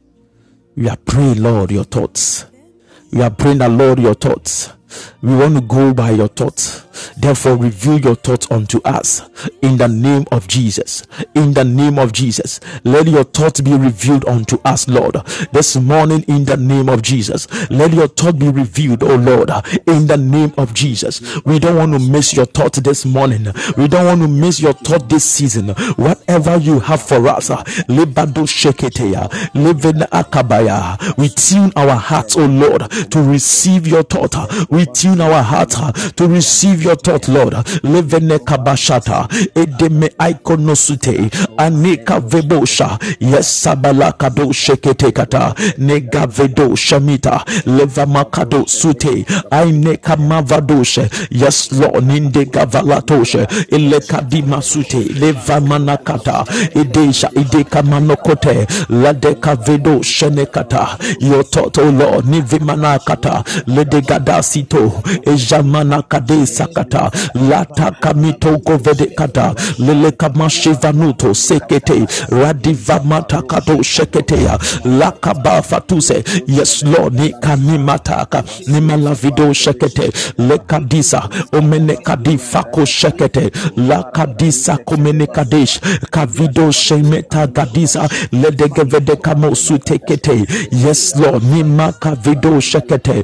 We 0.75 0.89
are 0.89 0.97
praying, 0.97 1.43
Lord, 1.43 1.71
your 1.71 1.85
thoughts. 1.85 2.47
We 3.13 3.21
are 3.21 3.29
praying 3.29 3.59
that, 3.59 3.71
Lord, 3.71 3.99
your 3.99 4.15
thoughts. 4.15 4.71
We 5.23 5.35
want 5.37 5.55
to 5.57 5.61
go 5.61 5.93
by 5.95 6.11
your 6.11 6.29
thoughts. 6.29 6.83
Therefore, 7.17 7.57
reveal 7.57 7.99
your 8.01 8.15
thoughts 8.15 8.51
unto 8.51 8.81
us 8.85 9.23
in 9.63 9.77
the 9.77 9.89
name 9.89 10.25
of 10.33 10.49
Jesus. 10.49 11.07
In 11.35 11.53
the 11.55 11.65
name 11.65 11.99
of 11.99 12.13
Jesus, 12.13 12.61
let 12.85 13.07
your 13.07 13.25
thoughts 13.25 13.61
be 13.61 13.75
revealed 13.75 14.25
unto 14.27 14.59
us, 14.65 14.89
Lord. 14.89 15.15
This 15.53 15.77
morning, 15.77 16.23
in 16.29 16.45
the 16.45 16.57
name 16.57 16.89
of 16.89 17.03
Jesus, 17.03 17.47
let 17.71 17.93
your 17.93 18.09
thought 18.09 18.39
be 18.39 18.49
revealed, 18.49 19.03
oh 19.03 19.17
Lord, 19.17 19.51
in 19.87 20.07
the 20.07 20.17
name 20.17 20.53
of 20.57 20.75
Jesus. 20.75 21.21
We 21.45 21.59
don't 21.59 21.77
want 21.77 21.93
to 21.93 21.99
miss 21.99 22.35
your 22.35 22.47
thought 22.47 22.75
this 22.75 23.05
morning. 23.05 23.47
We 23.77 23.89
don't 23.89 24.07
want 24.07 24.23
to 24.23 24.29
miss 24.29 24.61
your 24.61 24.73
thought 24.73 25.09
this 25.09 25.25
season. 25.25 25.69
Whatever 25.97 26.57
you 26.59 26.81
have 26.81 27.03
for 27.03 27.27
us, 27.29 27.49
Lebado 27.89 28.47
Sheketeya, 28.47 29.29
Leven 29.55 30.01
Akabaya. 30.13 31.17
We 31.19 31.29
tune 31.29 31.73
our 31.77 31.97
hearts, 31.97 32.37
oh 32.37 32.47
Lord, 32.47 32.91
to 33.11 33.23
receive 33.23 33.87
your 33.87 34.03
thought. 34.03 34.35
We 34.71 34.76
tune 34.85 35.21
our 35.21 35.43
hearts 35.43 35.77
uh, 35.79 35.93
to 36.17 36.27
receive 36.29 36.83
your 36.83 36.97
thought, 36.97 37.29
Lord. 37.29 37.55
Levene 37.83 38.39
kabashata, 38.39 39.29
edeme 39.55 40.11
ikonosute, 40.31 41.31
anika 41.57 42.21
vebosha, 42.21 42.99
yes 43.21 43.63
sabala 43.65 44.13
kado 44.13 44.53
shekete 44.53 45.13
kata, 45.13 45.55
nega 45.79 46.27
vedo 46.27 46.77
shamita, 46.77 47.45
leva 47.67 48.07
makado 48.07 48.67
sute, 48.69 49.25
aineka 49.51 50.17
mavadoshe, 50.17 51.09
yes 51.31 51.73
Lord, 51.73 52.05
ninde 52.05 52.45
gavalatoshe, 52.45 53.47
ile 53.71 54.01
kadima 54.01 54.63
sute, 54.63 54.99
leva 55.21 55.61
manakata, 55.61 56.45
idesha, 56.75 57.31
ideka 57.35 57.83
manokote, 57.83 58.67
ladeka 58.89 59.55
vedo 59.57 60.03
shenekata, 60.03 60.99
your 61.21 61.43
thought, 61.45 61.79
oh 61.79 61.91
Lord, 61.91 62.25
nivimanakata, 62.27 63.45
ledegada 63.67 64.43
sito, 64.67 64.93
ejamana 65.33 66.03
kade 66.03 66.47
sakata, 66.47 67.11
lata 67.49 67.91
kamito 67.91 68.59
kata, 69.07 69.55
lele 69.79 70.11
kamashivanuto 70.11 71.35
sekete, 71.35 72.07
radiva 72.29 73.01
sheketea, 73.83 74.59
lakaba 74.85 75.63
fatuse, 75.63 76.25
yes 76.47 76.83
Lord, 76.83 77.15
ni 77.15 77.31
kanimataka, 77.41 78.43
ni 78.67 78.81
malavido 78.81 79.53
shekete, 79.53 80.13
lekadisa, 80.39 81.29
omene 81.53 81.97
kadifako 81.97 82.85
shekete, 82.85 83.51
lakadisa 83.77 84.77
komene 84.85 85.27
kadesh, 85.27 85.81
kavido 86.11 86.73
shemeta 86.73 87.47
gadisa, 87.47 88.09
ledegevede 88.33 89.17
kamosu 89.17 89.79
tekete, 89.79 90.45
yes 90.71 91.15
Lord, 91.17 91.43
shekete, 92.61 93.23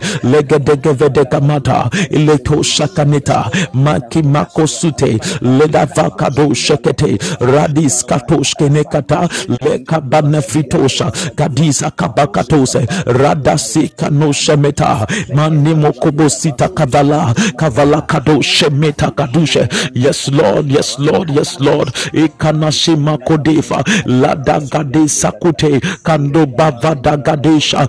kamata, 1.33 1.91
ileto 2.11 2.63
shakaneta, 2.63 3.51
maki 3.73 4.23
mako 4.23 4.67
sute, 4.67 5.19
leda 5.41 5.87
vakado 5.87 6.55
shekete, 6.55 7.19
radis 7.41 8.05
katosh 8.07 8.55
kenekata, 8.59 9.29
leka 9.65 10.01
kadisa 11.37 11.91
kabakatose, 11.91 12.87
radasi 13.07 13.89
kano 13.97 14.33
shemeta, 14.33 15.07
manimo 15.35 15.93
kobo 15.93 16.29
sita 16.29 16.69
kavala, 16.69 17.35
kavala 17.57 18.01
kado 18.03 18.43
shemeta 18.43 19.11
kadushe, 19.11 19.69
yes 19.95 20.29
Lord, 20.29 20.71
yes 20.71 20.99
Lord, 20.99 21.31
yes 21.31 21.61
Lord, 21.61 21.89
ikanashima 22.13 23.19
kodefa, 23.19 23.85
lada 24.07 24.61
gade 24.61 25.09
sakute, 25.09 25.81
kando 26.03 26.47
bavada 26.47 27.17
gadesha, 27.17 27.87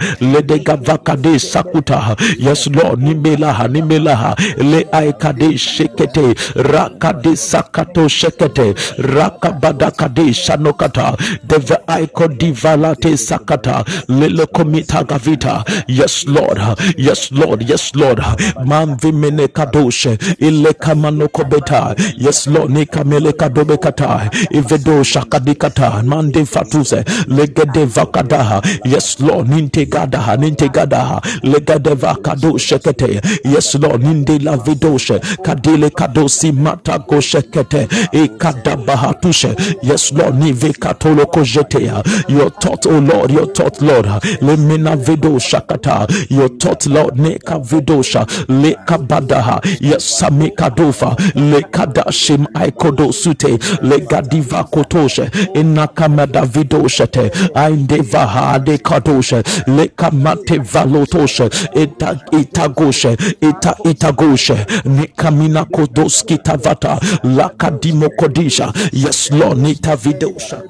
sakuta, 1.39 2.15
yes 2.39 2.67
Lord, 2.67 2.99
nimelaha, 3.33 3.67
nimelaha, 3.67 4.35
le 4.57 4.85
aikade 4.91 5.57
shekete, 5.57 6.33
rakade 6.55 7.35
sakato 7.35 8.07
shekete, 8.07 8.73
rakabada 8.97 9.91
kade 9.91 10.33
shanokata, 10.33 11.17
deve 11.43 11.77
aiko 11.87 12.27
divalate 12.27 13.17
sakata, 13.17 13.83
lele 14.07 14.45
komita 14.45 15.03
gavita, 15.03 15.63
yes 15.87 16.25
Lord, 16.27 16.59
yes 16.97 17.31
Lord, 17.31 17.63
yes 17.69 17.91
Lord, 17.95 18.19
man 18.65 18.97
vimene 18.97 19.47
kadoshe, 19.47 20.17
ile 20.39 20.73
kamano 20.73 21.27
kobeta, 21.27 21.95
yes 22.17 22.47
Lord, 22.47 22.71
nikamele 22.71 23.33
kadobe 23.33 23.77
kata, 23.77 24.29
ivedo 24.51 25.03
shakadikata, 25.03 26.03
mande 26.03 26.45
fatuse, 26.45 27.03
legede 27.27 27.85
vakadaha, 27.85 28.61
yes 28.85 29.19
Lord, 29.19 29.49
ninte 29.49 29.85
gadaha, 29.85 30.37
ninte 30.37 30.69
gadaha, 30.69 31.21
legede 31.43 31.93
vakado 31.95 32.57
shekete, 32.57 33.21
yes 33.43 33.75
Lord, 33.75 34.03
ninde 34.03 34.39
la 34.39 34.57
vidoshe, 34.57 35.19
kadile 35.43 35.89
kadosi 35.89 36.51
mata 36.51 36.99
go 36.99 37.21
shekete, 37.21 37.87
e 38.11 38.27
kadabahatushe, 38.27 39.55
yes 39.83 40.11
Lord, 40.13 40.35
nive 40.35 40.73
katolo 40.73 41.25
kojetea, 41.25 42.03
your 42.29 42.49
thought, 42.49 42.85
oh 42.87 42.99
Lord, 42.99 43.31
your 43.31 43.47
thought, 43.47 43.81
Lord, 43.81 44.05
lemina 44.41 44.95
vido 44.95 45.39
kata. 45.67 46.07
your 46.29 46.49
thought, 46.49 46.85
Lord, 46.87 47.15
neka 47.15 47.59
vidosha, 47.59 48.25
le 48.47 48.75
kabadaha, 48.85 49.61
yes 49.81 50.03
samika 50.19 50.69
dofa, 50.69 51.15
le 51.35 51.61
kadashim 51.61 52.45
aikodo 52.53 53.11
sute, 53.11 53.57
le 53.81 53.99
gadiva 53.99 54.63
kotoshe, 54.63 55.29
inakamada 55.53 56.45
vidoshete, 56.45 57.31
aindevaha 57.55 58.59
de 58.63 58.77
kadoshe, 58.77 59.43
le 59.67 59.87
kamate 59.89 60.57
valotoshe, 60.59 61.49
ita 61.75 62.19
itagoshe, 62.31 63.12
ita 63.41 63.75
itagoshe, 63.83 64.65
nikamina 64.85 65.65
kodoski 65.65 66.37
tavata, 66.37 66.99
lakadimo 67.23 68.09
kodisha, 68.09 68.73
yes 68.91 69.31
Lord, 69.31 69.57
nita 69.57 69.95
vidosha. 69.95 70.61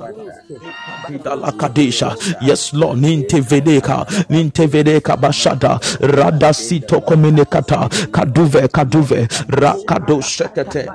Yes, 2.42 2.74
Lord. 2.74 3.00
Ninte 3.00 3.40
vedeka. 3.42 4.06
Ninte 4.30 4.68
vedeka 4.68 5.18
bashada. 5.18 5.80
Rada 6.02 6.54
sito 6.54 7.02
komenekata. 7.02 7.90
Kaduve 8.12 8.68
kaduve. 8.68 9.28
Rakado 9.50 10.22
shekete. 10.22 10.90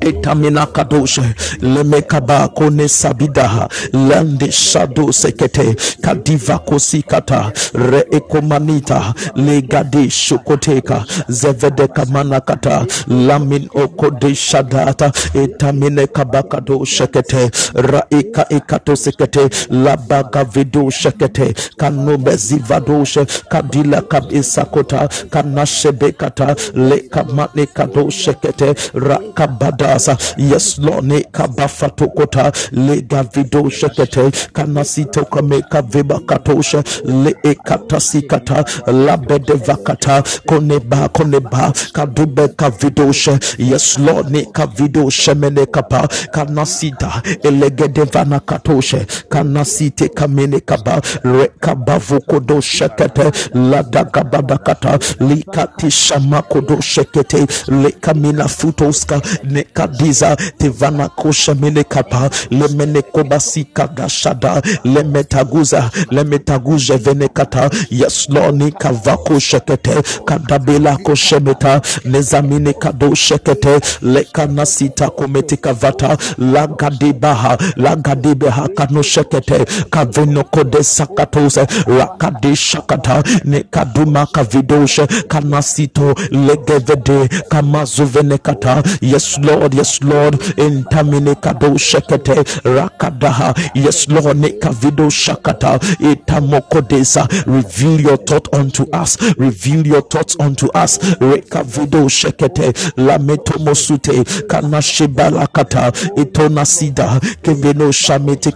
Etamina 0.00 0.66
kadoshe. 0.66 1.22
Lemekaba 1.60 2.48
kone 2.48 2.88
sabidaha. 2.88 3.68
Lande 3.92 4.52
shado 4.52 5.12
sekete. 5.12 5.74
Kadiva 6.00 6.58
kosikata. 6.58 7.52
Re 7.74 8.04
ekomanita. 8.10 9.14
Legade 9.36 10.10
shokoteka. 10.10 11.04
Zevedeka 11.28 12.04
manakata. 12.06 12.86
Lamin 13.08 13.68
okode 13.74 14.34
shadata. 14.34 15.12
Etamine 15.34 16.06
kabakado 16.06 16.84
shekete. 16.84 17.50
Raika 17.74 18.46
ekato 18.50 18.96
sekete 18.96 19.23
labaga 19.70 20.44
vido 20.44 20.90
shekete 20.90 21.54
kanobe 21.76 22.36
zivadoshe 22.36 23.26
kadila 23.48 24.02
kabisakota 24.02 25.08
kanashebekata 25.30 26.56
lekamane 26.74 27.66
kado 27.66 28.10
shekete 28.10 28.74
rakabadasa 28.94 30.16
yes 30.36 30.78
lord 30.78 31.04
ne 31.04 31.20
kabafatokota 31.32 32.52
lega 32.72 33.22
vido 33.22 33.70
shekete 33.70 34.30
kanasito 34.52 35.24
kameka 35.24 35.82
viba 35.82 36.20
katoshe 36.20 36.82
le 37.04 37.36
ekatasikata 37.42 38.64
labede 38.86 39.52
vakata 39.52 40.22
koneba 40.46 41.08
koneba 41.08 41.72
kadube 41.92 42.48
kavidoshe 42.48 43.38
yes 43.58 43.98
lord 43.98 44.30
ne 44.30 44.44
kavidoshe 44.52 45.34
mene 45.34 45.66
kapa 45.66 46.08
kanasita 46.32 47.22
elegede 47.42 48.02
vana 48.04 48.40
katoshe 48.40 49.06
kanasite 49.28 50.08
kamene 50.08 50.60
kaba 50.60 51.00
rekabavokodo 51.24 52.60
shekete 52.60 53.30
ladagabadakata 53.54 54.98
likati 55.20 55.90
shamakodo 55.90 56.80
shekete 56.80 57.46
lekamina 57.68 58.48
futoska 58.48 59.20
nekadiza 59.44 60.36
tivana 60.58 61.08
koshemene 61.08 61.84
kapa 61.84 62.30
lemene 62.50 63.02
kobasika 63.02 63.86
gashada 63.86 64.62
lemetaguza 64.84 65.90
lemetaguze 66.10 66.96
venekata 66.96 67.70
yes 67.90 68.28
lord 68.30 68.54
ni 68.62 68.72
kavako 68.72 69.38
shekete 69.38 69.94
kadabela 70.24 70.96
koshemeta 70.96 71.80
nezamine 72.04 72.72
kado 72.72 73.14
shekete 73.14 73.80
lekanasita 74.02 75.10
komete 75.10 75.56
kavata 75.56 76.16
lagadibaha 76.38 77.58
lagadibeha 77.76 78.68
kano 78.68 79.02
shekete 79.04 79.64
kavino 79.90 80.44
kode 80.44 80.82
sakatose 80.84 81.66
rakade 81.98 82.56
shakata 82.56 83.22
nekaduma 83.44 84.26
kavidoshe 84.26 85.06
kanasito 85.28 86.14
legevede 86.30 87.28
kamazuvenekata 87.48 88.82
yes 89.00 89.38
lord 89.38 89.74
yes 89.74 90.00
lord 90.02 90.36
intamine 90.56 91.34
kado 91.34 91.78
shekete 91.78 92.44
rakadaha. 92.64 93.54
Yes 93.74 94.08
lord 94.08 94.36
nekavido 94.38 95.10
shakata 95.10 95.80
itamokodesa 96.12 97.28
reveal 97.46 98.00
your 98.00 98.16
thought 98.24 98.48
unto 98.54 98.84
us 99.02 99.18
reveal 99.38 99.86
your 99.86 100.02
thoughts 100.08 100.36
unto 100.40 100.66
us. 100.84 100.98
Rekavido 101.20 102.08
shekete 102.08 102.72
lametomosute 102.96 104.24
kanashibalakata 104.48 105.92
itonasida 106.16 107.20
keveno 107.42 107.92
shamete 107.92 108.50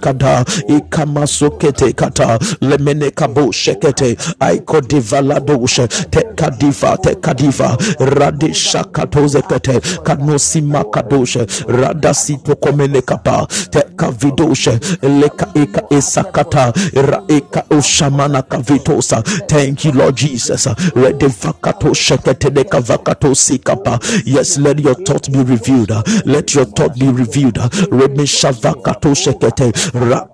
kada 0.44 0.74
ikamasokete 0.76 1.92
kata 1.92 2.38
lemene 2.60 3.10
kabo 3.10 3.52
shekete 3.52 4.16
aikodivaladoshe 4.40 5.88
tekadiva 5.88 6.96
tekadiva 6.96 7.76
radishakatozekete 7.98 9.80
kanosima 10.02 10.84
kadoshe 10.84 11.46
radasitokomene 11.68 13.02
kapa 13.02 13.46
tekavidoshe 13.70 14.78
leka 15.02 15.46
eka 15.54 15.82
esakata 15.90 16.72
raeka 16.94 17.64
oshamana 17.70 18.42
kavitosa. 18.42 19.22
Thank 19.48 19.84
you 19.84 19.92
lord 19.92 20.16
jesus. 20.16 20.66
Redevakato 20.94 21.94
shekete 21.94 22.50
dekavakato 22.50 23.34
sikapa. 23.34 23.98
Yes 24.24 24.58
let 24.58 24.80
your 24.80 24.94
thought 24.94 25.30
be 25.32 25.38
revealed. 25.42 25.90
Let 26.26 26.54
your 26.54 26.64
thought 26.66 26.98
be 26.98 27.06
revealed. 27.08 27.56
Remeshavakato 27.90 29.14
shekete 29.14 29.72
rakametokozekata 29.94 30.27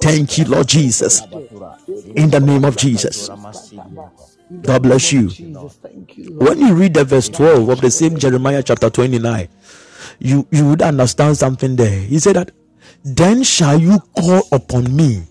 thank 0.00 0.38
you 0.38 0.44
lord 0.46 0.66
jesus 0.68 1.22
in 2.14 2.30
the 2.30 2.40
name 2.40 2.64
of 2.64 2.76
jesus 2.76 3.30
God 4.62 4.82
bless 4.82 5.12
you. 5.12 5.28
When 5.28 6.58
you 6.58 6.74
read 6.74 6.94
the 6.94 7.04
verse 7.04 7.28
12 7.28 7.68
of 7.70 7.80
the 7.80 7.90
same 7.90 8.18
Jeremiah 8.18 8.62
chapter 8.62 8.90
29, 8.90 9.48
you, 10.18 10.46
you 10.50 10.66
would 10.68 10.82
understand 10.82 11.38
something 11.38 11.76
there. 11.76 11.98
He 12.00 12.18
said 12.18 12.36
that, 12.36 12.50
Then 13.02 13.42
shall 13.42 13.78
you 13.80 13.98
call 14.18 14.42
upon 14.52 14.94
me, 14.94 15.22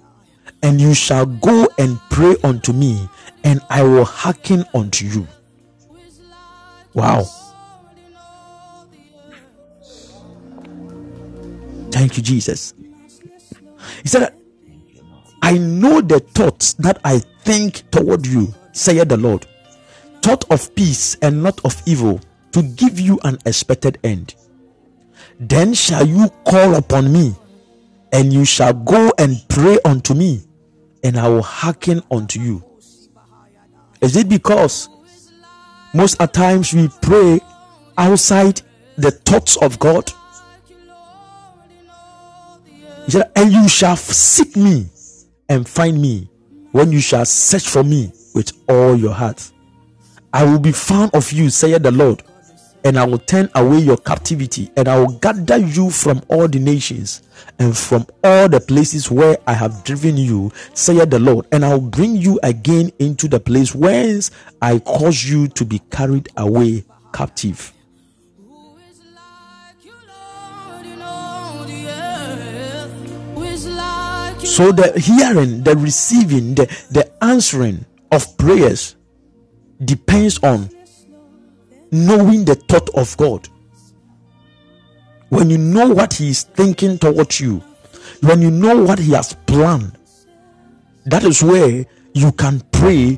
and 0.64 0.82
you 0.82 0.94
shall 0.94 1.26
go 1.26 1.68
and 1.78 2.00
pray 2.10 2.36
unto 2.44 2.74
me, 2.74 3.08
and 3.44 3.62
I 3.70 3.84
will 3.84 4.06
hearken 4.06 4.66
unto 4.74 5.06
you. 5.06 5.28
Wow. 6.94 7.24
Thank 11.92 12.18
you, 12.18 12.24
Jesus. 12.24 12.74
He 14.04 14.10
said, 14.10 14.34
I 15.42 15.58
know 15.58 16.02
the 16.02 16.20
thoughts 16.20 16.74
that 16.74 17.00
I 17.04 17.20
think 17.44 17.90
toward 17.92 18.28
you, 18.28 18.54
saith 18.74 19.10
the 19.10 19.18
Lord. 19.18 19.46
Thought 20.22 20.50
of 20.52 20.74
peace 20.76 21.16
and 21.22 21.42
not 21.42 21.60
of 21.66 21.82
evil, 21.86 22.22
to 22.52 22.62
give 22.62 23.00
you 23.00 23.20
an 23.24 23.38
expected 23.46 23.98
end. 24.04 24.36
Then 25.40 25.74
shall 25.74 26.06
you 26.06 26.30
call 26.46 26.76
upon 26.76 27.12
me, 27.12 27.36
and 28.12 28.32
you 28.32 28.46
shall 28.46 28.74
go 28.74 29.12
and 29.18 29.44
pray 29.50 29.80
unto 29.84 30.14
me, 30.14 30.44
and 31.04 31.18
I 31.18 31.28
will 31.28 31.42
hearken 31.42 32.04
unto 32.12 32.40
you. 32.40 32.64
Is 34.02 34.16
it 34.16 34.30
because 34.30 34.90
most 35.94 36.22
at 36.22 36.34
times 36.34 36.74
we 36.74 36.90
pray 37.02 37.40
outside 37.98 38.62
the 38.98 39.12
thoughts 39.12 39.58
of 39.58 39.80
God? 39.80 40.12
He 43.06 43.12
said, 43.12 43.32
And 43.36 43.52
you 43.52 43.68
shall 43.68 43.96
seek 43.96 44.56
me 44.56 44.88
and 45.50 45.68
find 45.68 46.02
me 46.02 46.30
when 46.72 46.92
you 46.92 47.02
shall 47.02 47.26
search 47.26 47.68
for 47.68 47.84
me 47.84 48.12
with 48.34 48.52
all 48.70 48.96
your 48.96 49.14
heart. 49.14 49.52
I 50.34 50.46
will 50.46 50.60
be 50.60 50.72
found 50.72 51.14
of 51.14 51.32
you, 51.32 51.50
saith 51.50 51.84
the 51.84 51.92
Lord, 51.92 52.24
and 52.84 52.98
I 52.98 53.06
will 53.06 53.18
turn 53.18 53.50
away 53.56 53.80
your 53.80 53.98
captivity, 53.98 54.72
and 54.78 54.88
I 54.88 54.98
will 54.98 55.12
gather 55.20 55.58
you 55.58 55.90
from 55.90 56.22
all 56.30 56.48
the 56.48 56.60
nations 56.60 57.22
and 57.60 57.78
from 57.78 58.08
all 58.24 58.48
the 58.48 58.62
places 58.62 59.12
where 59.12 59.38
I 59.46 59.54
have 59.54 59.84
driven 59.84 60.16
you, 60.16 60.52
saith 60.74 61.10
the 61.10 61.20
Lord, 61.20 61.48
and 61.52 61.66
I 61.66 61.74
will 61.74 61.82
bring 61.82 62.16
you 62.16 62.40
again 62.44 62.92
into 63.00 63.28
the 63.28 63.40
place 63.40 63.76
whence 63.76 64.32
I 64.62 64.80
caused 64.80 65.24
you 65.24 65.48
to 65.50 65.66
be 65.66 65.80
carried 65.92 66.30
away 66.38 66.86
captive. 67.14 67.74
So 74.44 74.72
the 74.72 75.00
hearing, 75.00 75.64
the 75.64 75.76
receiving, 75.78 76.56
the, 76.56 76.66
the 76.92 77.12
answering 77.24 77.86
of 78.12 78.38
prayers 78.38 78.96
depends 79.86 80.40
on 80.44 80.70
knowing 81.92 82.46
the 82.46 82.56
thought 82.56 82.90
of 82.96 83.16
God. 83.18 83.48
When 85.30 85.50
you 85.50 85.58
know 85.58 85.90
what 85.90 86.14
He 86.14 86.30
is 86.30 86.44
thinking 86.44 86.98
towards 86.98 87.40
you, 87.40 87.64
when 88.22 88.42
you 88.42 88.52
know 88.52 88.84
what 88.84 89.00
He 89.00 89.12
has 89.14 89.34
planned, 89.46 89.98
that 91.06 91.24
is 91.24 91.42
where 91.42 91.86
you 92.14 92.32
can 92.34 92.60
pray 92.72 93.18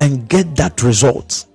and 0.00 0.28
get 0.28 0.54
that 0.56 0.82
result. 0.82 1.47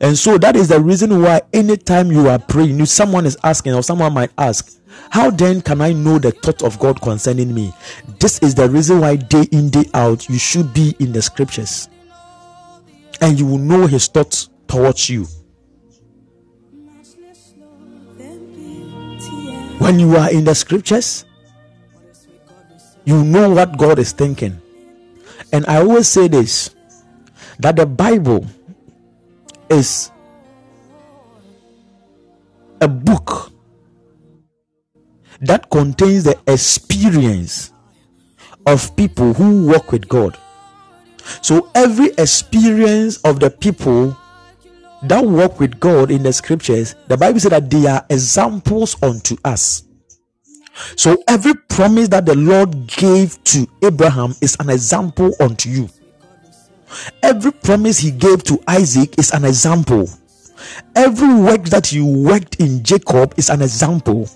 And 0.00 0.16
so 0.16 0.38
that 0.38 0.56
is 0.56 0.68
the 0.68 0.80
reason 0.80 1.22
why 1.22 1.42
anytime 1.52 2.10
you 2.10 2.28
are 2.28 2.38
praying, 2.38 2.80
if 2.80 2.88
someone 2.88 3.26
is 3.26 3.36
asking, 3.42 3.74
or 3.74 3.82
someone 3.82 4.12
might 4.12 4.30
ask, 4.38 4.78
How 5.10 5.30
then 5.30 5.60
can 5.60 5.80
I 5.80 5.92
know 5.92 6.18
the 6.18 6.32
thought 6.32 6.62
of 6.62 6.78
God 6.78 7.00
concerning 7.00 7.54
me? 7.54 7.72
This 8.18 8.38
is 8.40 8.54
the 8.54 8.68
reason 8.68 9.00
why 9.00 9.16
day 9.16 9.44
in, 9.52 9.70
day 9.70 9.84
out, 9.94 10.28
you 10.28 10.38
should 10.38 10.72
be 10.72 10.94
in 10.98 11.12
the 11.12 11.22
scriptures. 11.22 11.88
And 13.20 13.38
you 13.38 13.46
will 13.46 13.58
know 13.58 13.86
his 13.86 14.08
thoughts 14.08 14.50
towards 14.68 15.08
you. 15.08 15.26
When 19.78 19.98
you 19.98 20.16
are 20.16 20.30
in 20.32 20.44
the 20.44 20.54
scriptures, 20.54 21.24
you 23.04 23.22
know 23.22 23.50
what 23.50 23.78
God 23.78 23.98
is 23.98 24.12
thinking. 24.12 24.60
And 25.52 25.64
I 25.66 25.76
always 25.76 26.08
say 26.08 26.28
this 26.28 26.74
that 27.58 27.76
the 27.76 27.86
Bible 27.86 28.46
is 29.70 30.10
a 32.80 32.88
book 32.88 33.52
that 35.40 35.68
contains 35.70 36.24
the 36.24 36.38
experience 36.46 37.72
of 38.66 38.94
people 38.96 39.32
who 39.34 39.66
work 39.66 39.92
with 39.92 40.08
God. 40.08 40.36
So 41.42 41.70
every 41.74 42.08
experience 42.18 43.18
of 43.18 43.40
the 43.40 43.50
people 43.50 44.16
that 45.02 45.24
work 45.24 45.60
with 45.60 45.78
God 45.78 46.10
in 46.10 46.22
the 46.22 46.32
scriptures, 46.32 46.94
the 47.08 47.16
Bible 47.16 47.40
said 47.40 47.52
that 47.52 47.70
they 47.70 47.86
are 47.86 48.04
examples 48.10 48.96
unto 49.02 49.36
us. 49.44 49.84
So 50.96 51.22
every 51.28 51.54
promise 51.54 52.08
that 52.08 52.26
the 52.26 52.34
Lord 52.36 52.86
gave 52.86 53.42
to 53.44 53.66
Abraham 53.82 54.34
is 54.40 54.56
an 54.60 54.70
example 54.70 55.32
unto 55.40 55.68
you. 55.68 55.88
Every 57.22 57.52
promise 57.52 57.98
he 57.98 58.10
gave 58.10 58.42
to 58.44 58.60
Isaac 58.68 59.18
is 59.18 59.32
an 59.32 59.44
example. 59.44 60.08
Every 60.94 61.34
work 61.34 61.64
that 61.66 61.92
you 61.92 62.06
worked 62.06 62.56
in 62.56 62.82
Jacob 62.82 63.34
is 63.36 63.50
an 63.50 63.62
example. 63.62 64.28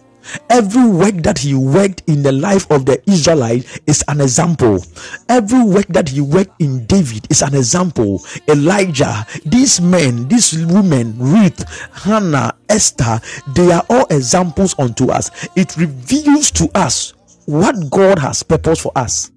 Every 0.48 0.86
work 0.86 1.14
that 1.22 1.38
he 1.38 1.54
worked 1.54 2.02
in 2.06 2.22
the 2.22 2.32
life 2.32 2.70
of 2.70 2.84
the 2.84 3.02
Israelite 3.10 3.80
is 3.86 4.04
an 4.08 4.20
example. 4.20 4.84
Every 5.28 5.62
work 5.64 5.86
that 5.88 6.08
he 6.08 6.20
worked 6.20 6.60
in 6.60 6.86
David 6.86 7.26
is 7.30 7.42
an 7.42 7.54
example. 7.54 8.22
Elijah, 8.48 9.26
these 9.46 9.80
men, 9.80 10.28
these 10.28 10.64
women, 10.66 11.18
Ruth, 11.18 11.64
Hannah, 11.92 12.54
Esther, 12.68 13.20
they 13.54 13.72
are 13.72 13.84
all 13.88 14.06
examples 14.10 14.78
unto 14.78 15.10
us. 15.10 15.30
It 15.56 15.76
reveals 15.76 16.50
to 16.52 16.68
us 16.74 17.14
what 17.46 17.90
God 17.90 18.18
has 18.18 18.42
purposed 18.42 18.82
for 18.82 18.92
us. 18.94 19.30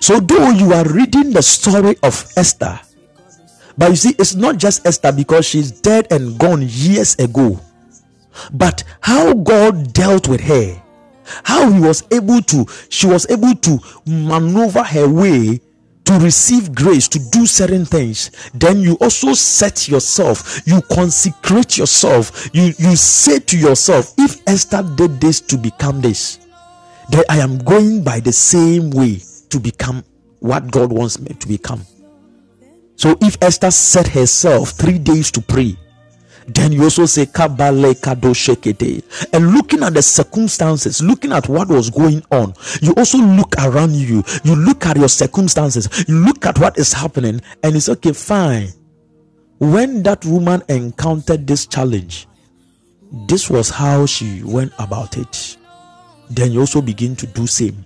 So, 0.00 0.20
though 0.20 0.50
you 0.50 0.72
are 0.72 0.86
reading 0.88 1.32
the 1.32 1.42
story 1.42 1.96
of 2.02 2.30
Esther, 2.36 2.80
but 3.76 3.90
you 3.90 3.96
see, 3.96 4.14
it's 4.18 4.34
not 4.34 4.58
just 4.58 4.84
Esther 4.86 5.12
because 5.12 5.46
she's 5.46 5.70
dead 5.70 6.08
and 6.10 6.38
gone 6.38 6.62
years 6.62 7.14
ago. 7.16 7.60
But 8.52 8.84
how 9.00 9.34
God 9.34 9.92
dealt 9.92 10.28
with 10.28 10.40
her, 10.42 10.82
how 11.44 11.70
he 11.70 11.80
was 11.80 12.02
able 12.10 12.42
to, 12.42 12.66
she 12.88 13.06
was 13.06 13.28
able 13.30 13.54
to 13.54 13.78
maneuver 14.06 14.82
her 14.82 15.08
way 15.08 15.60
to 16.08 16.18
receive 16.20 16.74
grace 16.74 17.06
to 17.06 17.18
do 17.18 17.44
certain 17.44 17.84
things 17.84 18.30
then 18.54 18.78
you 18.80 18.94
also 18.94 19.34
set 19.34 19.86
yourself 19.88 20.66
you 20.66 20.80
consecrate 20.90 21.76
yourself 21.76 22.48
you 22.54 22.72
you 22.78 22.96
say 22.96 23.38
to 23.38 23.58
yourself 23.58 24.14
if 24.16 24.40
esther 24.48 24.82
did 24.96 25.20
this 25.20 25.38
to 25.38 25.58
become 25.58 26.00
this 26.00 26.38
then 27.10 27.22
i 27.28 27.36
am 27.36 27.58
going 27.58 28.02
by 28.02 28.20
the 28.20 28.32
same 28.32 28.88
way 28.88 29.20
to 29.50 29.60
become 29.60 30.04
what 30.40 30.70
god 30.70 30.92
wants 30.92 31.18
me 31.18 31.34
to 31.34 31.48
become. 31.48 31.84
So 32.96 33.16
if 33.20 33.36
esther 33.42 33.70
set 33.70 34.08
herself 34.08 34.70
three 34.70 34.98
days 34.98 35.30
to 35.32 35.40
pray 35.40 35.76
then 36.48 36.72
you 36.72 36.82
also 36.82 37.04
say 37.04 37.26
kabale 37.26 37.94
kadoshekete 37.94 39.28
and 39.34 39.52
looking 39.52 39.82
at 39.82 39.92
the 39.94 40.02
circumstances 40.02 41.02
looking 41.02 41.32
at 41.32 41.48
what 41.48 41.68
was 41.68 41.90
going 41.90 42.22
on 42.30 42.54
you 42.80 42.94
also 42.94 43.18
look 43.18 43.54
around 43.58 43.92
you. 43.92 44.22
You 44.44 44.56
look 44.56 44.86
at 44.86 44.96
your 44.96 45.08
circumstances. 45.08 45.88
You 46.08 46.16
look 46.16 46.46
at 46.46 46.58
what 46.58 46.78
is 46.78 46.92
happening 46.92 47.40
and 47.62 47.76
it's 47.76 47.88
okay 47.88 48.12
fine. 48.12 48.68
When 49.58 50.02
that 50.04 50.24
woman 50.24 50.62
encountered 50.68 51.46
this 51.46 51.66
challenge 51.66 52.26
this 53.26 53.48
was 53.48 53.70
how 53.70 54.06
she 54.06 54.42
went 54.42 54.72
about 54.78 55.16
it. 55.16 55.56
Then 56.30 56.52
you 56.52 56.60
also 56.60 56.82
begin 56.82 57.16
to 57.16 57.26
do 57.26 57.46
same. 57.46 57.84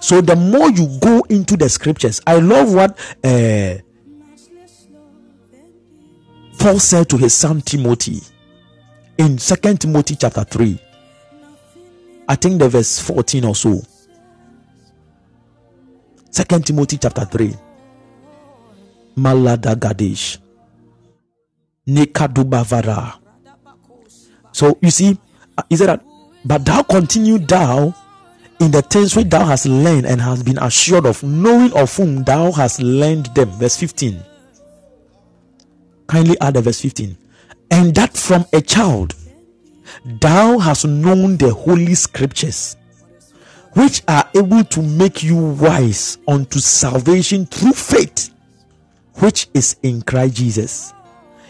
So 0.00 0.20
the 0.20 0.36
more 0.36 0.70
you 0.70 0.98
go 1.00 1.22
into 1.28 1.56
the 1.56 1.68
scriptures, 1.68 2.20
I 2.26 2.36
love 2.36 2.74
what 2.74 2.98
uh, 3.24 3.74
Paul 6.58 6.78
said 6.78 7.08
to 7.10 7.16
his 7.16 7.32
son 7.34 7.60
Timothy 7.60 8.20
in 9.18 9.38
Second 9.38 9.80
Timothy 9.80 10.16
chapter 10.16 10.44
3, 10.44 10.78
I 12.28 12.34
think 12.34 12.58
the 12.58 12.68
verse 12.68 12.98
14 13.00 13.44
or 13.44 13.54
so. 13.54 13.80
Second 16.30 16.66
Timothy 16.66 16.98
chapter 16.98 17.24
3. 17.24 17.54
Malada 19.16 19.78
Gadesh. 19.78 20.38
Nekadubavara. 21.88 23.20
So 24.52 24.78
you 24.82 24.90
see, 24.90 25.16
uh, 25.56 25.62
he 25.68 25.76
said 25.76 25.86
that, 25.88 26.04
but 26.46 26.64
thou 26.64 26.82
continue 26.82 27.38
thou 27.38 27.92
in 28.60 28.70
the 28.70 28.80
things 28.80 29.16
which 29.16 29.28
thou 29.28 29.44
hast 29.44 29.66
learned 29.66 30.06
and 30.06 30.20
hast 30.20 30.44
been 30.44 30.58
assured 30.58 31.04
of, 31.04 31.22
knowing 31.22 31.72
of 31.72 31.94
whom 31.96 32.22
thou 32.22 32.52
hast 32.52 32.80
learned 32.80 33.26
them. 33.34 33.50
Verse 33.50 33.76
15. 33.76 34.22
Kindly 36.06 36.36
add 36.40 36.54
the 36.54 36.62
verse 36.62 36.80
15. 36.80 37.16
And 37.72 37.94
that 37.96 38.16
from 38.16 38.46
a 38.52 38.60
child 38.60 39.16
thou 40.20 40.58
hast 40.58 40.86
known 40.86 41.36
the 41.36 41.52
holy 41.52 41.94
scriptures, 41.96 42.76
which 43.72 44.02
are 44.06 44.28
able 44.36 44.62
to 44.62 44.82
make 44.82 45.24
you 45.24 45.36
wise 45.36 46.18
unto 46.28 46.60
salvation 46.60 47.44
through 47.46 47.72
faith, 47.72 48.32
which 49.14 49.48
is 49.52 49.76
in 49.82 50.00
Christ 50.02 50.34
Jesus. 50.36 50.94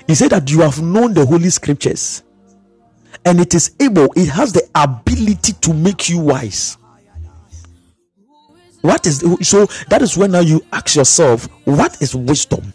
He 0.07 0.15
said 0.15 0.31
that 0.31 0.51
you 0.51 0.61
have 0.61 0.81
known 0.81 1.13
the 1.13 1.27
holy 1.27 1.51
scriptures, 1.51 2.23
and 3.25 3.41
it 3.41 3.55
is 3.55 3.75
able, 3.81 4.13
it 4.15 4.29
has 4.29 4.53
the 4.53 4.69
ability 4.75 5.53
to 5.55 5.75
make 5.75 6.09
you 6.09 6.21
wise. 6.21 6.77
What 8.83 9.07
is 9.07 9.25
so 9.43 9.67
that 9.89 10.03
is 10.03 10.17
when 10.17 10.33
now 10.33 10.41
you 10.41 10.65
ask 10.73 10.95
yourself, 10.95 11.49
what 11.65 12.01
is 12.01 12.15
wisdom? 12.15 12.73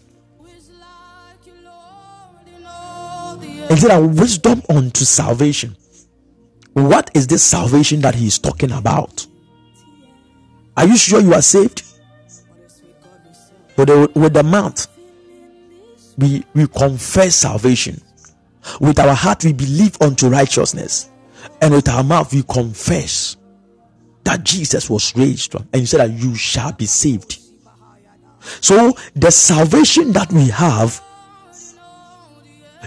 Is 3.69 3.85
it 3.85 3.91
a 3.91 4.01
wisdom 4.01 4.61
unto 4.67 5.05
salvation? 5.05 5.77
What 6.73 7.09
is 7.13 7.27
this 7.27 7.43
salvation 7.43 8.01
that 8.01 8.15
he 8.15 8.27
is 8.27 8.39
talking 8.39 8.71
about? 8.71 9.25
Are 10.75 10.87
you 10.87 10.97
sure 10.97 11.21
you 11.21 11.33
are 11.33 11.41
saved? 11.41 11.83
With 13.77 13.87
the, 13.87 14.11
with 14.13 14.33
the 14.33 14.43
mouth, 14.43 14.87
we, 16.17 16.43
we 16.53 16.67
confess 16.67 17.35
salvation. 17.37 18.01
With 18.79 18.99
our 18.99 19.13
heart, 19.13 19.43
we 19.43 19.53
believe 19.53 19.97
unto 20.01 20.27
righteousness. 20.27 21.09
And 21.61 21.73
with 21.73 21.89
our 21.89 22.03
mouth, 22.03 22.33
we 22.33 22.43
confess 22.43 23.37
that 24.23 24.43
Jesus 24.43 24.89
was 24.89 25.15
raised. 25.15 25.55
And 25.55 25.81
you 25.81 25.85
said 25.85 25.99
that 25.99 26.11
you 26.11 26.35
shall 26.35 26.71
be 26.71 26.85
saved. 26.85 27.39
So 28.61 28.93
the 29.15 29.31
salvation 29.31 30.11
that 30.13 30.31
we 30.31 30.47
have 30.49 31.01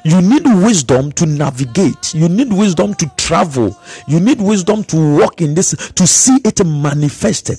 you 0.04 0.20
need 0.20 0.44
wisdom 0.44 1.10
to 1.12 1.24
navigate 1.24 2.14
you 2.14 2.28
need 2.28 2.52
wisdom 2.52 2.92
to 2.94 3.10
travel 3.16 3.78
you 4.06 4.20
need 4.20 4.40
wisdom 4.40 4.84
to 4.84 5.16
walk 5.18 5.40
in 5.40 5.54
this 5.54 5.70
to 5.94 6.06
see 6.06 6.36
it 6.44 6.64
manifested 6.66 7.58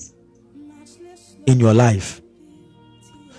in 1.47 1.59
your 1.59 1.73
life 1.73 2.21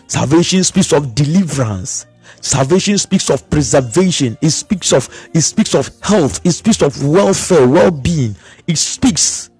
salvation 0.09 0.65
speaks 0.65 0.93
of 0.93 1.15
deliverance 1.15 2.07
salvation 2.41 2.99
speaks 2.99 3.31
of 3.31 3.49
preservation 3.51 4.37
it 4.41 4.51
speaks 4.51 4.93
of 4.93 5.09
it 5.35 5.41
speaks 5.41 5.75
of 5.75 5.91
health 6.03 6.41
it 6.45 6.53
speaks 6.53 6.83
of 6.83 7.05
welfare 7.05 7.67
well-being 7.67 8.35
it 8.67 8.79
speaks 8.79 9.51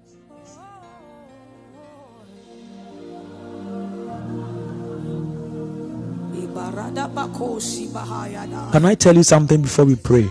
Can 8.71 8.85
I 8.85 8.95
tell 8.95 9.15
you 9.15 9.23
something 9.23 9.61
before 9.61 9.85
we 9.85 9.95
pray? 9.95 10.27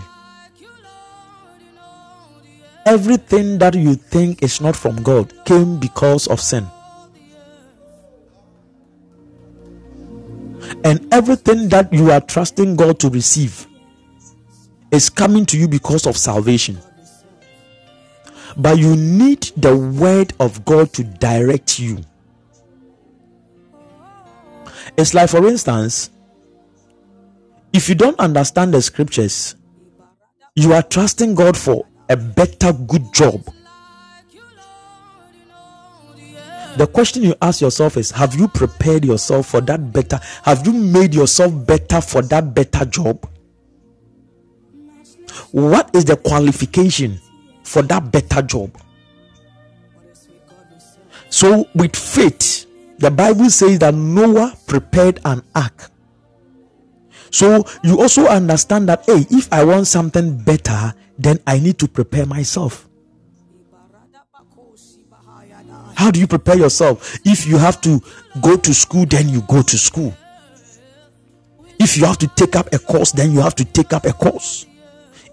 Everything 2.85 3.57
that 3.57 3.75
you 3.75 3.95
think 3.95 4.43
is 4.43 4.61
not 4.61 4.75
from 4.75 5.01
God 5.03 5.33
came 5.45 5.79
because 5.79 6.27
of 6.27 6.39
sin. 6.39 6.67
And 10.83 11.11
everything 11.13 11.69
that 11.69 11.91
you 11.91 12.11
are 12.11 12.21
trusting 12.21 12.75
God 12.75 12.99
to 12.99 13.09
receive 13.09 13.67
is 14.91 15.09
coming 15.09 15.45
to 15.47 15.57
you 15.57 15.67
because 15.67 16.05
of 16.07 16.17
salvation. 16.17 16.77
But 18.55 18.77
you 18.79 18.95
need 18.95 19.51
the 19.57 19.77
word 19.77 20.33
of 20.39 20.65
God 20.65 20.93
to 20.93 21.03
direct 21.03 21.79
you. 21.79 21.99
It's 24.97 25.13
like, 25.13 25.29
for 25.29 25.47
instance, 25.47 26.09
if 27.73 27.87
you 27.87 27.95
don't 27.95 28.19
understand 28.19 28.73
the 28.73 28.81
scriptures, 28.81 29.55
you 30.55 30.73
are 30.73 30.81
trusting 30.81 31.35
God 31.35 31.55
for 31.55 31.85
a 32.09 32.17
better, 32.17 32.73
good 32.73 33.13
job. 33.13 33.43
The 36.77 36.87
question 36.87 37.23
you 37.23 37.35
ask 37.41 37.61
yourself 37.61 37.97
is 37.97 38.11
Have 38.11 38.35
you 38.35 38.47
prepared 38.47 39.03
yourself 39.03 39.47
for 39.47 39.61
that 39.61 39.91
better? 39.91 40.19
Have 40.43 40.65
you 40.65 40.73
made 40.73 41.13
yourself 41.13 41.65
better 41.65 42.01
for 42.01 42.21
that 42.23 42.53
better 42.53 42.85
job? 42.85 43.27
What 45.51 45.95
is 45.95 46.05
the 46.05 46.17
qualification 46.17 47.19
for 47.63 47.81
that 47.83 48.11
better 48.11 48.41
job? 48.41 48.77
So, 51.29 51.67
with 51.75 51.95
faith, 51.95 52.65
the 52.99 53.11
Bible 53.11 53.49
says 53.49 53.79
that 53.79 53.93
Noah 53.93 54.55
prepared 54.65 55.19
an 55.25 55.43
ark 55.53 55.91
so 57.31 57.65
you 57.83 57.99
also 57.99 58.27
understand 58.27 58.89
that 58.89 59.05
hey, 59.05 59.25
if 59.29 59.51
I 59.51 59.63
want 59.63 59.87
something 59.87 60.37
better, 60.37 60.93
then 61.17 61.39
I 61.45 61.59
need 61.59 61.77
to 61.79 61.87
prepare 61.87 62.25
myself. 62.25 62.86
How 65.97 66.11
do 66.11 66.19
you 66.19 66.27
prepare 66.27 66.55
yourself? 66.55 67.17
If 67.25 67.47
you 67.47 67.57
have 67.57 67.81
to 67.81 67.99
go 68.39 68.55
to 68.55 68.73
school, 68.73 69.07
then 69.07 69.29
you 69.29 69.41
go 69.41 69.63
to 69.63 69.77
school. 69.79 70.15
If 71.79 71.97
you 71.97 72.05
have 72.05 72.19
to 72.19 72.27
take 72.27 72.55
up 72.55 72.71
a 72.71 72.77
course, 72.77 73.11
then 73.11 73.31
you 73.31 73.41
have 73.41 73.55
to 73.55 73.65
take 73.65 73.93
up 73.93 74.05
a 74.05 74.13
course. 74.13 74.67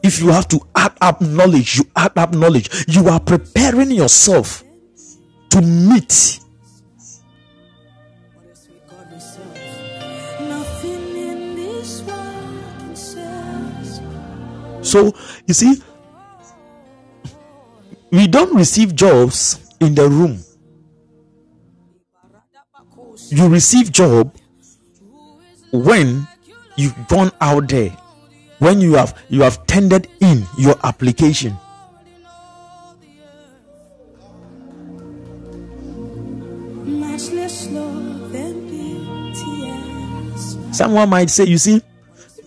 If 0.03 0.21
you 0.21 0.29
have 0.29 0.49
to 0.49 0.61
add 0.75 0.93
up 1.03 1.21
knowledge, 1.21 1.77
you 1.77 1.85
add 1.95 2.17
up 2.17 2.33
knowledge. 2.33 2.89
You 2.89 3.09
are 3.09 3.21
preparing 3.21 3.91
yourself 3.91 4.65
to 5.51 5.61
meet 5.61 6.41
So 14.81 15.13
you 15.47 15.55
see, 15.55 15.83
we 18.13 18.29
don't 18.29 18.55
receive 18.55 18.95
jobs 18.95 19.59
in 19.81 19.95
the 19.95 20.09
room. 20.09 20.39
You 23.35 23.49
receive 23.49 23.91
job 23.91 24.33
when 25.73 26.29
you've 26.77 26.95
gone 27.09 27.33
out 27.41 27.69
there, 27.69 27.91
when 28.61 28.81
you 28.81 28.95
have 28.95 29.19
you 29.29 29.43
have 29.43 29.67
tendered 29.67 30.07
in 30.21 30.47
your 30.57 30.77
application. 30.85 31.59
Someone 40.71 41.09
might 41.09 41.29
say, 41.29 41.45
you 41.47 41.59
see, 41.59 41.83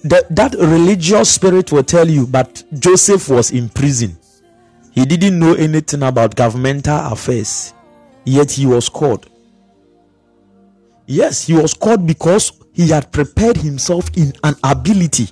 the, 0.06 0.26
that 0.30 0.56
religious 0.58 1.30
spirit 1.36 1.74
will 1.74 1.84
tell 1.84 2.08
you, 2.08 2.26
but 2.26 2.64
Joseph 2.80 3.28
was 3.28 3.52
in 3.52 3.68
prison. 3.68 4.18
He 4.94 5.06
didn't 5.06 5.38
know 5.38 5.54
anything 5.54 6.04
about 6.04 6.36
governmental 6.38 7.12
affairs, 7.12 7.74
yet 8.24 8.52
he 8.52 8.66
was 8.66 8.88
called. 8.88 9.30
Yes, 11.08 11.48
he 11.48 11.54
was 11.54 11.74
called 11.74 12.06
because 12.06 12.52
he 12.74 12.90
had 12.90 13.12
prepared 13.14 13.56
himself 13.58 14.10
in 14.18 14.34
an 14.44 14.56
ability. 14.64 15.30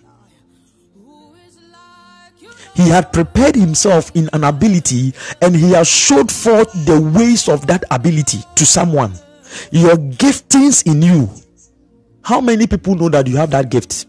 He 2.75 2.89
had 2.89 3.11
prepared 3.13 3.55
himself 3.55 4.11
in 4.15 4.29
an 4.33 4.43
ability 4.45 5.13
and 5.41 5.55
he 5.55 5.71
has 5.71 5.87
showed 5.87 6.31
forth 6.31 6.71
the 6.85 6.99
ways 6.99 7.47
of 7.47 7.67
that 7.67 7.83
ability 7.91 8.39
to 8.55 8.65
someone. 8.65 9.13
Your 9.71 9.95
giftings 9.95 10.85
in 10.85 11.01
you. 11.01 11.29
How 12.23 12.41
many 12.41 12.67
people 12.67 12.95
know 12.95 13.09
that 13.09 13.27
you 13.27 13.37
have 13.37 13.51
that 13.51 13.69
gift 13.69 14.07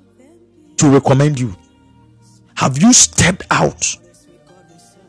to 0.79 0.89
recommend 0.89 1.39
you? 1.39 1.55
Have 2.57 2.79
you 2.81 2.93
stepped 2.93 3.45
out 3.51 3.83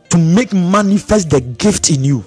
to 0.10 0.18
make 0.18 0.53
manifest 0.53 1.30
the 1.30 1.41
gift 1.41 1.89
in 1.89 2.03
you? 2.03 2.26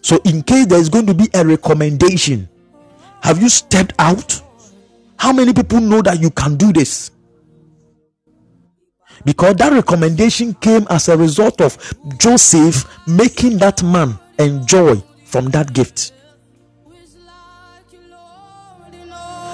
So, 0.00 0.18
in 0.24 0.42
case 0.42 0.66
there 0.66 0.78
is 0.78 0.88
going 0.88 1.06
to 1.06 1.14
be 1.14 1.28
a 1.34 1.44
recommendation, 1.44 2.48
have 3.24 3.40
you 3.40 3.48
stepped 3.48 3.94
out? 3.98 4.42
How 5.16 5.32
many 5.32 5.54
people 5.54 5.80
know 5.80 6.02
that 6.02 6.20
you 6.20 6.30
can 6.30 6.56
do 6.56 6.74
this? 6.74 7.10
Because 9.24 9.56
that 9.56 9.72
recommendation 9.72 10.52
came 10.52 10.86
as 10.90 11.08
a 11.08 11.16
result 11.16 11.62
of 11.62 11.78
Joseph 12.18 12.84
making 13.08 13.56
that 13.58 13.82
man 13.82 14.18
enjoy 14.38 14.96
from 15.24 15.46
that 15.46 15.72
gift. 15.72 16.12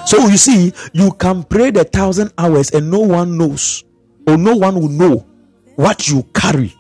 So 0.07 0.27
you 0.27 0.37
see, 0.37 0.73
you 0.93 1.13
can 1.13 1.45
pray 1.45 1.71
the 1.71 1.85
thousand 1.85 2.33
hours 2.37 2.71
and 2.73 2.91
no 2.91 2.99
one 2.99 3.39
knows, 3.39 3.85
or 4.27 4.37
no 4.37 4.57
one 4.57 4.81
will 4.81 4.89
know 4.89 5.19
what 5.77 6.09
you 6.09 6.25
carry 6.35 6.75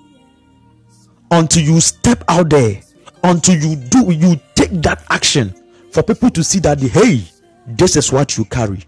until 1.30 1.62
you 1.62 1.80
step 1.80 2.24
out 2.26 2.51
there, 2.51 2.82
until 3.22 3.55
you 3.55 3.76
do, 3.76 4.11
you 4.11 4.41
take 4.57 4.72
that 4.82 5.05
action 5.11 5.55
for 5.93 6.03
people 6.03 6.30
to 6.30 6.45
see 6.45 6.59
that, 6.61 6.80
hey, 6.80 7.22
this 7.66 7.97
is 7.97 8.12
what 8.12 8.36
you 8.36 8.45
carry. 8.45 8.84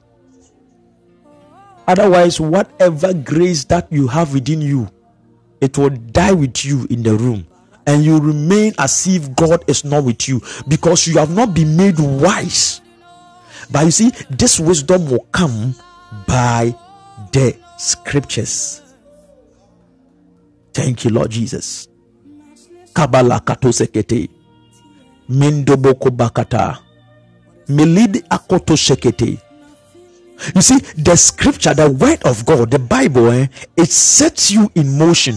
Otherwise, 1.86 2.40
whatever 2.40 3.12
grace 3.12 3.64
that 3.64 3.92
you 3.92 4.06
have 4.06 4.32
within 4.32 4.60
you, 4.60 4.88
it 5.60 5.76
will 5.78 5.90
die 5.90 6.32
with 6.32 6.64
you 6.64 6.86
in 6.90 7.02
the 7.02 7.14
room 7.14 7.46
and 7.86 8.04
you 8.04 8.18
remain 8.18 8.72
as 8.78 9.06
if 9.06 9.34
God 9.34 9.64
is 9.68 9.84
not 9.84 10.04
with 10.04 10.28
you 10.28 10.40
because 10.68 11.06
you 11.06 11.18
have 11.18 11.34
not 11.34 11.54
been 11.54 11.76
made 11.76 11.98
wise. 11.98 12.80
But 13.70 13.84
you 13.86 13.90
see, 13.90 14.10
this 14.30 14.60
wisdom 14.60 15.10
will 15.10 15.26
come 15.32 15.74
by 16.26 16.74
the 17.32 17.56
scriptures. 17.78 18.82
Thank 20.74 21.04
you, 21.04 21.10
Lord 21.10 21.30
Jesus. 21.30 21.88
Kabala 22.92 23.40
katosekete. 23.40 24.28
Mindoboko 25.30 26.10
bakata. 26.10 26.81
Akoto 28.30 28.76
sekete. 28.76 29.38
You 30.54 30.62
see, 30.62 30.78
the 30.96 31.16
scripture, 31.16 31.72
the 31.74 31.88
word 31.88 32.22
of 32.24 32.44
God, 32.44 32.70
the 32.70 32.78
Bible, 32.78 33.30
eh, 33.30 33.46
it 33.76 33.90
sets 33.90 34.50
you 34.50 34.70
in 34.74 34.98
motion. 34.98 35.36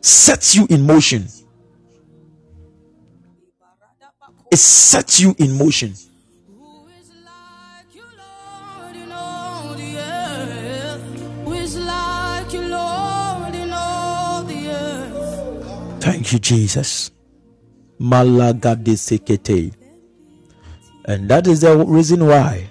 Sets 0.00 0.54
you 0.54 0.66
in 0.70 0.86
motion. 0.86 1.26
It 4.50 4.58
sets 4.58 5.20
you 5.20 5.34
in 5.38 5.52
motion. 5.58 5.94
Thank 16.00 16.32
you, 16.32 16.38
Jesus. 16.38 17.10
Malaga 17.98 18.76
de 18.76 18.92
Malagadisekete. 18.92 19.77
And 21.08 21.26
that 21.30 21.46
is 21.46 21.62
the 21.62 21.74
reason 21.74 22.26
why 22.26 22.68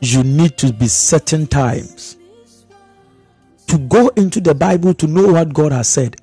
you 0.00 0.24
need 0.24 0.58
to 0.58 0.72
be 0.72 0.88
certain 0.88 1.46
times 1.46 2.16
to 3.68 3.78
go 3.78 4.08
into 4.08 4.40
the 4.40 4.52
Bible 4.52 4.92
to 4.94 5.06
know 5.06 5.32
what 5.32 5.54
God 5.54 5.70
has 5.70 5.86
said. 5.88 6.16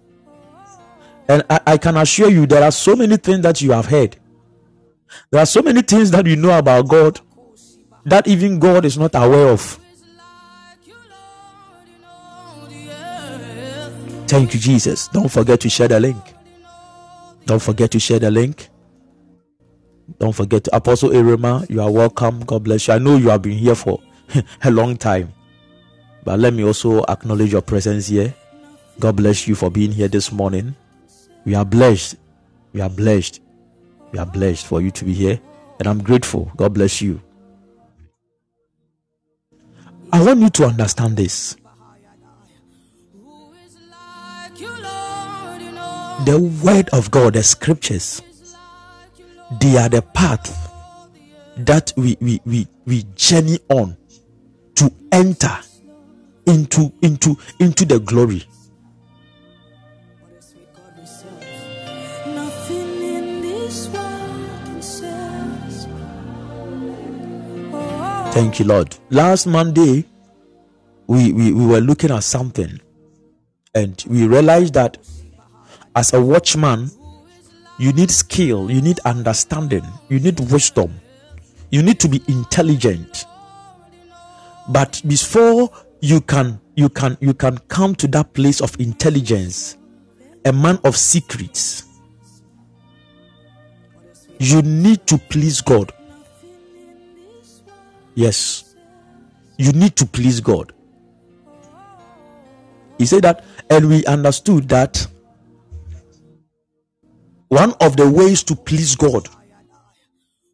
And 1.30 1.44
I, 1.50 1.60
I, 1.66 1.78
can 1.78 1.96
assure 1.96 2.30
you, 2.30 2.46
there 2.46 2.62
are 2.62 2.72
so 2.72 2.94
many 2.98 3.16
things 3.16 3.42
that 3.44 3.62
you 3.62 3.72
have 3.72 3.86
heard. 3.86 4.18
There 5.32 5.42
are 5.42 5.46
so 5.46 5.62
many 5.62 5.82
things 5.82 6.12
that 6.12 6.26
you 6.26 6.36
know 6.36 6.58
about 6.58 6.90
God 6.90 7.22
that 8.06 8.28
even 8.28 8.60
God 8.60 8.84
is 8.84 8.98
not 8.98 9.16
aware 9.16 9.48
of. 9.48 9.80
Thank 14.28 14.54
you, 14.54 14.60
Jesus. 14.60 15.08
Don't 15.08 15.32
forget 15.32 15.62
to 15.62 15.70
share 15.70 15.88
the 15.88 16.02
link. 16.02 16.22
Don't 17.46 17.62
forget 17.62 17.92
to 17.92 18.00
share 18.00 18.20
the 18.20 18.30
link. 18.30 18.68
Don't 20.20 20.34
forget 20.34 20.68
Apostle 20.74 21.12
Erema, 21.14 21.66
you 21.70 21.82
are 21.82 21.92
welcome. 21.92 22.40
God 22.46 22.64
bless 22.64 22.88
you. 22.88 22.94
I 22.94 22.98
know 22.98 23.18
you 23.18 23.30
have 23.30 23.42
been 23.42 23.58
here 23.58 23.76
for 23.76 24.02
a 24.64 24.72
long 24.72 24.98
time, 24.98 25.34
but 26.24 26.40
let 26.40 26.54
me 26.54 26.64
also 26.64 27.04
acknowledge 27.04 27.52
your 27.52 27.62
presence 27.62 28.08
here. 28.08 28.34
God 29.00 29.16
bless 29.18 29.48
you 29.48 29.56
for 29.56 29.70
being 29.70 29.92
here 29.92 30.08
this 30.08 30.32
morning. 30.32 30.76
We 31.46 31.56
are 31.56 31.66
blessed. 31.66 32.16
We 32.74 32.82
are 32.82 32.90
blessed. 32.90 33.42
We 34.12 34.20
are 34.20 34.26
blessed 34.26 34.66
for 34.66 34.82
you 34.82 34.92
to 34.92 35.06
be 35.06 35.14
here, 35.14 35.40
and 35.80 35.88
I'm 35.88 36.02
grateful. 36.02 36.52
God 36.56 36.74
bless 36.74 37.02
you. 37.02 37.22
I 40.12 40.24
want 40.24 40.40
you 40.40 40.50
to 40.50 40.66
understand 40.66 41.18
this. 41.18 41.58
The 46.26 46.40
word 46.64 46.90
of 46.90 47.12
God, 47.12 47.34
the 47.34 47.44
scriptures, 47.44 48.22
they 49.52 49.78
are 49.78 49.90
the 49.90 50.02
path 50.02 50.64
that 51.58 51.94
we, 51.98 52.18
we, 52.20 52.40
we, 52.46 52.68
we 52.86 53.04
journey 53.16 53.60
on 53.70 53.98
to 54.76 54.92
enter 55.12 55.58
into 56.46 56.94
into 57.02 57.36
into 57.60 57.84
the 57.86 58.00
glory. 58.00 58.44
Thank 68.34 68.60
you 68.60 68.66
lord. 68.66 68.96
Last 69.10 69.48
monday 69.48 70.06
we, 71.08 71.32
we 71.34 71.52
we 71.54 71.66
were 71.66 71.80
looking 71.82 72.12
at 72.12 72.24
something 72.24 72.80
and 73.74 74.04
we 74.08 74.28
realized 74.28 74.76
that 74.76 74.98
as 75.96 76.14
a 76.14 76.22
watchman 76.22 76.92
you 77.80 77.94
need 77.94 78.10
skill, 78.10 78.72
you 78.72 78.82
need 78.82 79.00
understanding, 79.06 79.86
you 80.10 80.20
need 80.20 80.40
wisdom, 80.52 81.00
you 81.70 81.82
need 81.84 82.00
to 82.00 82.08
be 82.08 82.22
intelligent. 82.28 83.26
But 84.70 85.02
before 85.08 85.70
you 86.02 86.22
can 86.22 86.60
you 86.76 86.90
can 86.90 87.18
you 87.20 87.34
can 87.34 87.58
come 87.70 87.96
to 87.96 88.08
that 88.10 88.34
place 88.34 88.62
of 88.62 88.80
intelligence, 88.80 89.78
a 90.46 90.52
man 90.52 90.80
of 90.84 90.98
secrets, 90.98 91.86
you 94.40 94.62
need 94.62 95.06
to 95.08 95.18
please 95.18 95.62
God. 95.62 95.92
Yes, 98.16 98.76
you 99.58 99.72
need 99.72 99.96
to 99.98 100.06
please 100.06 100.40
God. 100.40 100.74
He 102.98 103.06
said 103.06 103.22
that, 103.24 103.46
and 103.70 103.88
we 103.88 104.04
understood 104.06 104.68
that 104.70 105.06
one 107.50 107.74
of 107.80 107.96
the 107.96 108.10
ways 108.10 108.44
to 108.44 108.56
please 108.56 108.96
God 108.96 109.28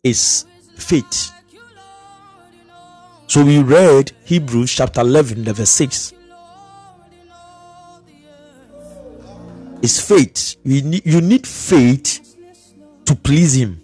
is 0.04 0.46
faith. 0.76 1.32
So 3.28 3.44
we 3.44 3.60
read 3.64 4.12
Hebrews 4.26 4.72
chapter 4.74 5.02
11, 5.02 5.44
verse 5.54 5.70
6. 5.70 6.14
It's 9.82 10.00
faith. 10.00 10.56
You 10.64 10.82
need, 10.82 11.06
you 11.06 11.20
need 11.20 11.48
faith 11.48 12.36
to 13.06 13.16
please 13.16 13.56
Him. 13.56 13.82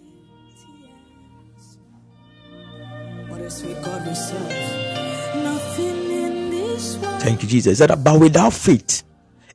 Thank 7.19 7.41
you, 7.43 7.49
Jesus. 7.49 7.79
But 7.79 8.19
without 8.19 8.53
faith, 8.53 9.03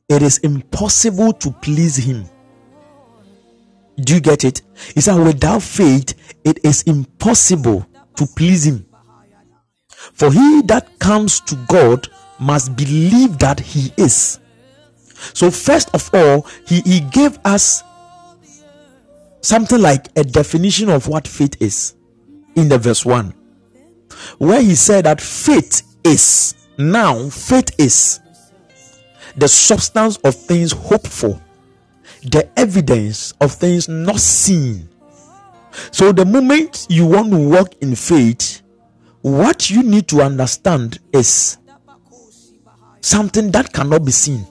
it 0.07 0.21
is 0.21 0.37
impossible 0.39 1.33
to 1.33 1.51
please 1.51 1.97
Him. 1.97 2.25
Do 3.99 4.15
you 4.15 4.19
get 4.19 4.43
it? 4.43 4.61
He 4.93 5.01
said, 5.01 5.17
without 5.17 5.61
faith, 5.63 6.13
it 6.43 6.59
is 6.63 6.83
impossible 6.83 7.85
to 8.17 8.25
please 8.35 8.65
Him. 8.65 8.85
For 10.13 10.31
he 10.31 10.61
that 10.63 10.99
comes 10.99 11.39
to 11.41 11.55
God 11.67 12.07
must 12.39 12.75
believe 12.75 13.39
that 13.39 13.59
He 13.59 13.91
is. 13.97 14.39
So, 15.33 15.49
first 15.49 15.89
of 15.93 16.09
all, 16.13 16.47
He, 16.67 16.81
he 16.81 16.99
gave 16.99 17.39
us 17.45 17.83
something 19.41 19.81
like 19.81 20.07
a 20.17 20.23
definition 20.23 20.89
of 20.89 21.07
what 21.07 21.27
faith 21.27 21.55
is 21.61 21.95
in 22.55 22.69
the 22.69 22.77
verse 22.77 23.05
1. 23.05 23.33
where 24.37 24.61
he 24.61 24.75
said 24.75 25.05
that 25.05 25.21
faith 25.21 25.83
is 26.03 26.55
now 26.77 27.29
faith 27.29 27.69
is 27.79 28.19
the 29.37 29.47
substance 29.47 30.17
of 30.17 30.35
things 30.35 30.71
hoped 30.71 31.07
for, 31.07 31.41
the 32.25 32.49
evidence 32.57 33.33
of 33.39 33.53
things 33.53 33.87
not 33.87 34.19
seen. 34.19 34.89
So, 35.91 36.11
the 36.11 36.25
moment 36.25 36.87
you 36.89 37.05
want 37.05 37.31
to 37.31 37.37
walk 37.37 37.75
in 37.81 37.95
faith, 37.95 38.61
what 39.21 39.69
you 39.69 39.83
need 39.83 40.07
to 40.09 40.21
understand 40.21 40.99
is 41.11 41.57
something 43.01 43.51
that 43.51 43.73
cannot 43.73 44.05
be 44.05 44.11
seen. 44.11 44.45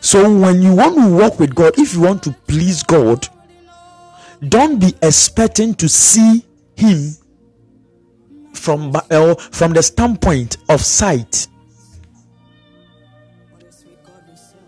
So, 0.00 0.38
when 0.38 0.60
you 0.62 0.74
want 0.74 0.96
to 0.96 1.08
walk 1.08 1.40
with 1.40 1.54
God, 1.54 1.78
if 1.78 1.94
you 1.94 2.02
want 2.02 2.22
to 2.24 2.32
please 2.46 2.82
God, 2.82 3.26
don't 4.48 4.78
be 4.78 4.94
expecting 5.02 5.74
to 5.76 5.88
see 5.88 6.44
Him 6.76 7.16
from 8.52 8.94
uh, 8.94 9.34
from 9.34 9.72
the 9.72 9.82
standpoint 9.82 10.58
of 10.68 10.80
sight. 10.82 11.48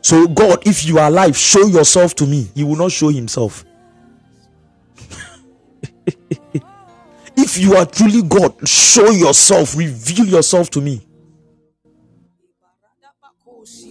So, 0.07 0.28
God, 0.28 0.64
if 0.64 0.84
you 0.86 1.00
are 1.00 1.09
alive, 1.09 1.36
show 1.36 1.66
yourself 1.66 2.14
to 2.14 2.26
me. 2.28 2.48
He 2.54 2.62
will 2.62 2.76
not 2.76 2.92
show 2.92 3.09
Himself. 3.09 3.64
if 7.36 7.59
you 7.59 7.74
are 7.74 7.84
truly 7.86 8.22
God, 8.22 8.68
show 8.68 9.11
yourself, 9.11 9.76
reveal 9.76 10.24
yourself 10.26 10.70
to 10.70 10.80
me. 10.80 11.04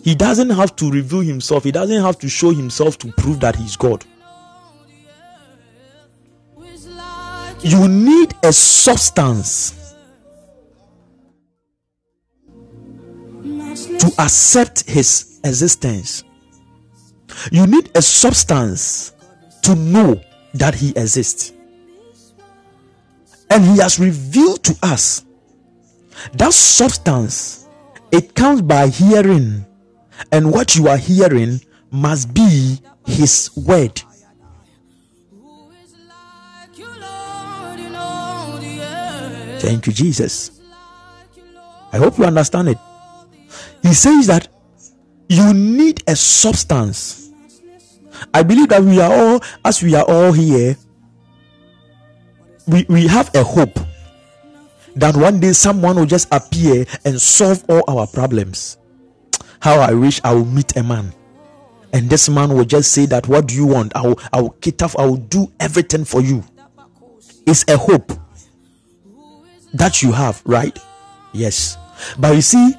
He 0.05 0.15
doesn't 0.15 0.51
have 0.51 0.73
to 0.77 0.89
reveal 0.89 1.19
himself, 1.19 1.65
he 1.65 1.73
doesn't 1.73 2.01
have 2.01 2.17
to 2.19 2.29
show 2.29 2.51
himself 2.53 2.97
to 2.99 3.11
prove 3.11 3.41
that 3.41 3.57
he's 3.57 3.75
God. 3.75 4.05
You 7.59 7.89
need 7.89 8.33
a 8.41 8.53
substance 8.53 9.95
to 13.43 14.11
accept 14.17 14.89
his 14.89 15.34
existence. 15.45 16.23
You 17.51 17.67
need 17.67 17.91
a 17.95 18.01
substance 18.01 19.13
to 19.61 19.75
know 19.75 20.21
that 20.53 20.75
he 20.75 20.89
exists. 20.89 21.53
And 23.49 23.63
he 23.63 23.77
has 23.77 23.99
revealed 23.99 24.63
to 24.63 24.75
us 24.83 25.25
that 26.33 26.53
substance, 26.53 27.67
it 28.11 28.35
comes 28.35 28.61
by 28.61 28.87
hearing 28.87 29.65
and 30.31 30.51
what 30.51 30.75
you 30.75 30.87
are 30.87 30.97
hearing 30.97 31.61
must 31.91 32.33
be 32.33 32.79
his 33.05 33.51
word. 33.55 34.01
Thank 39.59 39.87
you, 39.87 39.93
Jesus. 39.93 40.61
I 41.91 41.97
hope 41.97 42.17
you 42.17 42.25
understand 42.25 42.69
it. 42.69 42.77
He 43.81 43.93
says 43.93 44.27
that 44.27 44.47
you 45.29 45.53
need 45.53 46.03
a 46.07 46.15
substance. 46.15 47.31
I 48.33 48.43
believe 48.43 48.69
that 48.69 48.81
we 48.83 48.99
are 48.99 49.11
all, 49.11 49.41
as 49.63 49.81
we 49.83 49.95
are 49.95 50.05
all 50.07 50.31
here, 50.31 50.77
we, 52.67 52.85
we 52.89 53.07
have 53.07 53.33
a 53.35 53.43
hope 53.43 53.77
that 54.95 55.15
one 55.15 55.39
day 55.39 55.53
someone 55.53 55.97
will 55.97 56.05
just 56.05 56.27
appear 56.33 56.85
and 57.03 57.21
solve 57.21 57.63
all 57.69 57.83
our 57.87 58.07
problems. 58.07 58.77
How 59.59 59.79
I 59.79 59.93
wish 59.93 60.21
I 60.23 60.33
will 60.33 60.45
meet 60.45 60.75
a 60.77 60.83
man. 60.83 61.13
And 61.93 62.09
this 62.09 62.27
man 62.29 62.53
will 62.53 62.65
just 62.65 62.91
say 62.91 63.05
that 63.07 63.27
what 63.27 63.47
do 63.47 63.55
you 63.55 63.65
want? 63.65 63.95
I 63.95 64.01
will 64.01 64.19
I 64.33 64.41
will 64.41 64.49
cater 64.51 64.87
I 64.97 65.05
will 65.05 65.17
do 65.17 65.51
everything 65.59 66.03
for 66.05 66.21
you. 66.21 66.43
It's 67.45 67.63
a 67.69 67.77
hope 67.77 68.11
that 69.73 70.01
you 70.01 70.11
have, 70.11 70.41
right? 70.45 70.77
Yes. 71.33 71.77
But 72.17 72.35
you 72.35 72.41
see, 72.41 72.73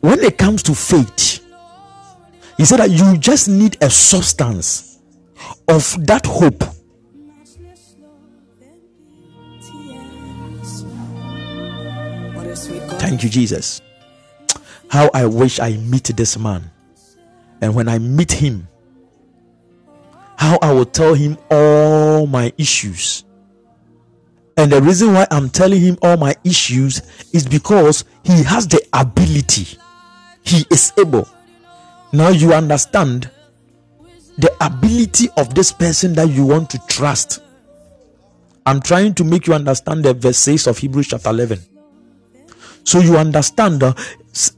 when 0.00 0.20
it 0.20 0.38
comes 0.38 0.62
to 0.64 0.74
faith, 0.74 1.37
he 2.58 2.64
said 2.64 2.80
that 2.80 2.90
you 2.90 3.16
just 3.16 3.48
need 3.48 3.78
a 3.80 3.88
substance 3.88 4.98
of 5.68 6.06
that 6.06 6.26
hope. 6.26 6.64
Thank 12.98 13.22
you, 13.22 13.30
Jesus. 13.30 13.80
How 14.90 15.08
I 15.14 15.26
wish 15.26 15.60
I 15.60 15.76
meet 15.76 16.04
this 16.04 16.36
man. 16.36 16.70
And 17.60 17.74
when 17.74 17.88
I 17.88 17.98
meet 17.98 18.32
him, 18.32 18.66
how 20.36 20.58
I 20.60 20.72
will 20.72 20.84
tell 20.84 21.14
him 21.14 21.38
all 21.50 22.26
my 22.26 22.52
issues. 22.58 23.24
And 24.56 24.72
the 24.72 24.82
reason 24.82 25.12
why 25.12 25.28
I'm 25.30 25.48
telling 25.48 25.80
him 25.80 25.96
all 26.02 26.16
my 26.16 26.34
issues 26.42 27.02
is 27.32 27.46
because 27.46 28.04
he 28.24 28.42
has 28.42 28.66
the 28.66 28.84
ability, 28.92 29.78
he 30.42 30.64
is 30.70 30.92
able. 30.98 31.28
Now 32.12 32.30
you 32.30 32.52
understand 32.52 33.30
the 34.38 34.54
ability 34.64 35.28
of 35.36 35.54
this 35.54 35.72
person 35.72 36.14
that 36.14 36.28
you 36.30 36.46
want 36.46 36.70
to 36.70 36.78
trust. 36.88 37.42
I'm 38.64 38.80
trying 38.80 39.14
to 39.14 39.24
make 39.24 39.46
you 39.46 39.54
understand 39.54 40.04
the 40.04 40.14
verse 40.14 40.38
6 40.38 40.66
of 40.66 40.78
Hebrews 40.78 41.08
chapter 41.08 41.30
11. 41.30 41.58
So 42.84 43.00
you 43.00 43.16
understand 43.16 43.82
uh, 43.82 43.92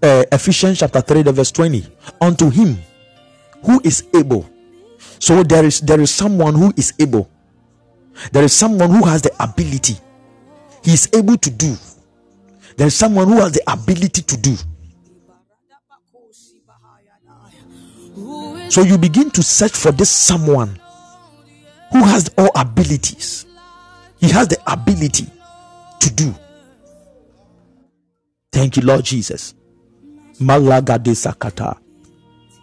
uh, 0.02 0.24
Ephesians 0.30 0.78
chapter 0.78 1.00
3, 1.00 1.22
the 1.22 1.32
verse 1.32 1.50
20. 1.50 1.86
Unto 2.20 2.50
him 2.50 2.78
who 3.64 3.80
is 3.84 4.06
able. 4.14 4.48
So 5.18 5.42
there 5.42 5.64
is 5.64 5.80
there 5.80 6.00
is 6.00 6.10
someone 6.10 6.54
who 6.54 6.72
is 6.76 6.92
able. 6.98 7.30
There 8.32 8.44
is 8.44 8.52
someone 8.52 8.90
who 8.90 9.04
has 9.06 9.22
the 9.22 9.32
ability. 9.42 9.98
He 10.82 10.92
is 10.92 11.08
able 11.12 11.36
to 11.38 11.50
do. 11.50 11.76
There 12.76 12.86
is 12.86 12.94
someone 12.94 13.28
who 13.28 13.40
has 13.40 13.52
the 13.52 13.62
ability 13.70 14.22
to 14.22 14.36
do. 14.36 14.56
So 18.70 18.82
you 18.82 18.96
begin 18.98 19.32
to 19.32 19.42
search 19.42 19.72
for 19.72 19.90
this 19.90 20.10
someone 20.10 20.80
who 21.90 22.04
has 22.04 22.30
all 22.38 22.50
abilities. 22.54 23.46
He 24.18 24.28
has 24.30 24.46
the 24.46 24.58
ability 24.72 25.26
to 25.98 26.10
do. 26.14 26.32
Thank 28.52 28.76
you, 28.76 28.82
Lord 28.84 29.04
Jesus. 29.04 29.54
Malagade 30.38 31.16
Sakata. 31.16 31.78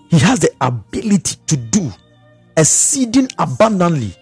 He 0.09 0.17
has 0.19 0.39
the 0.39 0.49
ability 0.61 1.35
to 1.47 1.57
do 1.57 1.91
exceeding 2.55 3.27
abundantly 3.37 4.15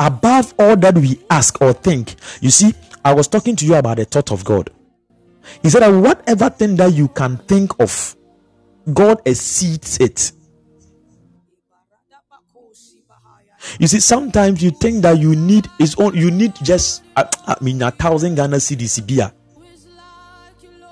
above 0.00 0.52
all 0.58 0.76
that 0.76 0.98
we 0.98 1.20
ask 1.30 1.62
or 1.62 1.72
think. 1.72 2.16
You 2.40 2.50
see, 2.50 2.74
I 3.04 3.14
was 3.14 3.28
talking 3.28 3.54
to 3.56 3.64
you 3.64 3.76
about 3.76 3.98
the 3.98 4.04
thought 4.04 4.32
of 4.32 4.44
God. 4.44 4.70
He 5.62 5.70
said 5.70 5.82
that 5.82 5.90
whatever 5.90 6.50
thing 6.50 6.74
that 6.76 6.92
you 6.94 7.06
can 7.06 7.36
think 7.36 7.78
of, 7.80 8.16
God 8.92 9.22
exceeds 9.24 9.98
it. 9.98 10.32
You 13.78 13.86
see, 13.86 14.00
sometimes 14.00 14.62
you 14.62 14.70
think 14.70 15.02
that 15.02 15.18
you 15.18 15.36
need 15.36 15.68
is 15.78 15.94
on 15.96 16.14
you 16.14 16.30
need 16.30 16.54
just 16.62 17.02
ah, 17.16 17.28
ah, 17.32 17.44
I, 17.48 17.52
I 17.60 17.64
mean 17.64 17.82
a 17.82 17.90
thousand 17.90 18.34
Ghana 18.36 18.56
cedis 18.56 19.04
beer 19.06 19.32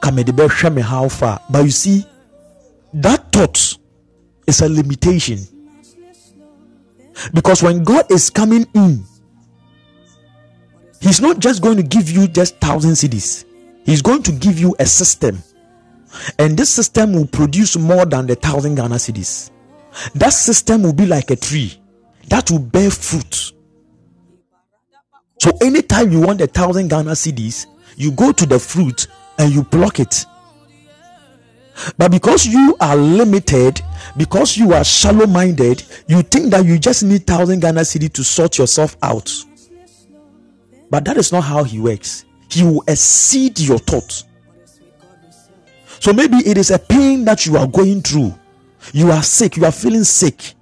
kamede 0.01 0.75
me 0.75 0.83
how 0.83 1.09
far. 1.09 1.41
But 1.51 1.65
you 1.65 1.71
see 1.71 2.07
that 2.95 3.33
thought 3.33 3.79
is 4.47 4.61
a 4.61 4.69
limitation. 4.69 5.39
Because 7.33 7.63
when 7.63 7.83
god 7.83 8.11
is 8.13 8.29
coming 8.29 8.67
in 8.75 9.03
he's 11.01 11.21
not 11.21 11.39
just 11.39 11.63
going 11.63 11.77
to 11.79 11.83
give 11.83 12.11
you 12.11 12.29
just 12.29 12.59
thousand 12.61 12.93
cedis. 12.93 13.45
He's 13.85 14.03
going 14.03 14.23
to 14.25 14.33
give 14.33 14.59
you 14.59 14.77
a 14.79 14.87
system. 14.87 15.43
And 16.39 16.57
this 16.57 16.71
system 16.71 17.13
will 17.13 17.27
produce 17.27 17.77
more 17.77 18.05
than 18.05 18.27
the 18.27 18.35
thousand 18.35 18.75
ghana 18.75 18.97
cedis. 18.97 19.51
That 20.15 20.31
system 20.31 20.83
will 20.83 20.93
be 20.93 21.07
like 21.07 21.31
a 21.31 21.37
tree 21.37 21.81
that 22.29 22.51
will 22.51 22.59
bear 22.59 22.91
fruit 22.91 23.53
so 25.39 25.51
anytime 25.61 26.11
you 26.11 26.21
want 26.21 26.41
a 26.41 26.47
thousand 26.47 26.89
ghana 26.89 27.13
cedis 27.13 27.67
you 27.97 28.11
go 28.13 28.31
to 28.33 28.47
the 28.47 28.59
fruit 28.59 29.07
and 29.39 29.53
you 29.53 29.65
pluck 29.65 30.01
it. 30.01 30.25
But 31.99 32.11
because 32.11 32.47
you 32.47 32.77
are 32.81 32.97
limited, 32.97 33.81
because 34.17 34.57
you 34.57 34.73
are 34.73 34.85
shallow 34.85 35.27
minded, 35.27 35.83
you 36.07 36.23
think 36.23 36.51
that 36.53 36.65
you 36.65 36.79
just 36.79 37.03
need 37.03 37.27
thousand 37.27 37.61
Ghana 37.61 37.83
cedi 37.83 38.11
to 38.15 38.25
sort 38.25 38.57
yourself 38.59 38.97
out. 39.03 39.31
But 40.91 41.05
that 41.05 41.17
is 41.17 41.33
not 41.33 41.43
how 41.43 41.65
he 41.65 41.79
works. 41.81 42.25
He 42.51 42.63
will 42.63 42.83
exceed 42.89 43.59
your 43.59 43.79
thoughts. 43.79 44.25
So 46.01 46.13
maybe 46.13 46.37
it 46.37 46.57
is 46.57 46.71
a 46.71 46.79
pain 46.79 47.25
that 47.25 47.45
you 47.45 47.57
are 47.57 47.67
going 47.67 48.01
through. 48.03 48.35
You 48.93 49.11
are 49.11 49.23
sick, 49.23 49.57
you 49.57 49.65
are 49.65 49.73
feeling 49.73 50.05
sick. 50.05 50.55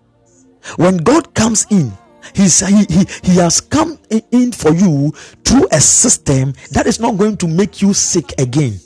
When 0.77 0.99
God 0.99 1.35
comes 1.35 1.67
in, 1.71 1.93
He's, 2.35 2.67
he, 2.67 2.85
he, 2.89 3.05
he 3.23 3.37
has 3.37 3.61
come 3.61 3.99
in 4.11 4.53
for 4.53 4.73
you 4.73 5.11
through 5.45 5.69
a 5.71 5.81
system 5.81 6.55
that 6.73 6.87
is 6.87 6.99
not 6.99 7.19
going 7.19 7.37
to 7.39 7.47
make 7.47 7.83
you 7.83 7.93
sick 7.93 8.33
again, 8.39 8.81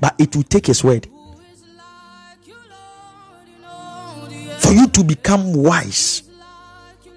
but 0.00 0.14
it 0.18 0.34
will 0.34 0.42
take 0.42 0.66
His 0.66 0.82
word 0.82 1.06
for 4.58 4.72
you 4.72 4.88
to 4.88 5.04
become 5.04 5.52
wise 5.52 6.22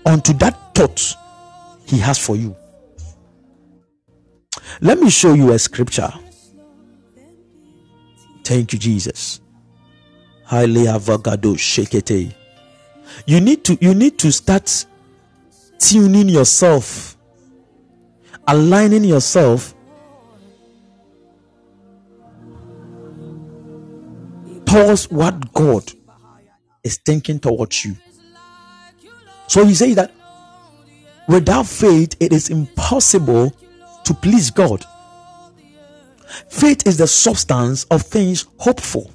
unto 0.05 0.33
that 0.33 0.75
thought 0.75 1.15
He 1.85 1.97
has 1.99 2.19
for 2.19 2.35
you. 2.35 2.55
Let 4.79 4.99
me 4.99 5.09
show 5.09 5.33
you 5.33 5.53
a 5.53 5.59
scripture. 5.59 6.11
Thank 8.43 8.73
you, 8.73 8.79
Jesus. 8.79 9.41
Highly 10.45 10.85
shekete. 10.85 12.36
You 13.25 13.41
need 13.41 13.63
to 13.65 13.77
you 13.81 13.93
need 13.93 14.17
to 14.19 14.31
start 14.31 14.85
tuning 15.79 16.29
yourself, 16.29 17.17
aligning 18.47 19.03
yourself 19.03 19.73
towards 24.65 25.09
what 25.09 25.53
God 25.53 25.91
is 26.83 26.97
thinking 26.97 27.39
towards 27.39 27.85
you. 27.85 27.95
So 29.47 29.65
he 29.65 29.73
says 29.73 29.95
that 29.95 30.11
without 31.27 31.65
faith, 31.67 32.15
it 32.19 32.33
is 32.33 32.49
impossible 32.49 33.55
to 34.03 34.13
please 34.13 34.51
God. 34.51 34.85
Faith 36.49 36.85
is 36.85 36.97
the 36.97 37.07
substance 37.07 37.85
of 37.85 38.01
things 38.01 38.45
hoped 38.57 38.81
for. 38.81 39.09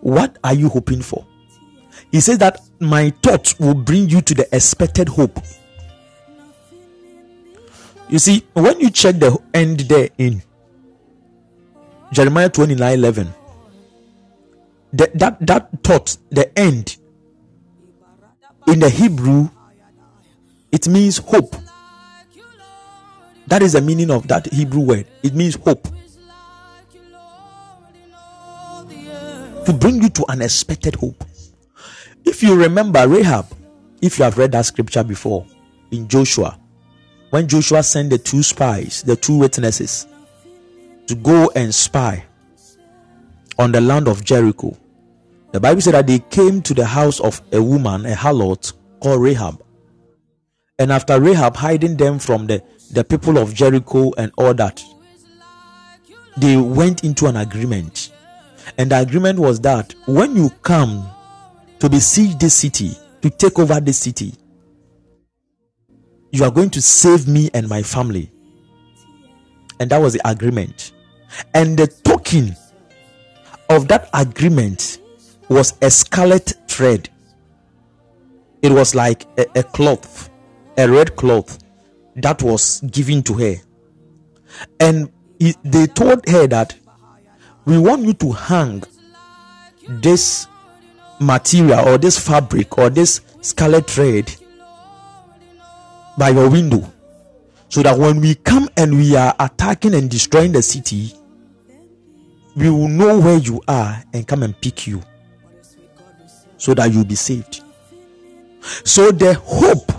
What 0.00 0.38
are 0.44 0.54
you 0.54 0.68
hoping 0.68 1.02
for? 1.02 1.26
He 2.16 2.20
says 2.20 2.38
that 2.38 2.62
my 2.80 3.10
thoughts 3.22 3.58
will 3.58 3.74
bring 3.74 4.08
you 4.08 4.22
to 4.22 4.32
the 4.32 4.48
expected 4.50 5.06
hope. 5.06 5.38
You 8.08 8.18
see, 8.18 8.42
when 8.54 8.80
you 8.80 8.88
check 8.88 9.16
the 9.16 9.36
end 9.52 9.80
there 9.80 10.08
in 10.16 10.42
Jeremiah 12.12 12.48
29 12.48 12.90
11, 12.90 13.34
the, 14.94 15.10
that, 15.12 15.46
that 15.46 15.68
thought, 15.84 16.16
the 16.30 16.58
end, 16.58 16.96
in 18.66 18.80
the 18.80 18.88
Hebrew, 18.88 19.50
it 20.72 20.88
means 20.88 21.18
hope. 21.18 21.54
That 23.46 23.60
is 23.60 23.74
the 23.74 23.82
meaning 23.82 24.10
of 24.10 24.26
that 24.28 24.50
Hebrew 24.50 24.80
word. 24.80 25.06
It 25.22 25.34
means 25.34 25.56
hope. 25.56 25.86
To 29.66 29.72
bring 29.78 30.00
you 30.00 30.08
to 30.08 30.24
an 30.30 30.40
expected 30.40 30.94
hope. 30.94 31.22
If 32.26 32.42
you 32.42 32.56
remember 32.56 33.06
Rahab, 33.06 33.46
if 34.02 34.18
you 34.18 34.24
have 34.24 34.36
read 34.36 34.50
that 34.52 34.66
scripture 34.66 35.04
before 35.04 35.46
in 35.92 36.08
Joshua, 36.08 36.58
when 37.30 37.46
Joshua 37.46 37.84
sent 37.84 38.10
the 38.10 38.18
two 38.18 38.42
spies, 38.42 39.02
the 39.04 39.14
two 39.14 39.38
witnesses, 39.38 40.08
to 41.06 41.14
go 41.14 41.50
and 41.54 41.72
spy 41.72 42.24
on 43.60 43.70
the 43.70 43.80
land 43.80 44.08
of 44.08 44.24
Jericho, 44.24 44.76
the 45.52 45.60
Bible 45.60 45.80
said 45.80 45.94
that 45.94 46.08
they 46.08 46.18
came 46.18 46.60
to 46.62 46.74
the 46.74 46.84
house 46.84 47.20
of 47.20 47.40
a 47.52 47.62
woman, 47.62 48.04
a 48.04 48.14
harlot 48.14 48.72
called 49.00 49.22
Rahab. 49.22 49.62
And 50.80 50.90
after 50.90 51.20
Rahab 51.20 51.54
hiding 51.54 51.96
them 51.96 52.18
from 52.18 52.48
the, 52.48 52.60
the 52.90 53.04
people 53.04 53.38
of 53.38 53.54
Jericho 53.54 54.12
and 54.18 54.32
all 54.36 54.52
that, 54.54 54.82
they 56.36 56.56
went 56.56 57.04
into 57.04 57.26
an 57.26 57.36
agreement. 57.36 58.12
And 58.76 58.90
the 58.90 58.98
agreement 59.00 59.38
was 59.38 59.60
that 59.60 59.94
when 60.06 60.34
you 60.34 60.50
come 60.62 61.08
to 61.80 61.88
besiege 61.88 62.36
this 62.38 62.54
city, 62.54 62.92
to 63.22 63.30
take 63.30 63.58
over 63.58 63.80
this 63.80 63.98
city, 63.98 64.32
you 66.32 66.44
are 66.44 66.50
going 66.50 66.70
to 66.70 66.82
save 66.82 67.26
me 67.26 67.50
and 67.54 67.68
my 67.68 67.82
family. 67.82 68.30
And 69.80 69.90
that 69.90 69.98
was 69.98 70.14
the 70.14 70.28
agreement. 70.28 70.92
And 71.54 71.78
the 71.78 71.86
token 71.86 72.56
of 73.68 73.88
that 73.88 74.08
agreement 74.14 75.00
was 75.48 75.74
a 75.82 75.90
scarlet 75.90 76.54
thread. 76.68 77.08
It 78.62 78.72
was 78.72 78.94
like 78.94 79.26
a, 79.38 79.46
a 79.58 79.62
cloth, 79.62 80.30
a 80.78 80.88
red 80.88 81.16
cloth 81.16 81.58
that 82.16 82.42
was 82.42 82.80
given 82.80 83.22
to 83.24 83.34
her. 83.34 83.56
And 84.80 85.12
they 85.62 85.86
told 85.86 86.26
her 86.28 86.46
that 86.46 86.74
we 87.66 87.78
want 87.78 88.04
you 88.04 88.14
to 88.14 88.32
hang 88.32 88.82
this 89.88 90.46
material 91.20 91.88
or 91.88 91.98
this 91.98 92.18
fabric 92.18 92.78
or 92.78 92.90
this 92.90 93.20
scarlet 93.40 93.88
thread 93.88 94.34
by 96.18 96.30
your 96.30 96.50
window 96.50 96.92
so 97.68 97.82
that 97.82 97.98
when 97.98 98.20
we 98.20 98.34
come 98.34 98.68
and 98.76 98.96
we 98.96 99.16
are 99.16 99.34
attacking 99.38 99.94
and 99.94 100.10
destroying 100.10 100.52
the 100.52 100.62
city, 100.62 101.12
we 102.54 102.70
will 102.70 102.88
know 102.88 103.18
where 103.18 103.38
you 103.38 103.60
are 103.68 104.02
and 104.14 104.26
come 104.26 104.42
and 104.42 104.58
pick 104.60 104.86
you 104.86 105.02
so 106.56 106.74
that 106.74 106.92
you'll 106.92 107.04
be 107.04 107.14
saved. 107.14 107.62
So 108.84 109.10
the 109.10 109.34
hope 109.34 109.92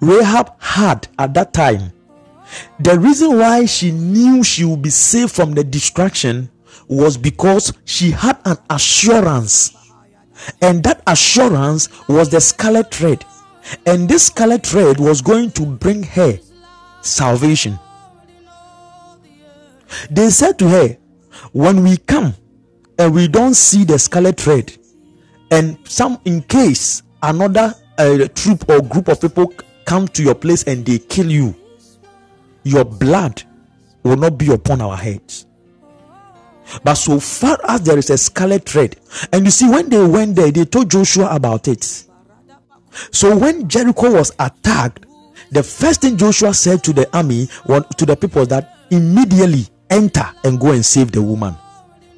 Rahab 0.00 0.60
had 0.60 1.08
at 1.18 1.34
that 1.34 1.52
time, 1.52 1.92
the 2.80 2.98
reason 2.98 3.38
why 3.38 3.66
she 3.66 3.92
knew 3.92 4.42
she 4.42 4.64
would 4.64 4.82
be 4.82 4.90
saved 4.90 5.32
from 5.32 5.52
the 5.52 5.62
destruction 5.62 6.50
was 6.88 7.16
because 7.16 7.72
she 7.84 8.10
had 8.10 8.38
an 8.44 8.56
assurance. 8.68 9.76
And 10.60 10.82
that 10.84 11.02
assurance 11.06 11.88
was 12.08 12.30
the 12.30 12.40
scarlet 12.40 12.92
thread. 12.92 13.24
And 13.86 14.08
this 14.08 14.26
scarlet 14.26 14.66
thread 14.66 14.98
was 14.98 15.20
going 15.20 15.50
to 15.52 15.66
bring 15.66 16.02
her 16.02 16.38
salvation. 17.02 17.78
They 20.10 20.30
said 20.30 20.58
to 20.60 20.68
her, 20.68 20.96
When 21.52 21.82
we 21.82 21.96
come 21.96 22.34
and 22.98 23.14
we 23.14 23.28
don't 23.28 23.54
see 23.54 23.84
the 23.84 23.98
scarlet 23.98 24.40
thread, 24.40 24.76
and 25.50 25.78
some 25.84 26.20
in 26.24 26.42
case 26.42 27.02
another 27.22 27.74
uh, 27.98 28.28
troop 28.34 28.68
or 28.68 28.80
group 28.80 29.08
of 29.08 29.20
people 29.20 29.52
come 29.84 30.06
to 30.08 30.22
your 30.22 30.34
place 30.34 30.62
and 30.64 30.86
they 30.86 30.98
kill 30.98 31.30
you 31.30 31.54
your 32.62 32.84
blood 32.84 33.42
will 34.02 34.16
not 34.16 34.38
be 34.38 34.52
upon 34.52 34.80
our 34.80 34.96
heads 34.96 35.46
but 36.84 36.94
so 36.94 37.18
far 37.20 37.58
as 37.68 37.82
there 37.82 37.98
is 37.98 38.10
a 38.10 38.18
scarlet 38.18 38.68
thread 38.68 38.96
and 39.32 39.44
you 39.44 39.50
see 39.50 39.68
when 39.68 39.88
they 39.88 40.04
went 40.04 40.36
there 40.36 40.50
they 40.50 40.64
told 40.64 40.90
joshua 40.90 41.28
about 41.34 41.68
it 41.68 42.04
so 43.10 43.36
when 43.36 43.68
jericho 43.68 44.12
was 44.12 44.32
attacked 44.38 45.06
the 45.50 45.62
first 45.62 46.00
thing 46.02 46.16
joshua 46.16 46.54
said 46.54 46.82
to 46.82 46.92
the 46.92 47.08
army 47.16 47.46
to 47.96 48.06
the 48.06 48.16
people 48.16 48.46
that 48.46 48.76
immediately 48.90 49.66
enter 49.90 50.28
and 50.44 50.60
go 50.60 50.70
and 50.72 50.84
save 50.84 51.10
the 51.12 51.22
woman 51.22 51.54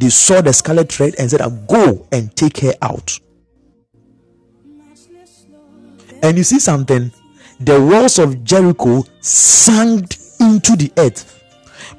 they 0.02 0.10
saw 0.10 0.40
the 0.40 0.52
scarlet 0.52 0.90
thread 0.90 1.14
and 1.16 1.30
said, 1.30 1.40
Go 1.68 2.08
and 2.10 2.34
take 2.34 2.58
her 2.58 2.72
out. 2.82 3.20
And 6.24 6.36
you 6.36 6.42
see 6.42 6.58
something? 6.58 7.12
The 7.60 7.80
walls 7.80 8.18
of 8.18 8.42
Jericho 8.42 9.04
sank 9.20 10.16
into 10.40 10.74
the 10.74 10.92
earth. 10.96 11.41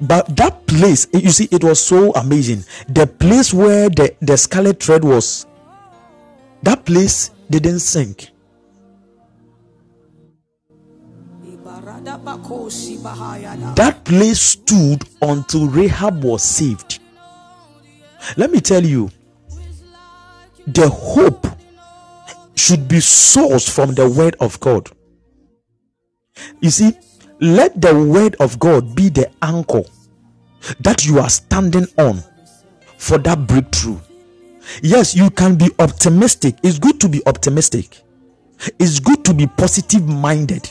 But 0.06 0.36
that 0.36 0.66
place, 0.66 1.06
you 1.14 1.30
see, 1.30 1.48
it 1.50 1.64
was 1.64 1.80
so 1.80 2.12
amazing. 2.12 2.64
The 2.88 3.06
place 3.06 3.54
where 3.54 3.88
the, 3.88 4.14
the 4.20 4.36
scarlet 4.36 4.82
thread 4.82 5.02
was, 5.02 5.46
that 6.62 6.84
place 6.84 7.30
didn't 7.48 7.80
sink. 7.80 8.28
That 13.76 14.00
place 14.04 14.40
stood 14.40 15.04
until 15.22 15.68
Rahab 15.68 16.22
was 16.22 16.42
saved. 16.42 16.98
Let 18.36 18.50
me 18.50 18.60
tell 18.60 18.84
you, 18.84 19.10
the 20.66 20.88
hope 20.88 21.46
should 22.54 22.88
be 22.88 22.96
sourced 22.96 23.70
from 23.70 23.94
the 23.94 24.08
word 24.08 24.36
of 24.40 24.60
God. 24.60 24.90
You 26.60 26.68
see, 26.70 26.92
let 27.40 27.80
the 27.80 27.94
word 27.94 28.36
of 28.38 28.58
God 28.58 28.94
be 28.94 29.08
the 29.08 29.30
anchor 29.42 29.84
that 30.80 31.04
you 31.04 31.18
are 31.18 31.30
standing 31.30 31.86
on 31.98 32.22
for 32.98 33.18
that 33.18 33.46
breakthrough. 33.46 33.98
Yes, 34.82 35.14
you 35.14 35.30
can 35.30 35.56
be 35.56 35.70
optimistic. 35.78 36.56
It's 36.62 36.78
good 36.78 37.00
to 37.00 37.08
be 37.08 37.22
optimistic. 37.26 38.00
It's 38.78 38.98
good 39.00 39.24
to 39.26 39.34
be 39.34 39.46
positive 39.46 40.06
minded. 40.06 40.70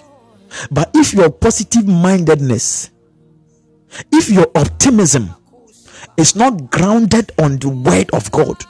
But 0.71 0.91
if 0.95 1.13
your 1.13 1.29
positive 1.29 1.87
mindedness, 1.87 2.91
if 4.11 4.29
your 4.29 4.47
optimism 4.55 5.29
is 6.17 6.35
not 6.35 6.69
grounded 6.71 7.31
on 7.39 7.57
the 7.57 7.69
word 7.69 8.09
of 8.13 8.31
God, 8.31 8.63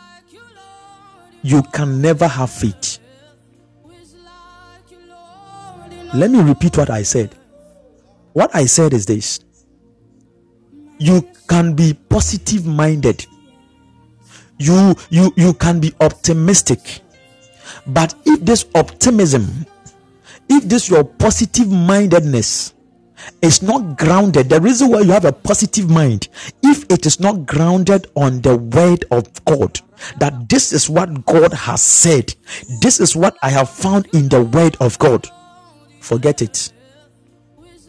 you 1.41 1.61
can 1.73 2.01
never 2.01 2.27
have 2.27 2.49
faith. 2.49 2.99
Let 6.13 6.29
me 6.31 6.41
repeat 6.41 6.77
what 6.77 6.89
I 6.89 7.03
said. 7.03 7.35
What 8.33 8.55
I 8.55 8.65
said 8.65 8.93
is 8.93 9.05
this 9.05 9.39
you 10.99 11.27
can 11.47 11.75
be 11.75 11.93
positive 11.93 12.65
minded. 12.65 13.25
You 14.59 14.95
you 15.09 15.33
you 15.35 15.53
can 15.53 15.79
be 15.79 15.93
optimistic. 15.99 17.01
But 17.87 18.15
if 18.25 18.41
this 18.41 18.65
optimism 18.75 19.65
if 20.49 20.63
this 20.65 20.89
your 20.89 21.03
positive 21.03 21.69
mindedness 21.71 22.73
is 23.41 23.61
not 23.61 23.97
grounded 23.97 24.49
the 24.49 24.59
reason 24.59 24.89
why 24.89 24.99
you 24.99 25.11
have 25.11 25.23
a 25.23 25.31
positive 25.31 25.89
mind 25.89 26.27
if 26.61 26.83
it 26.91 27.05
is 27.05 27.21
not 27.21 27.45
grounded 27.45 28.07
on 28.15 28.41
the 28.41 28.57
word 28.57 29.05
of 29.11 29.23
god 29.45 29.79
that 30.17 30.49
this 30.49 30.73
is 30.73 30.89
what 30.89 31.25
god 31.25 31.53
has 31.53 31.81
said 31.81 32.33
this 32.81 32.99
is 32.99 33.15
what 33.15 33.37
i 33.41 33.49
have 33.49 33.69
found 33.69 34.05
in 34.13 34.27
the 34.27 34.43
word 34.43 34.75
of 34.81 34.99
god 34.99 35.25
forget 36.03 36.41
it. 36.41 36.71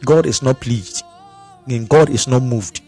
God 0.05 0.27
is 0.27 0.43
not 0.43 0.61
pleased. 0.61 1.05
And 1.67 1.89
God 1.89 2.11
is 2.11 2.29
not 2.29 2.43
moved. 2.43 2.83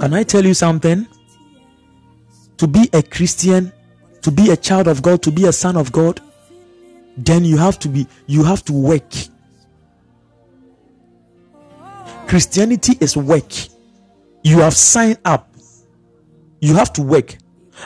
Can 0.00 0.14
I 0.14 0.22
tell 0.22 0.44
you 0.44 0.54
something? 0.54 1.08
To 2.58 2.66
be 2.68 2.88
a 2.92 3.02
Christian, 3.02 3.72
to 4.22 4.30
be 4.30 4.50
a 4.50 4.56
child 4.56 4.86
of 4.86 5.02
God, 5.02 5.22
to 5.22 5.32
be 5.32 5.46
a 5.46 5.52
son 5.52 5.76
of 5.76 5.90
God, 5.90 6.20
then 7.16 7.44
you 7.44 7.56
have 7.56 7.78
to 7.80 7.88
be 7.88 8.06
you 8.26 8.44
have 8.44 8.64
to 8.66 8.72
work. 8.72 9.12
Christianity 12.28 12.96
is 13.00 13.16
work. 13.16 13.52
You 14.44 14.60
have 14.60 14.74
signed 14.74 15.18
up. 15.24 15.52
You 16.60 16.74
have 16.76 16.92
to 16.92 17.02
work. 17.02 17.36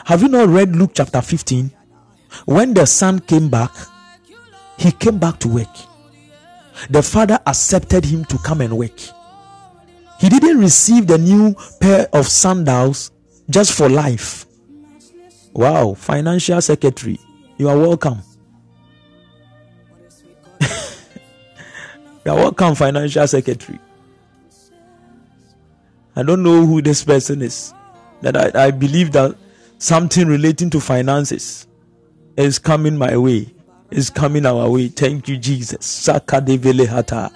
Have 0.05 0.21
you 0.21 0.27
not 0.27 0.49
read 0.49 0.75
Luke 0.75 0.91
chapter 0.93 1.21
15? 1.21 1.71
When 2.45 2.73
the 2.73 2.85
son 2.85 3.19
came 3.19 3.49
back, 3.49 3.71
he 4.77 4.91
came 4.91 5.17
back 5.17 5.39
to 5.39 5.47
work. 5.47 5.75
The 6.89 7.01
father 7.01 7.39
accepted 7.47 8.05
him 8.05 8.25
to 8.25 8.37
come 8.39 8.61
and 8.61 8.77
work. 8.77 8.99
He 10.23 10.29
didn't 10.29 10.59
receive 10.59 11.07
the 11.07 11.17
new 11.17 11.53
pair 11.81 12.07
of 12.13 12.29
sandals 12.29 13.11
just 13.49 13.73
for 13.73 13.89
life. 13.89 14.45
Wow, 15.51 15.95
financial 15.95 16.61
secretary, 16.61 17.19
you 17.57 17.67
are 17.67 17.77
welcome. 17.77 18.21
you 20.61 22.31
are 22.31 22.37
welcome, 22.37 22.73
financial 22.73 23.27
secretary. 23.27 23.77
I 26.15 26.23
don't 26.23 26.41
know 26.41 26.65
who 26.65 26.81
this 26.81 27.03
person 27.03 27.41
is. 27.41 27.73
That 28.21 28.55
I, 28.55 28.67
I 28.67 28.71
believe 28.71 29.11
that 29.11 29.35
something 29.77 30.25
relating 30.25 30.69
to 30.69 30.79
finances 30.79 31.67
is 32.37 32.59
coming 32.59 32.97
my 32.97 33.17
way, 33.17 33.53
is 33.91 34.09
coming 34.09 34.45
our 34.45 34.69
way. 34.69 34.87
Thank 34.87 35.27
you, 35.27 35.35
Jesus. 35.35 35.85
Saka 35.85 36.39
de 36.39 36.85
hata. 36.85 37.29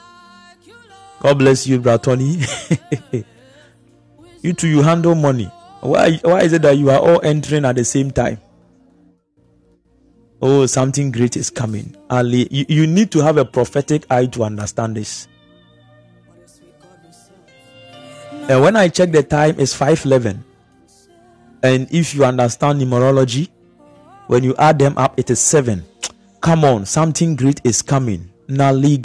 God 1.19 1.39
bless 1.39 1.65
you, 1.65 1.79
Bratoni. 1.79 3.25
you 4.41 4.53
too, 4.53 4.67
you 4.67 4.81
handle 4.81 5.15
money. 5.15 5.51
Why, 5.81 6.19
why 6.23 6.41
is 6.41 6.53
it 6.53 6.61
that 6.63 6.77
you 6.77 6.89
are 6.89 6.99
all 6.99 7.21
entering 7.23 7.65
at 7.65 7.75
the 7.75 7.83
same 7.83 8.11
time? 8.11 8.39
Oh, 10.41 10.65
something 10.67 11.11
great 11.11 11.35
is 11.35 11.49
coming. 11.49 11.95
Ali, 12.09 12.47
you, 12.51 12.65
you 12.69 12.87
need 12.87 13.09
to 13.11 13.19
have 13.23 13.37
a 13.37 13.45
prophetic 13.45 14.05
eye 14.11 14.27
to 14.27 14.43
understand 14.43 14.95
this. 14.95 15.27
And 18.49 18.61
when 18.61 18.75
I 18.75 18.87
check 18.87 19.11
the 19.11 19.23
time, 19.23 19.55
it's 19.59 19.73
511. 19.73 20.43
And 21.63 21.87
if 21.91 22.13
you 22.13 22.23
understand 22.23 22.79
numerology, 22.79 23.49
when 24.27 24.43
you 24.43 24.55
add 24.57 24.77
them 24.77 24.97
up, 24.97 25.19
it 25.19 25.29
is 25.29 25.39
7. 25.39 25.83
Come 26.39 26.63
on, 26.63 26.85
something 26.85 27.35
great 27.35 27.59
is 27.63 27.81
coming. 27.81 28.31
Something 28.49 29.01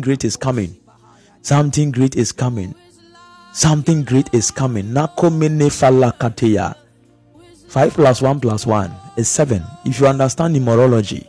great 0.00 0.24
is 0.24 0.36
coming. 0.36 0.76
Something 1.42 1.90
great 1.90 2.14
is 2.16 2.30
coming. 2.32 2.74
Something 3.52 4.04
great 4.04 4.32
is 4.32 4.52
coming. 4.52 4.94
5 4.94 5.16
plus 7.94 8.22
1 8.22 8.40
plus 8.40 8.66
1 8.66 8.90
is 9.16 9.28
7. 9.28 9.62
If 9.84 10.00
you 10.00 10.06
understand 10.06 10.54
numerology, 10.54 11.26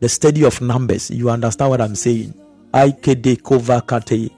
the 0.00 0.08
study 0.08 0.44
of 0.44 0.60
numbers, 0.60 1.10
you 1.10 1.28
understand 1.30 1.70
what 1.70 1.80
I'm 1.80 1.96
saying. 1.96 2.32
Aikede 2.72 3.42
kovakate. 3.42 4.30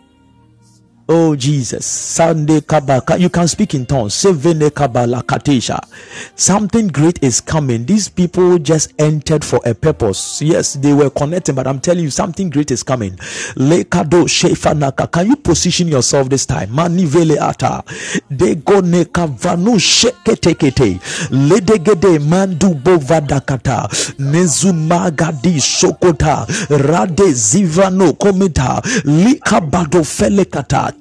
Oh 1.13 1.35
Jesus, 1.35 1.85
Sunday 1.87 2.61
Kabaka, 2.61 3.19
you 3.19 3.29
can 3.29 3.49
speak 3.49 3.75
in 3.75 3.85
tongues. 3.85 4.15
Sevene 4.15 4.71
Kabala 4.71 5.25
Katisha. 5.25 5.81
Something 6.37 6.87
great 6.87 7.21
is 7.21 7.41
coming. 7.41 7.85
These 7.85 8.11
people 8.11 8.59
just 8.61 8.93
entered 8.97 9.45
for 9.45 9.59
a 9.65 9.75
purpose. 9.75 10.41
Yes, 10.41 10.75
they 10.75 10.93
were 10.93 11.11
connecting, 11.11 11.57
but 11.57 11.67
I'm 11.67 11.81
telling 11.81 12.05
you, 12.05 12.11
something 12.11 12.49
great 12.49 12.71
is 12.71 12.85
coming. 12.85 13.17
Lekado 13.57 14.29
Shefanaka. 14.29 15.11
Can 15.11 15.27
you 15.27 15.35
position 15.35 15.89
yourself 15.89 16.29
this 16.29 16.47
time? 16.47 16.69
Manivele 16.69 17.41
ata. 17.41 17.83
De 18.31 18.55
go 18.55 18.81
neka 18.81 19.27
vanu 19.37 19.81
sheketekete. 19.81 21.01
Ledegede 21.31 22.21
mandu 22.21 22.73
bovadakata. 22.77 23.89
Nezumagadi 24.21 25.59
shokota. 25.61 26.47
Rade 26.71 27.33
zivano 27.33 28.13
komita. 28.13 28.81
Likabado 29.05 30.05
felekata 30.05 30.93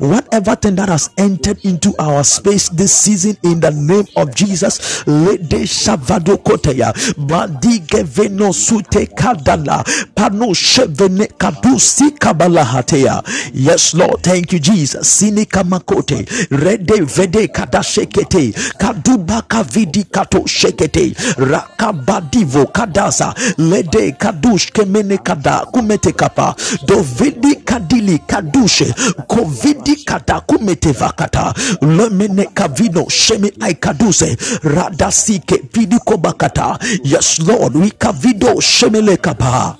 whatever 0.00 0.56
thing 0.56 0.76
that 0.76 0.88
has 0.88 1.10
entered 1.18 1.64
into 1.64 1.94
our 1.98 2.24
space 2.24 2.68
this 2.70 2.92
season 2.94 3.36
in 3.42 3.60
the 3.60 3.70
name 3.70 4.06
of 4.16 4.34
Jesus, 4.34 5.04
Lede 5.04 5.64
Shavado 5.66 6.36
Koteya, 6.42 6.92
Badige 7.26 8.04
Veno 8.04 8.52
Sute 8.52 9.06
Kadala, 9.14 9.84
Pano 10.14 10.52
Shevene 10.54 11.26
Kadusi 11.38 12.10
Kabalahateya. 12.18 13.22
Yes, 13.54 13.94
Lord, 13.94 14.22
thank 14.22 14.52
you, 14.52 14.58
Jesus. 14.58 15.08
Sinika 15.08 15.62
Makote, 15.64 16.26
Rede 16.50 17.04
Vede 17.04 17.48
Kadashekete, 17.48 18.52
Kadubaka 18.78 19.64
Vidi 19.64 20.04
Kato 20.04 20.40
Shekete, 20.40 21.14
Rakabadivo 21.36 22.66
Kadasa, 22.72 23.34
Lede 23.58 24.12
Kadush 24.18 24.72
Kemene 24.72 25.18
Kada 25.22 25.64
Kumete 25.72 26.12
Kapa, 26.16 26.54
Dovidi 26.86 27.56
Kadili 27.64 28.18
Kadu 28.26 28.61
dushe 28.62 28.94
kovidi 29.26 29.96
kata 29.96 30.40
kumete 30.40 30.92
vakata 30.92 31.54
lemene 31.80 32.44
kavino 32.44 33.08
sheme 33.08 33.52
aikaduse 33.60 34.36
radasike 34.62 35.62
vidiko 35.72 36.16
bakata 36.16 36.78
yes 37.04 37.38
lord 37.40 37.76
we 37.76 37.90
kavido 37.90 38.60
shemele 38.60 39.16
kapa 39.16 39.76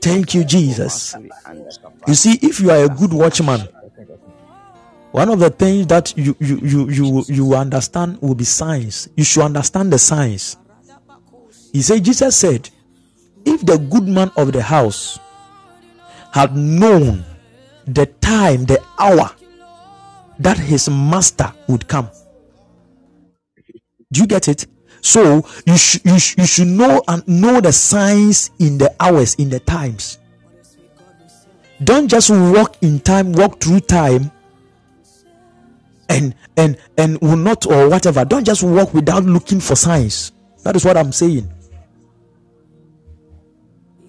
thank 0.00 0.34
you 0.34 0.44
jesus. 0.44 1.14
You 2.06 2.14
see 2.14 2.38
if 2.42 2.60
you 2.60 2.70
are 2.70 2.84
a 2.84 2.88
good 2.88 3.12
watchman 3.12 3.60
one 5.12 5.28
of 5.28 5.38
the 5.40 5.50
things 5.50 5.86
that 5.86 6.16
you 6.16 6.36
you 6.40 6.58
you 6.62 6.88
you 6.90 7.24
you 7.28 7.54
understand 7.54 8.18
will 8.20 8.34
be 8.34 8.44
signs. 8.44 9.08
You 9.16 9.24
should 9.24 9.42
understand 9.44 9.92
the 9.92 9.98
signs. 9.98 10.56
He 11.72 11.82
said 11.82 12.04
jesus 12.04 12.36
said 12.36 12.68
if 13.44 13.64
the 13.64 13.78
good 13.78 14.06
man 14.06 14.30
of 14.36 14.52
the 14.52 14.62
house 14.62 15.18
had 16.32 16.56
known 16.56 17.24
the 17.94 18.06
time, 18.06 18.64
the 18.64 18.82
hour 18.98 19.30
that 20.38 20.58
his 20.58 20.88
master 20.88 21.52
would 21.68 21.86
come. 21.88 22.08
Do 24.12 24.20
you 24.20 24.26
get 24.26 24.48
it? 24.48 24.66
So 25.02 25.46
you 25.66 25.76
should 25.78 26.04
you, 26.04 26.18
sh- 26.18 26.36
you 26.38 26.46
should 26.46 26.68
know 26.68 27.02
and 27.08 27.26
know 27.26 27.60
the 27.60 27.72
signs 27.72 28.50
in 28.58 28.78
the 28.78 28.94
hours, 29.00 29.34
in 29.36 29.50
the 29.50 29.60
times. 29.60 30.18
Don't 31.82 32.08
just 32.08 32.30
walk 32.30 32.76
in 32.82 33.00
time, 33.00 33.32
walk 33.32 33.60
through 33.60 33.80
time, 33.80 34.30
and 36.08 36.34
and 36.56 36.76
and 36.98 37.18
will 37.20 37.36
not 37.36 37.66
or 37.66 37.88
whatever. 37.88 38.24
Don't 38.24 38.44
just 38.44 38.62
walk 38.62 38.92
without 38.92 39.24
looking 39.24 39.60
for 39.60 39.76
signs. 39.76 40.32
That 40.64 40.76
is 40.76 40.84
what 40.84 40.96
I'm 40.96 41.12
saying. 41.12 41.50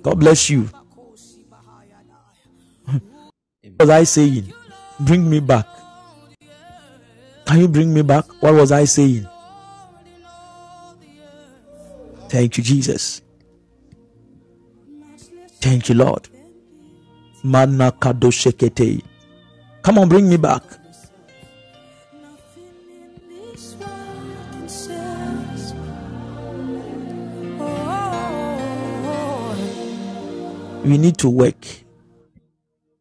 God 0.01 0.19
bless 0.19 0.49
you. 0.49 0.69
Was 3.81 3.89
I 3.89 4.03
saying? 4.03 4.53
Bring 4.99 5.27
me 5.27 5.39
back. 5.39 5.65
Can 7.45 7.59
you 7.59 7.67
bring 7.67 7.91
me 7.91 8.03
back? 8.03 8.25
What 8.41 8.53
was 8.53 8.71
I 8.71 8.85
saying? 8.85 9.27
Thank 12.29 12.57
you, 12.57 12.63
Jesus. 12.63 13.23
Thank 15.59 15.89
you, 15.89 15.95
Lord. 15.95 16.29
Come 19.81 19.97
on, 19.97 20.09
bring 20.09 20.29
me 20.29 20.37
back. 20.37 20.61
We 30.83 30.97
need 30.99 31.17
to 31.17 31.29
work 31.29 31.81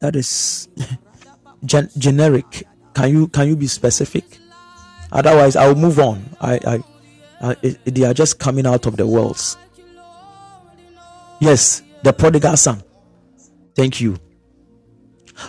that 0.01 0.17
is 0.17 0.69
gen- 1.65 1.91
generic. 1.97 2.67
Can 2.95 3.11
you 3.11 3.29
can 3.29 3.49
you 3.49 3.57
be 3.57 3.67
specific? 3.67 4.25
Otherwise 5.13 5.57
i'll 5.57 5.75
move 5.75 5.99
on. 5.99 6.25
I 6.41 6.55
i, 6.67 6.83
I 7.51 7.57
it, 7.63 7.85
they 7.85 8.05
are 8.05 8.15
just 8.15 8.39
coming 8.39 8.67
out 8.67 8.87
of 8.87 8.97
the 8.97 9.07
wells. 9.07 9.57
Yes 11.41 11.83
the 12.03 12.13
prodigal 12.13 12.57
son. 12.57 12.83
Thank 13.77 14.01
you. 14.01 14.19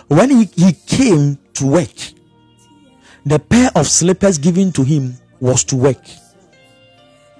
When 0.08 0.30
he, 0.30 0.44
he 0.54 0.72
came 0.72 1.38
to 1.54 1.66
work 1.66 1.96
the 3.24 3.38
pair 3.38 3.70
of 3.76 3.86
slippers 3.86 4.38
given 4.38 4.72
to 4.72 4.82
him 4.82 5.16
was 5.40 5.64
to 5.64 5.76
work. 5.76 6.02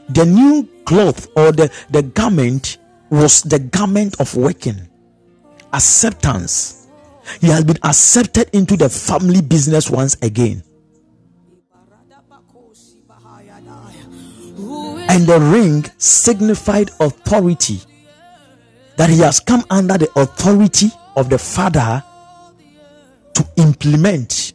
The 0.08 0.24
new 0.24 0.68
cloth 0.84 1.28
or 1.36 1.52
the, 1.52 1.72
the 1.90 2.02
garment 2.02 2.78
was 3.10 3.42
the 3.42 3.58
garment 3.58 4.20
of 4.20 4.34
working. 4.36 4.88
Acceptance 5.72 6.81
he 7.40 7.48
has 7.48 7.64
been 7.64 7.78
accepted 7.82 8.50
into 8.52 8.76
the 8.76 8.88
family 8.88 9.40
business 9.40 9.90
once 9.90 10.16
again. 10.22 10.62
And 15.08 15.26
the 15.26 15.38
ring 15.40 15.84
signified 15.98 16.90
authority. 17.00 17.80
That 18.96 19.10
he 19.10 19.18
has 19.20 19.40
come 19.40 19.64
under 19.70 19.98
the 19.98 20.10
authority 20.16 20.90
of 21.16 21.28
the 21.28 21.38
Father 21.38 22.02
to 23.34 23.46
implement, 23.56 24.52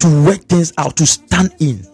to 0.00 0.24
work 0.24 0.40
things 0.44 0.72
out, 0.78 0.96
to 0.96 1.06
stand 1.06 1.54
in. 1.60 1.86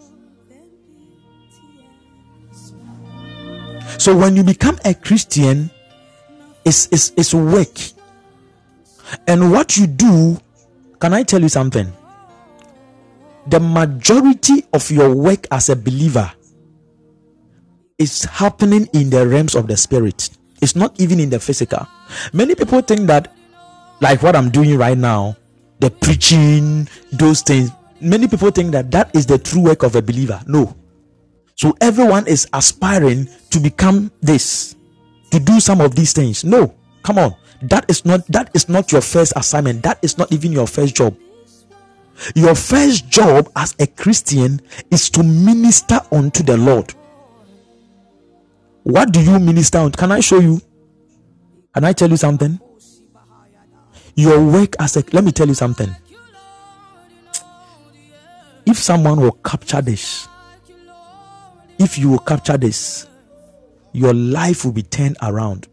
So 3.97 4.17
when 4.17 4.35
you 4.35 4.43
become 4.43 4.79
a 4.83 4.93
Christian, 4.93 5.69
it's, 6.65 6.87
it's, 6.91 7.11
it's 7.17 7.33
work. 7.33 7.77
And 9.27 9.51
what 9.51 9.77
you 9.77 9.87
do, 9.87 10.39
can 10.99 11.13
I 11.13 11.23
tell 11.23 11.41
you 11.41 11.49
something? 11.49 11.91
The 13.47 13.59
majority 13.59 14.65
of 14.73 14.89
your 14.91 15.15
work 15.15 15.47
as 15.51 15.69
a 15.69 15.75
believer 15.75 16.31
is 17.97 18.23
happening 18.23 18.87
in 18.93 19.09
the 19.09 19.27
realms 19.27 19.55
of 19.55 19.67
the 19.67 19.77
spirit. 19.77 20.29
It's 20.61 20.75
not 20.75 20.99
even 20.99 21.19
in 21.19 21.29
the 21.29 21.39
physical. 21.39 21.87
Many 22.33 22.55
people 22.55 22.81
think 22.81 23.07
that, 23.07 23.33
like 23.99 24.21
what 24.21 24.35
I'm 24.35 24.49
doing 24.49 24.77
right 24.77 24.97
now, 24.97 25.35
the 25.79 25.89
preaching, 25.89 26.87
those 27.11 27.41
things, 27.41 27.71
many 27.99 28.27
people 28.27 28.51
think 28.51 28.71
that 28.71 28.91
that 28.91 29.15
is 29.15 29.25
the 29.25 29.37
true 29.37 29.61
work 29.61 29.83
of 29.83 29.95
a 29.95 30.01
believer. 30.01 30.41
No. 30.45 30.75
So 31.55 31.75
everyone 31.81 32.27
is 32.27 32.47
aspiring 32.53 33.27
to 33.49 33.59
become 33.59 34.11
this, 34.21 34.75
to 35.31 35.39
do 35.39 35.59
some 35.59 35.81
of 35.81 35.95
these 35.95 36.13
things. 36.13 36.43
No. 36.43 36.75
Come 37.03 37.17
on. 37.17 37.35
That 37.61 37.85
is 37.89 38.05
not 38.05 38.25
that 38.27 38.49
is 38.53 38.69
not 38.69 38.91
your 38.91 39.01
first 39.01 39.33
assignment. 39.35 39.83
That 39.83 39.99
is 40.01 40.17
not 40.17 40.31
even 40.31 40.51
your 40.51 40.67
first 40.67 40.95
job. 40.95 41.15
Your 42.35 42.55
first 42.55 43.09
job 43.09 43.51
as 43.55 43.75
a 43.79 43.87
Christian 43.87 44.61
is 44.89 45.09
to 45.11 45.23
minister 45.23 45.99
unto 46.11 46.43
the 46.43 46.57
Lord. 46.57 46.93
What 48.83 49.11
do 49.11 49.21
you 49.21 49.39
minister 49.39 49.79
on? 49.79 49.91
Can 49.91 50.11
I 50.11 50.19
show 50.19 50.39
you? 50.39 50.61
Can 51.73 51.83
I 51.83 51.93
tell 51.93 52.09
you 52.09 52.17
something? 52.17 52.59
Your 54.15 54.43
work 54.43 54.75
as 54.79 54.97
a 54.97 55.03
let 55.13 55.23
me 55.23 55.31
tell 55.31 55.47
you 55.47 55.53
something. 55.53 55.95
If 58.65 58.77
someone 58.77 59.19
will 59.19 59.31
capture 59.31 59.81
this, 59.81 60.27
if 61.79 61.97
you 61.97 62.09
will 62.09 62.19
capture 62.19 62.57
this, 62.57 63.07
your 63.91 64.13
life 64.13 64.65
will 64.65 64.71
be 64.71 64.83
turned 64.83 65.17
around. 65.21 65.67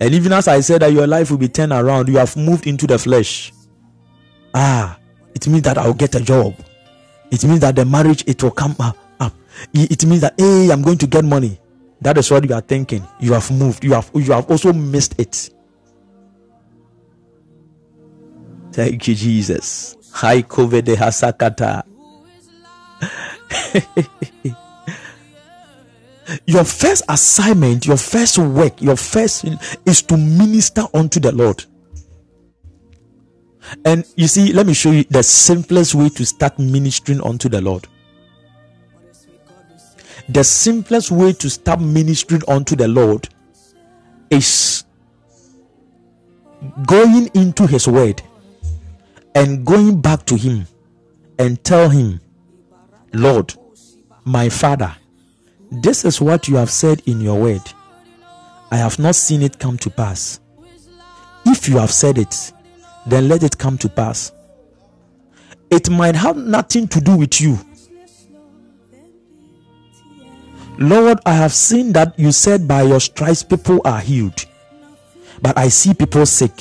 And 0.00 0.14
even 0.14 0.32
as 0.32 0.48
I 0.48 0.60
said 0.60 0.82
that 0.82 0.92
your 0.92 1.06
life 1.06 1.30
will 1.30 1.38
be 1.38 1.48
turned 1.48 1.72
around, 1.72 2.08
you 2.08 2.16
have 2.16 2.36
moved 2.36 2.66
into 2.66 2.86
the 2.86 2.98
flesh. 2.98 3.52
Ah, 4.54 4.98
it 5.34 5.46
means 5.46 5.62
that 5.62 5.78
I'll 5.78 5.94
get 5.94 6.14
a 6.14 6.20
job. 6.20 6.54
It 7.30 7.44
means 7.44 7.60
that 7.60 7.76
the 7.76 7.84
marriage 7.84 8.24
it 8.26 8.42
will 8.42 8.50
come 8.50 8.74
up. 8.80 8.96
It 9.74 10.06
means 10.06 10.22
that 10.22 10.34
hey, 10.38 10.70
I'm 10.70 10.82
going 10.82 10.98
to 10.98 11.06
get 11.06 11.24
money. 11.24 11.60
That 12.00 12.16
is 12.16 12.30
what 12.30 12.48
you 12.48 12.54
are 12.54 12.60
thinking. 12.62 13.06
You 13.18 13.34
have 13.34 13.50
moved. 13.50 13.84
You 13.84 13.92
have 13.92 14.10
you 14.14 14.32
have 14.32 14.50
also 14.50 14.72
missed 14.72 15.20
it. 15.20 15.50
Thank 18.72 19.06
you, 19.08 19.14
Jesus. 19.14 19.96
Hi, 20.12 20.42
COVID 20.42 20.84
de 20.84 20.96
Hasakata. 20.96 21.82
your 26.46 26.64
first 26.64 27.02
assignment, 27.08 27.86
your 27.86 27.96
first 27.96 28.38
work, 28.38 28.80
your 28.80 28.96
first 28.96 29.44
is 29.86 30.02
to 30.02 30.16
minister 30.16 30.84
unto 30.94 31.20
the 31.20 31.32
Lord. 31.32 31.64
And 33.84 34.04
you 34.16 34.26
see, 34.26 34.52
let 34.52 34.66
me 34.66 34.74
show 34.74 34.90
you 34.90 35.04
the 35.04 35.22
simplest 35.22 35.94
way 35.94 36.08
to 36.10 36.24
start 36.26 36.58
ministering 36.58 37.22
unto 37.22 37.48
the 37.48 37.60
Lord. 37.60 37.86
The 40.28 40.44
simplest 40.44 41.10
way 41.10 41.32
to 41.34 41.50
start 41.50 41.80
ministering 41.80 42.42
unto 42.48 42.76
the 42.76 42.88
Lord 42.88 43.28
is 44.30 44.84
going 46.86 47.30
into 47.34 47.66
His 47.66 47.88
Word 47.88 48.22
and 49.34 49.64
going 49.64 50.00
back 50.00 50.24
to 50.26 50.36
Him 50.36 50.66
and 51.38 51.62
tell 51.64 51.88
Him, 51.88 52.20
Lord, 53.12 53.54
my 54.24 54.48
Father, 54.48 54.94
this 55.70 56.04
is 56.04 56.20
what 56.20 56.48
you 56.48 56.56
have 56.56 56.70
said 56.70 57.02
in 57.06 57.20
your 57.20 57.40
Word. 57.40 57.62
I 58.70 58.76
have 58.76 58.98
not 58.98 59.14
seen 59.14 59.42
it 59.42 59.58
come 59.58 59.78
to 59.78 59.90
pass. 59.90 60.40
If 61.46 61.68
you 61.68 61.78
have 61.78 61.90
said 61.90 62.18
it, 62.18 62.52
then 63.06 63.28
let 63.28 63.42
it 63.42 63.58
come 63.58 63.78
to 63.78 63.88
pass. 63.88 64.32
It 65.70 65.88
might 65.88 66.16
have 66.16 66.36
nothing 66.36 66.88
to 66.88 67.00
do 67.00 67.16
with 67.16 67.40
you. 67.40 67.58
Lord, 70.78 71.18
I 71.26 71.34
have 71.34 71.52
seen 71.52 71.92
that 71.92 72.18
you 72.18 72.32
said 72.32 72.66
by 72.66 72.82
your 72.82 73.00
stripes 73.00 73.42
people 73.42 73.80
are 73.84 74.00
healed, 74.00 74.46
but 75.42 75.56
I 75.58 75.68
see 75.68 75.94
people 75.94 76.26
sick. 76.26 76.52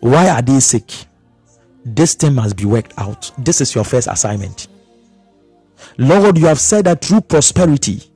Why 0.00 0.28
are 0.28 0.42
they 0.42 0.60
sick? 0.60 0.90
This 1.84 2.14
thing 2.14 2.34
must 2.34 2.56
be 2.56 2.64
worked 2.64 2.92
out. 2.98 3.32
This 3.38 3.60
is 3.60 3.74
your 3.74 3.84
first 3.84 4.06
assignment. 4.08 4.68
Lord, 5.98 6.38
you 6.38 6.46
have 6.46 6.60
said 6.60 6.84
that 6.84 7.04
through 7.04 7.22
prosperity, 7.22 8.11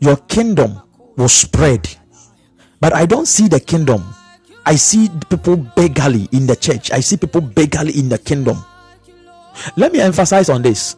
your 0.00 0.16
kingdom 0.16 0.80
will 1.16 1.28
spread, 1.28 1.88
but 2.80 2.94
I 2.94 3.06
don't 3.06 3.26
see 3.26 3.48
the 3.48 3.60
kingdom 3.60 4.02
I 4.66 4.76
see 4.76 5.08
people 5.28 5.56
beggarly 5.56 6.28
in 6.32 6.46
the 6.46 6.56
church. 6.56 6.90
I 6.92 7.00
see 7.00 7.16
people 7.16 7.40
beggarly 7.40 7.98
in 7.98 8.08
the 8.08 8.18
kingdom. 8.18 8.64
Let 9.76 9.92
me 9.92 10.00
emphasize 10.00 10.48
on 10.48 10.62
this. 10.62 10.96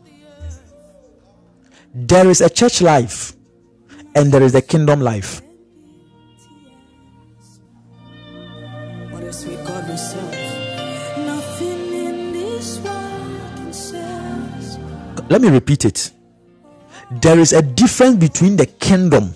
There 1.94 2.28
is 2.28 2.40
a 2.40 2.50
church 2.50 2.82
life 2.82 3.34
and 4.14 4.32
there 4.32 4.42
is 4.42 4.54
a 4.54 4.62
kingdom 4.62 5.00
life. 5.00 5.40
Let 15.30 15.40
me 15.40 15.48
repeat 15.48 15.84
it. 15.86 16.12
There 17.20 17.38
is 17.38 17.52
a 17.52 17.62
difference 17.62 18.16
between 18.16 18.56
the 18.56 18.66
kingdom 18.66 19.34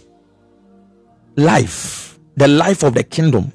life, 1.36 2.18
the 2.36 2.48
life 2.48 2.82
of 2.82 2.94
the 2.94 3.04
kingdom, 3.04 3.52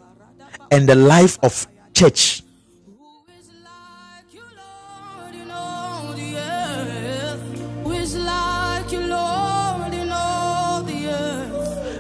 and 0.69 0.87
the 0.87 0.95
life 0.95 1.37
of 1.43 1.67
church. 1.93 2.43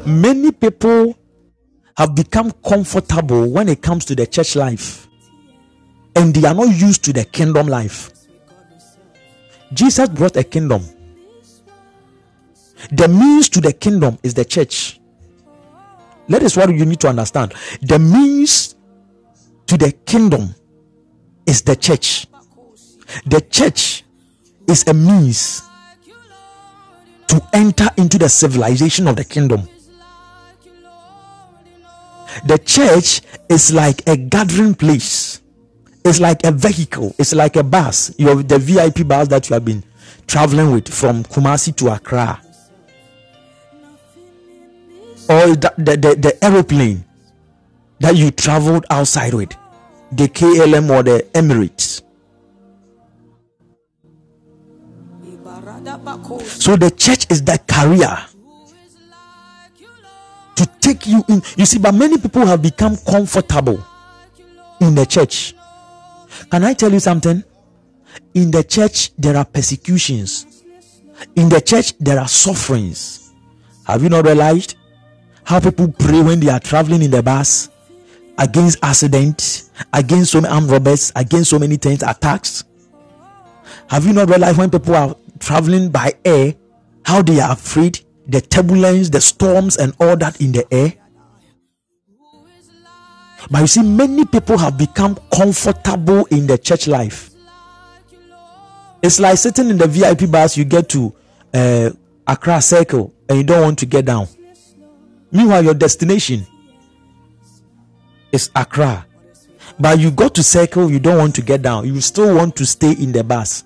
Many 0.05 0.51
people 0.51 1.15
have 1.97 2.15
become 2.15 2.51
comfortable 2.67 3.49
when 3.49 3.69
it 3.69 3.81
comes 3.81 4.05
to 4.05 4.15
the 4.15 4.27
church 4.27 4.55
life 4.55 5.07
and 6.15 6.33
they 6.33 6.47
are 6.47 6.53
not 6.53 6.69
used 6.75 7.03
to 7.05 7.13
the 7.13 7.23
kingdom 7.25 7.67
life. 7.67 8.11
Jesus 9.73 10.09
brought 10.09 10.35
a 10.35 10.43
kingdom. 10.43 10.83
The 12.89 13.07
means 13.07 13.49
to 13.49 13.61
the 13.61 13.73
kingdom 13.73 14.17
is 14.23 14.33
the 14.33 14.45
church. 14.45 14.99
That 16.27 16.43
is 16.43 16.55
what 16.57 16.73
you 16.73 16.85
need 16.85 16.99
to 17.01 17.09
understand. 17.09 17.53
The 17.81 17.99
means 17.99 18.75
to 19.67 19.77
the 19.77 19.91
kingdom 19.91 20.55
is 21.45 21.61
the 21.61 21.75
church. 21.75 22.27
The 23.25 23.41
church 23.41 24.03
is 24.67 24.87
a 24.87 24.93
means 24.93 25.61
to 27.27 27.41
enter 27.53 27.87
into 27.97 28.17
the 28.17 28.29
civilization 28.29 29.07
of 29.07 29.15
the 29.15 29.23
kingdom. 29.23 29.67
The 32.45 32.57
church 32.57 33.21
is 33.49 33.73
like 33.73 34.07
a 34.07 34.15
gathering 34.15 34.73
place. 34.73 35.41
It's 36.03 36.19
like 36.19 36.43
a 36.45 36.51
vehicle. 36.51 37.13
It's 37.19 37.33
like 37.33 37.57
a 37.57 37.63
bus. 37.63 38.13
You 38.17 38.29
have 38.29 38.47
the 38.47 38.57
VIP 38.57 39.07
bus 39.07 39.27
that 39.27 39.49
you 39.49 39.53
have 39.53 39.65
been 39.65 39.83
traveling 40.27 40.71
with 40.71 40.87
from 40.87 41.23
Kumasi 41.23 41.75
to 41.77 41.89
Accra 41.93 42.41
or 45.31 45.55
the, 45.55 45.73
the, 45.77 45.95
the, 45.97 46.15
the 46.15 46.43
aeroplane 46.43 47.05
that 47.99 48.15
you 48.15 48.31
traveled 48.31 48.85
outside 48.89 49.33
with 49.33 49.49
the 50.11 50.27
KLM 50.27 50.89
or 50.89 51.03
the 51.03 51.25
Emirates. 51.33 52.01
So 56.47 56.75
the 56.75 56.91
church 56.91 57.27
is 57.31 57.43
that 57.43 57.65
carrier 57.67 58.17
to 60.55 60.65
take 60.79 61.07
you 61.07 61.23
in. 61.29 61.41
You 61.55 61.65
see, 61.65 61.79
but 61.79 61.93
many 61.93 62.17
people 62.17 62.45
have 62.45 62.61
become 62.61 62.97
comfortable 62.97 63.83
in 64.81 64.95
the 64.95 65.05
church. 65.05 65.55
Can 66.49 66.63
I 66.63 66.73
tell 66.73 66.91
you 66.91 66.99
something? 66.99 67.43
In 68.33 68.51
the 68.51 68.63
church, 68.63 69.11
there 69.17 69.37
are 69.37 69.45
persecutions. 69.45 70.63
In 71.35 71.49
the 71.49 71.61
church, 71.61 71.97
there 71.99 72.19
are 72.19 72.27
sufferings. 72.27 73.31
Have 73.85 74.03
you 74.03 74.09
not 74.09 74.25
realized? 74.25 74.75
How 75.51 75.59
people 75.59 75.91
pray 75.99 76.21
when 76.21 76.39
they 76.39 76.49
are 76.49 76.59
traveling 76.61 77.01
in 77.01 77.11
the 77.11 77.21
bus 77.21 77.69
against 78.37 78.79
accidents, 78.81 79.69
against 79.91 80.31
so 80.31 80.39
many 80.39 80.53
armed 80.53 80.69
robbers, 80.69 81.11
against 81.15 81.49
so 81.49 81.59
many 81.59 81.75
things, 81.75 82.01
attacks. 82.03 82.63
Have 83.89 84.05
you 84.05 84.13
not 84.13 84.29
realized 84.29 84.57
when 84.57 84.69
people 84.71 84.95
are 84.95 85.13
traveling 85.39 85.89
by 85.89 86.13
air, 86.23 86.55
how 87.03 87.21
they 87.21 87.41
are 87.41 87.51
afraid? 87.51 87.99
the 88.27 88.39
turbulence, 88.41 89.09
the 89.09 89.19
storms, 89.19 89.77
and 89.77 89.93
all 89.99 90.15
that 90.15 90.39
in 90.39 90.51
the 90.53 90.65
air. 90.73 90.93
But 93.49 93.59
you 93.59 93.67
see, 93.67 93.81
many 93.81 94.25
people 94.25 94.57
have 94.57 94.77
become 94.77 95.17
comfortable 95.33 96.25
in 96.27 96.47
the 96.47 96.57
church 96.57 96.87
life. 96.87 97.31
It's 99.01 99.19
like 99.19 99.37
sitting 99.37 99.69
in 99.69 99.77
the 99.77 99.87
VIP 99.87 100.31
bus, 100.31 100.55
you 100.55 100.63
get 100.63 100.87
to 100.89 101.13
uh, 101.53 101.89
Accra 102.27 102.61
Circle 102.61 103.13
and 103.27 103.39
you 103.39 103.43
don't 103.43 103.61
want 103.61 103.79
to 103.79 103.85
get 103.85 104.05
down. 104.05 104.27
Meanwhile, 105.31 105.63
your 105.63 105.73
destination 105.73 106.45
is 108.31 108.49
Accra. 108.55 109.05
But 109.79 109.99
you 109.99 110.11
go 110.11 110.27
to 110.27 110.43
Circle, 110.43 110.91
you 110.91 110.99
don't 110.99 111.17
want 111.17 111.35
to 111.35 111.41
get 111.41 111.61
down. 111.61 111.87
You 111.87 112.01
still 112.01 112.35
want 112.35 112.55
to 112.57 112.65
stay 112.65 112.91
in 112.91 113.11
the 113.11 113.23
bus. 113.23 113.63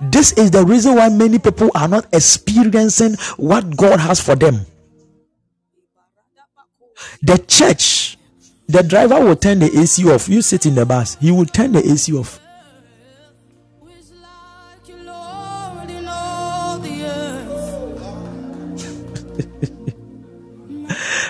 This 0.00 0.32
is 0.32 0.50
the 0.50 0.64
reason 0.64 0.96
why 0.96 1.08
many 1.08 1.38
people 1.38 1.70
are 1.74 1.88
not 1.88 2.06
experiencing 2.12 3.14
what 3.36 3.76
God 3.76 4.00
has 4.00 4.20
for 4.20 4.34
them. 4.34 4.66
The 7.22 7.38
church, 7.38 8.16
the 8.66 8.82
driver 8.82 9.22
will 9.24 9.36
turn 9.36 9.58
the 9.58 9.78
AC 9.78 10.10
off. 10.10 10.28
You 10.28 10.42
sit 10.42 10.66
in 10.66 10.74
the 10.74 10.86
bus, 10.86 11.16
he 11.16 11.30
will 11.30 11.46
turn 11.46 11.72
the 11.72 11.86
AC 11.86 12.12
off. 12.14 12.40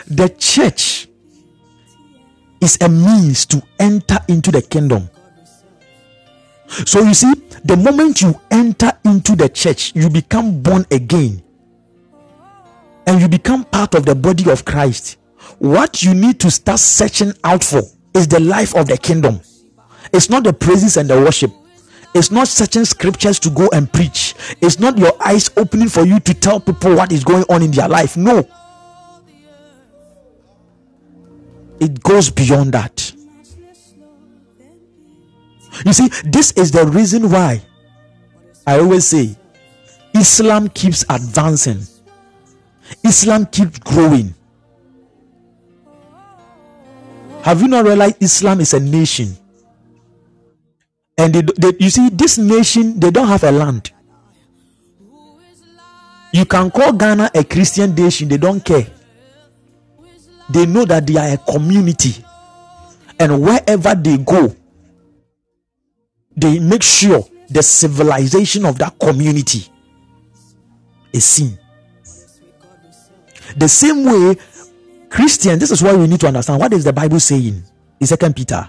The 0.06 0.28
church 0.38 1.08
is 2.60 2.78
a 2.80 2.88
means 2.88 3.46
to 3.46 3.62
enter 3.78 4.18
into 4.28 4.50
the 4.50 4.62
kingdom. 4.62 5.08
So 6.66 7.00
you 7.02 7.14
see, 7.14 7.32
the 7.64 7.76
moment 7.76 8.22
you 8.22 8.40
enter 8.50 8.92
into 9.04 9.36
the 9.36 9.48
church, 9.48 9.92
you 9.94 10.08
become 10.08 10.62
born 10.62 10.86
again 10.90 11.42
and 13.06 13.20
you 13.20 13.28
become 13.28 13.64
part 13.64 13.94
of 13.94 14.06
the 14.06 14.14
body 14.14 14.50
of 14.50 14.64
Christ. 14.64 15.18
What 15.58 16.02
you 16.02 16.14
need 16.14 16.40
to 16.40 16.50
start 16.50 16.80
searching 16.80 17.32
out 17.44 17.62
for 17.62 17.82
is 18.14 18.28
the 18.28 18.40
life 18.40 18.74
of 18.74 18.86
the 18.86 18.96
kingdom. 18.96 19.40
It's 20.12 20.30
not 20.30 20.44
the 20.44 20.52
praises 20.52 20.96
and 20.96 21.08
the 21.08 21.20
worship. 21.20 21.52
It's 22.14 22.30
not 22.30 22.48
searching 22.48 22.84
scriptures 22.84 23.38
to 23.40 23.50
go 23.50 23.68
and 23.72 23.92
preach. 23.92 24.34
It's 24.60 24.78
not 24.78 24.96
your 24.96 25.12
eyes 25.24 25.50
opening 25.56 25.88
for 25.88 26.04
you 26.04 26.20
to 26.20 26.34
tell 26.34 26.60
people 26.60 26.94
what 26.94 27.12
is 27.12 27.24
going 27.24 27.44
on 27.50 27.62
in 27.62 27.72
their 27.72 27.88
life. 27.88 28.16
No. 28.16 28.46
It 31.84 32.02
goes 32.02 32.30
beyond 32.30 32.72
that. 32.72 33.12
You 35.84 35.92
see, 35.92 36.08
this 36.24 36.52
is 36.52 36.70
the 36.70 36.86
reason 36.86 37.28
why 37.28 37.60
I 38.66 38.78
always 38.78 39.04
say 39.04 39.36
Islam 40.14 40.70
keeps 40.70 41.04
advancing, 41.10 41.82
Islam 43.04 43.44
keeps 43.44 43.78
growing. 43.80 44.34
Have 47.42 47.60
you 47.60 47.68
not 47.68 47.84
realized 47.84 48.16
Islam 48.22 48.62
is 48.62 48.72
a 48.72 48.80
nation? 48.80 49.36
And 51.18 51.34
they, 51.34 51.42
they, 51.42 51.76
you 51.78 51.90
see, 51.90 52.08
this 52.08 52.38
nation, 52.38 52.98
they 52.98 53.10
don't 53.10 53.28
have 53.28 53.44
a 53.44 53.52
land. 53.52 53.92
You 56.32 56.46
can 56.46 56.70
call 56.70 56.94
Ghana 56.94 57.30
a 57.34 57.44
Christian 57.44 57.94
nation, 57.94 58.28
they 58.28 58.38
don't 58.38 58.64
care. 58.64 58.86
They 60.50 60.66
know 60.66 60.84
that 60.84 61.06
they 61.06 61.16
are 61.16 61.34
a 61.34 61.38
community. 61.38 62.24
And 63.18 63.40
wherever 63.42 63.94
they 63.94 64.18
go, 64.18 64.54
they 66.36 66.58
make 66.58 66.82
sure 66.82 67.24
the 67.48 67.62
civilization 67.62 68.66
of 68.66 68.78
that 68.78 68.98
community 68.98 69.66
is 71.12 71.24
seen. 71.24 71.58
The 73.56 73.68
same 73.68 74.04
way, 74.04 74.36
Christian, 75.08 75.58
this 75.58 75.70
is 75.70 75.82
why 75.82 75.94
we 75.94 76.06
need 76.08 76.20
to 76.20 76.26
understand 76.26 76.60
what 76.60 76.72
is 76.72 76.84
the 76.84 76.92
Bible 76.92 77.20
saying 77.20 77.62
in 78.00 78.06
Second 78.06 78.34
Peter. 78.34 78.66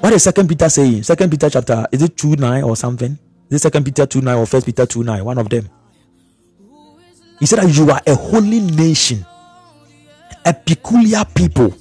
What 0.00 0.12
is 0.12 0.22
Second 0.22 0.48
Peter 0.48 0.68
saying? 0.68 1.02
Second 1.02 1.30
Peter 1.30 1.48
chapter 1.48 1.86
is 1.92 2.02
it 2.02 2.16
two 2.16 2.36
nine 2.36 2.62
or 2.62 2.76
something? 2.76 3.18
Is 3.50 3.56
it 3.56 3.58
Second 3.60 3.84
Peter 3.84 4.06
two 4.06 4.20
nine 4.20 4.36
or 4.36 4.46
First 4.46 4.66
Peter 4.66 4.84
two 4.86 5.02
nine? 5.02 5.24
One 5.24 5.38
of 5.38 5.48
them. 5.48 5.68
He 7.40 7.46
said 7.46 7.60
that 7.60 7.74
you 7.74 7.90
are 7.90 8.02
a 8.06 8.14
holy 8.14 8.60
nation, 8.60 9.24
a 10.44 10.52
peculiar 10.52 11.24
people. 11.34 11.74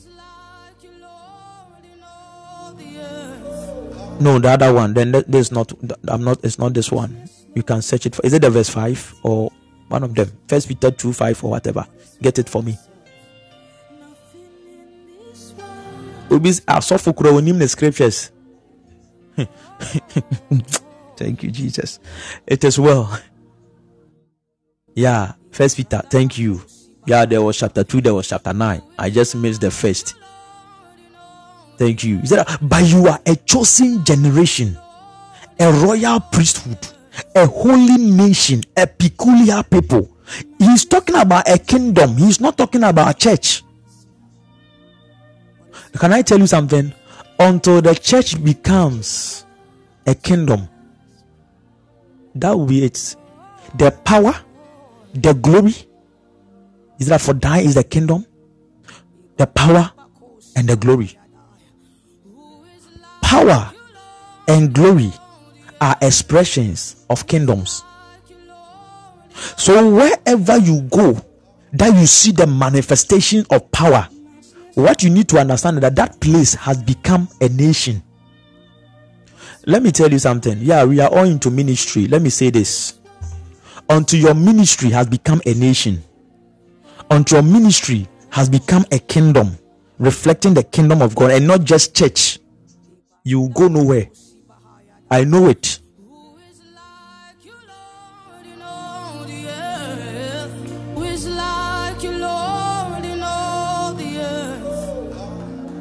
No 4.22 4.40
the 4.40 4.50
other 4.50 4.74
one. 4.74 4.94
Then 4.94 5.12
there's 5.28 5.52
not 5.52 5.72
i'm 6.08 6.24
not 6.24 6.40
it's 6.44 6.58
not 6.58 6.74
this 6.74 6.92
one. 6.92 7.30
You 7.56 7.64
can 7.64 7.82
search 7.82 8.06
it 8.06 8.16
for 8.16 8.26
is 8.26 8.34
it 8.34 8.42
the 8.42 8.50
verse 8.50 8.70
5 8.70 9.16
or 9.24 9.52
one 9.90 10.04
of 10.04 10.16
them? 10.16 10.32
First 10.48 10.70
peter 10.70 10.92
2 10.92 11.12
5 11.12 11.44
or 11.44 11.52
whatever. 11.52 11.86
Get 12.22 12.40
it 12.40 12.48
for 12.50 12.64
me. 12.64 12.78
Obi 16.32 16.52
asɔfo 16.52 17.16
kura 17.16 17.32
onim 17.32 17.60
the 17.60 17.68
scriptures. 17.68 18.32
Thank 21.18 21.44
you 21.44 21.52
jesus. 21.52 22.00
It 22.48 22.64
is 22.64 22.80
well. 22.80 23.20
Yeah 24.96 25.34
first 25.52 25.78
peter 25.78 26.02
thank 26.10 26.38
you 26.38 26.62
yeah 27.06 27.26
there 27.26 27.42
was 27.42 27.58
chapter 27.58 27.84
2 27.84 28.02
there 28.02 28.14
was 28.14 28.28
chapter 28.28 28.54
9 28.54 28.82
i 28.98 29.10
just 29.10 29.36
missed 29.36 29.62
the 29.62 29.72
first 29.72 30.16
Thank 31.80 32.04
you. 32.04 32.20
He 32.20 32.28
said, 32.28 32.46
But 32.62 32.84
you 32.90 33.08
are 33.08 33.20
a 33.26 33.38
chosen 33.38 34.04
generation, 34.04 34.78
a 35.58 35.72
royal 35.72 36.20
priesthood, 36.20 36.78
a 37.34 37.48
holy 37.48 37.98
nation, 37.98 38.62
a 38.76 38.86
peculiar 38.86 39.64
people. 39.64 40.12
He's 40.60 40.84
talking 40.84 41.16
about 41.16 41.48
a 41.50 41.58
kingdom, 41.58 42.18
he's 42.18 42.42
not 42.42 42.58
talking 42.58 42.84
about 42.84 43.16
a 43.16 43.18
church. 43.18 43.64
Can 45.98 46.12
I 46.12 46.22
tell 46.22 46.38
you 46.38 46.48
something? 46.48 46.94
Until 47.40 47.82
the 47.82 47.96
church 47.96 48.44
becomes 48.44 49.46
a 50.06 50.14
kingdom, 50.14 50.68
that 52.36 52.52
will 52.52 52.66
be 52.66 52.84
it. 52.84 53.16
The 53.78 53.92
power, 54.04 54.36
the 55.14 55.34
glory, 55.34 55.76
is 57.00 57.08
that 57.08 57.22
for 57.22 57.34
thine 57.34 57.66
is 57.66 57.76
the 57.76 57.84
kingdom, 57.84 58.26
the 59.38 59.48
power, 59.48 59.92
and 60.56 60.68
the 60.68 60.76
glory 60.76 61.20
power 63.30 63.72
and 64.48 64.74
glory 64.74 65.12
are 65.80 65.96
expressions 66.02 67.06
of 67.12 67.28
kingdoms. 67.28 67.84
So, 69.56 69.94
wherever 69.94 70.58
you 70.58 70.82
go, 70.90 71.24
that 71.74 71.96
you 71.96 72.08
see 72.08 72.32
the 72.32 72.48
manifestation 72.48 73.46
of 73.52 73.72
power, 73.72 74.10
what 74.74 75.04
you 75.04 75.12
need 75.12 75.30
to 75.30 75.38
understand 75.38 75.78
that 75.78 75.96
that 75.96 76.20
place 76.20 76.56
has 76.56 76.82
become 76.82 77.30
a 77.40 77.50
nation. 77.50 78.02
Let 79.68 79.84
me 79.84 79.92
tell 79.92 80.12
you 80.12 80.18
something. 80.18 80.58
Yeah, 80.60 80.86
we 80.86 81.00
are 81.00 81.10
all 81.10 81.26
into 81.26 81.52
ministry. 81.52 82.08
Let 82.08 82.24
me 82.24 82.32
say 82.32 82.50
this. 82.50 82.99
Until 83.90 84.20
your 84.20 84.36
ministry 84.36 84.90
has 84.92 85.08
become 85.08 85.42
a 85.46 85.54
nation, 85.54 86.04
until 87.10 87.42
your 87.42 87.52
ministry 87.52 88.08
has 88.30 88.48
become 88.48 88.86
a 88.92 89.00
kingdom, 89.00 89.58
reflecting 89.98 90.54
the 90.54 90.64
kingdom 90.64 91.02
of 91.02 91.16
God 91.16 91.32
and 91.32 91.48
not 91.48 91.64
just 91.64 91.96
church 91.96 92.40
you 93.24 93.50
go 93.50 93.68
nowhere. 93.68 94.10
I 95.12 95.24
know 95.24 95.48
it. 95.48 95.80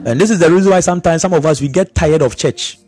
And 0.05 0.19
this 0.19 0.31
is 0.31 0.39
the 0.39 0.51
reason 0.51 0.71
why 0.71 0.81
sometimes 0.81 1.21
some 1.21 1.35
of 1.35 1.45
us 1.45 1.61
we 1.61 1.69
get 1.69 1.95
tired 1.95 2.23
of 2.23 2.37
church. 2.37 2.79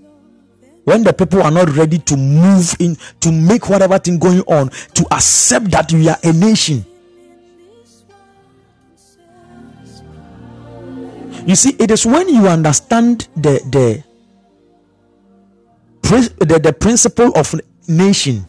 When 0.85 1.05
the 1.05 1.13
people 1.13 1.43
are 1.43 1.51
not 1.51 1.75
ready 1.77 1.99
to 1.99 2.17
move 2.17 2.75
in 2.79 2.97
to 3.21 3.31
make 3.31 3.69
whatever 3.69 3.99
thing 3.99 4.19
going 4.19 4.41
on, 4.43 4.71
to 4.95 5.07
accept 5.13 5.71
that 5.71 5.93
we 5.93 6.09
are 6.09 6.19
a 6.25 6.33
nation. 6.33 6.85
You 11.47 11.55
see, 11.57 11.71
it 11.79 11.91
is 11.91 12.05
when 12.07 12.29
you 12.29 12.47
understand 12.49 13.29
the 13.37 13.61
the 13.71 14.05
the, 16.45 16.59
the 16.59 16.73
principle 16.73 17.33
of 17.37 17.55
nation 17.89 18.47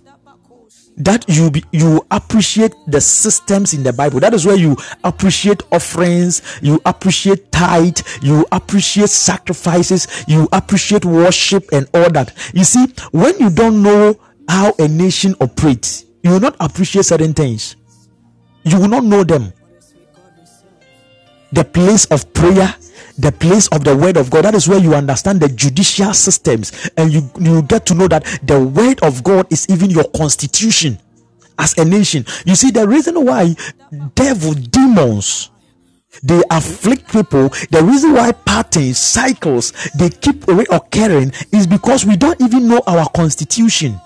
that 1.06 1.26
you 1.28 1.52
be, 1.52 1.64
you 1.72 2.06
appreciate 2.12 2.74
the 2.88 3.02
systems 3.02 3.74
in 3.74 3.84
the 3.84 3.94
bible. 3.94 4.20
That 4.20 4.34
is 4.34 4.46
where 4.46 4.56
you 4.56 4.78
appreciate 5.04 5.62
offerings 5.72 6.42
you 6.62 6.82
appreciate 6.86 7.52
tithe 7.52 8.00
you 8.22 8.46
appreciate 8.52 9.10
sacrifices 9.10 10.26
you 10.28 10.48
appreciate 10.52 11.06
worship 11.06 11.66
and 11.72 11.88
all 11.94 12.10
that. 12.12 12.34
You 12.54 12.64
see 12.64 12.88
when 13.12 13.38
you 13.40 13.50
don't 13.50 13.82
know 13.82 14.20
how 14.48 14.74
a 14.80 14.88
nation 14.88 15.36
operates 15.42 16.06
you 16.24 16.32
will 16.32 16.40
not 16.40 16.56
appreciate 16.60 17.06
certain 17.06 17.34
things. 17.34 17.76
You 18.64 18.80
will 18.80 18.88
not 18.88 19.04
know 19.04 19.24
them. 19.24 19.54
The 21.52 21.64
place 21.64 22.06
of 22.06 22.32
prayer 22.34 22.74
the 23.22 23.32
place 23.32 23.68
of 23.68 23.84
the 23.84 23.96
word 23.96 24.18
of 24.18 24.30
God. 24.30 24.46
That 24.46 24.56
is 24.56 24.68
where 24.68 24.80
you 24.80 24.94
understand 24.96 25.40
the 25.40 25.50
judicial 25.50 26.14
systems 26.14 26.90
and 26.98 27.12
you, 27.12 27.30
you 27.40 27.62
get 27.62 27.86
to 27.88 27.94
know 27.94 28.08
that 28.08 28.24
the 28.44 28.60
word 28.60 29.00
of 29.04 29.24
God 29.24 29.52
is 29.52 29.68
even 29.70 29.90
your 29.90 30.06
constitution 30.16 30.98
as 31.60 31.78
a 31.78 31.86
nation. 31.86 32.26
You 32.46 32.56
see, 32.56 32.72
the 32.72 32.88
reason 32.88 33.24
why 33.24 33.56
devil, 34.16 34.54
demons, 34.54 35.52
they 36.24 36.42
afflict 36.50 37.12
people. 37.12 37.50
The 37.70 37.84
reason 37.84 38.14
why 38.14 38.32
patterns, 38.32 38.98
cycles, 38.98 39.72
they 39.96 40.10
keep 40.10 40.42
reoccurring 40.42 41.54
is 41.54 41.68
because 41.68 42.06
we 42.06 42.18
don't 42.18 42.42
even 42.42 42.68
know 42.68 42.82
our 42.88 43.08
constitution. 43.10 44.00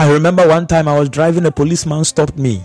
I 0.00 0.10
remember 0.10 0.48
one 0.48 0.66
time 0.66 0.88
I 0.88 0.98
was 0.98 1.10
driving, 1.10 1.44
a 1.44 1.50
policeman 1.50 2.04
stopped 2.04 2.38
me 2.38 2.62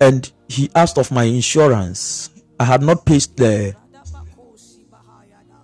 and 0.00 0.30
he 0.48 0.70
asked 0.76 0.96
of 0.96 1.10
my 1.10 1.24
insurance. 1.24 2.30
I 2.60 2.64
had 2.64 2.80
not 2.80 3.04
paid 3.04 3.22
the 3.34 3.74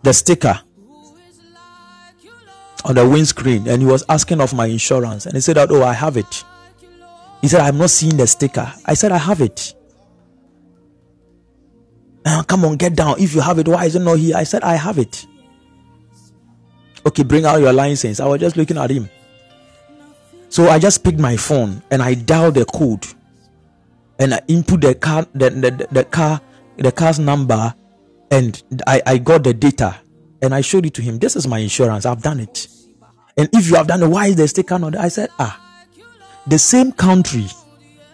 the 0.02 0.12
sticker 0.12 0.58
on 2.84 2.96
the 2.96 3.08
windscreen 3.08 3.68
and 3.68 3.80
he 3.80 3.86
was 3.86 4.04
asking 4.08 4.40
of 4.40 4.52
my 4.52 4.66
insurance 4.66 5.26
and 5.26 5.36
he 5.36 5.40
said 5.40 5.58
that 5.58 5.70
oh 5.70 5.84
I 5.84 5.92
have 5.92 6.16
it. 6.16 6.42
He 7.40 7.46
said 7.46 7.60
I'm 7.60 7.78
not 7.78 7.90
seeing 7.90 8.16
the 8.16 8.26
sticker. 8.26 8.68
I 8.84 8.94
said 8.94 9.12
I 9.12 9.18
have 9.18 9.40
it. 9.40 9.74
"Ah, 12.26 12.42
come 12.48 12.64
on, 12.64 12.78
get 12.78 12.96
down. 12.96 13.20
If 13.20 13.32
you 13.32 13.42
have 13.42 13.60
it, 13.60 13.68
why 13.68 13.84
is 13.84 13.94
it 13.94 14.00
not 14.00 14.18
here? 14.18 14.36
I 14.36 14.42
said 14.42 14.64
I 14.64 14.74
have 14.74 14.98
it. 14.98 15.24
Okay, 17.06 17.22
bring 17.22 17.44
out 17.44 17.60
your 17.60 17.72
license. 17.72 18.18
I 18.18 18.26
was 18.26 18.40
just 18.40 18.56
looking 18.56 18.76
at 18.76 18.90
him. 18.90 19.08
So 20.48 20.68
I 20.68 20.78
just 20.78 21.04
picked 21.04 21.18
my 21.18 21.36
phone 21.36 21.82
and 21.90 22.02
I 22.02 22.14
dialed 22.14 22.54
the 22.54 22.64
code 22.64 23.06
and 24.18 24.34
I 24.34 24.40
input 24.48 24.80
the 24.80 24.94
car 24.94 25.26
the, 25.34 25.50
the, 25.50 25.88
the 25.90 26.04
car 26.04 26.40
the 26.76 26.92
car's 26.92 27.18
number 27.18 27.74
and 28.30 28.62
I, 28.86 29.02
I 29.06 29.18
got 29.18 29.44
the 29.44 29.54
data 29.54 29.96
and 30.42 30.54
I 30.54 30.60
showed 30.60 30.86
it 30.86 30.94
to 30.94 31.02
him. 31.02 31.18
This 31.18 31.36
is 31.36 31.46
my 31.46 31.58
insurance. 31.58 32.06
I've 32.06 32.22
done 32.22 32.40
it. 32.40 32.68
And 33.36 33.48
if 33.52 33.68
you 33.68 33.76
have 33.76 33.86
done 33.86 34.02
it, 34.02 34.08
why 34.08 34.26
is 34.26 34.36
the 34.36 34.48
sticker 34.48 34.78
not? 34.78 34.96
I 34.96 35.08
said, 35.08 35.30
ah, 35.38 35.60
the 36.46 36.58
same 36.58 36.92
country 36.92 37.46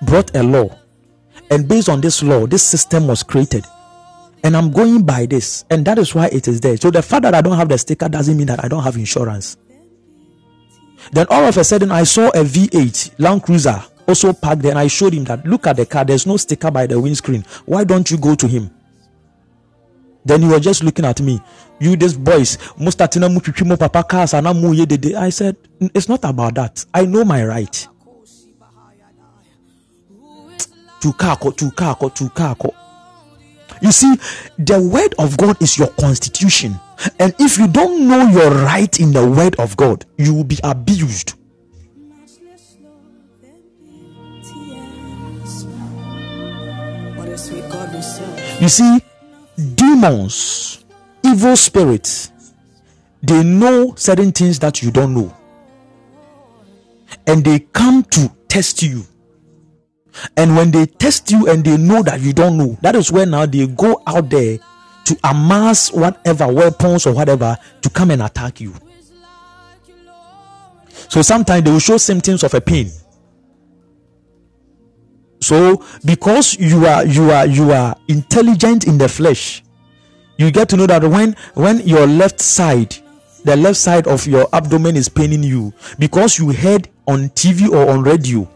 brought 0.02 0.35
a 0.36 0.43
law. 0.43 0.78
And 1.51 1.69
based 1.69 1.89
on 1.89 2.01
this 2.01 2.23
law, 2.23 2.47
this 2.47 2.62
system 2.62 3.06
was 3.06 3.23
created. 3.23 3.65
And 4.43 4.56
I'm 4.56 4.70
going 4.70 5.05
by 5.05 5.27
this. 5.27 5.65
And 5.70 5.85
that 5.86 5.98
is 5.98 6.15
why 6.15 6.27
it 6.27 6.48
is 6.48 6.61
there. 6.61 6.77
So 6.77 6.90
the 6.90 7.02
fact 7.02 7.23
that 7.23 7.35
I 7.35 7.40
don't 7.40 7.56
have 7.56 7.69
the 7.69 7.78
sticker 7.78 8.09
doesn't 8.09 8.36
mean 8.36 8.47
that 8.47 8.62
I 8.65 8.69
don't 8.69 8.82
have 8.82 8.97
insurance. 8.97 9.56
Then 11.15 11.27
all 11.31 11.45
of 11.45 11.57
a 11.57 11.62
sudden, 11.62 11.93
I 11.93 12.03
saw 12.03 12.27
a 12.31 12.43
V8 12.43 13.20
Land 13.20 13.45
Cruiser 13.45 13.81
also 14.09 14.32
parked 14.32 14.62
there, 14.62 14.73
and 14.73 14.81
I 14.81 14.89
showed 14.89 15.15
him 15.15 15.23
that 15.24 15.47
look 15.47 15.65
at 15.69 15.77
the 15.77 15.86
car. 15.86 16.05
There's 16.05 16.27
no 16.27 16.36
sticker 16.36 16.73
by 16.73 16.89
the 16.89 16.99
windscreen. 17.01 17.45
Why 17.66 17.85
don't 17.85 18.11
you 18.11 18.19
go 18.19 18.35
to 18.35 18.49
him? 18.49 18.69
Then 20.24 20.43
he 20.43 20.49
was 20.49 20.61
just 20.61 20.82
looking 20.82 21.05
at 21.05 21.20
me. 21.20 21.41
You, 21.78 21.95
this 21.95 22.15
boys, 22.15 22.57
mustatina 22.77 23.32
muchichimo 23.32 23.78
papa 23.78 24.03
cars 24.03 24.35
and 24.35 24.45
dede." 24.89 25.15
I 25.15 25.31
said, 25.31 25.57
it's 25.81 26.09
not 26.09 26.24
about 26.24 26.57
that. 26.57 26.85
I 26.93 27.07
know 27.07 27.24
my 27.24 27.45
right. 27.45 27.89
To 31.01 31.12
kako, 31.12 31.57
to 31.57 31.70
kako, 31.70 32.12
to 32.12 32.24
kako. 32.31 32.74
You 33.85 33.93
see, 33.93 34.15
the 34.56 34.81
word 34.81 35.15
of 35.19 35.36
God 35.36 35.61
is 35.61 35.77
your 35.77 35.89
constitution. 35.89 36.81
And 37.19 37.35
if 37.39 37.59
you 37.59 37.69
don't 37.69 38.09
know 38.09 38.27
your 38.31 38.51
right 38.51 38.98
in 38.98 39.12
the 39.12 39.28
word 39.28 39.56
of 39.61 39.77
God, 39.77 40.06
you 40.16 40.32
will 40.32 40.44
be 40.44 40.59
abused. 40.65 41.35
You 48.59 48.69
see, 48.70 49.02
demons, 49.74 50.82
evil 51.23 51.55
spirits, 51.55 52.32
they 53.23 53.44
know 53.44 53.94
certain 53.97 54.32
things 54.32 54.59
that 54.61 54.82
you 54.82 54.93
don't 54.93 55.12
know. 55.12 55.36
And 57.27 57.44
they 57.44 57.59
come 57.59 58.02
to 58.05 58.32
test 58.48 58.82
you. 58.82 59.05
And 60.36 60.57
when 60.57 60.70
they 60.70 60.86
test 60.86 61.31
you 61.31 61.49
and 61.49 61.65
they 61.65 61.77
know 61.77 62.03
that 62.03 62.20
you 62.20 62.32
don't 62.32 62.57
know, 62.57 62.78
that 62.82 62.95
is 62.97 63.11
when 63.11 63.31
now 63.31 63.47
they 63.47 63.66
go 63.66 64.03
out 64.07 64.31
there 64.31 64.59
to 65.05 65.19
amass 65.24 65.93
whatever 65.93 66.49
weapons 66.49 67.07
or 67.07 67.12
whatever 67.12 67.57
to 67.82 67.91
come 67.91 68.11
and 68.11 68.23
attack 68.23 68.61
you. 68.61 68.74
So 71.09 71.23
sometimes 71.23 71.65
they 71.65 71.70
will 71.70 71.78
show 71.78 71.97
symptoms 71.97 72.43
of 72.43 72.55
a 72.55 72.61
pain. 72.61 72.91
So 75.41 75.85
because 76.05 76.59
you 76.59 76.86
are 76.86 77.05
you 77.05 77.31
are 77.31 77.47
you 77.47 77.70
are 77.73 77.95
intelligent 78.09 78.86
in 78.86 78.97
the 78.97 79.09
flesh, 79.09 79.62
you 80.39 80.51
get 80.51 80.70
to 80.70 80.77
know 80.77 80.86
that 80.86 81.05
when 81.05 81.36
when 81.53 81.81
your 81.81 82.07
left 82.07 82.41
side, 82.41 82.97
the 83.45 83.55
left 83.55 83.77
side 83.77 84.07
of 84.07 84.27
your 84.27 84.49
abdomen 84.55 84.97
is 84.97 85.09
paining 85.11 85.43
you, 85.43 85.74
because 85.99 86.39
you 86.39 86.51
heard 86.53 86.89
on 87.07 87.28
TV 87.31 87.69
or 87.69 87.91
on 87.91 88.03
radio 88.03 88.49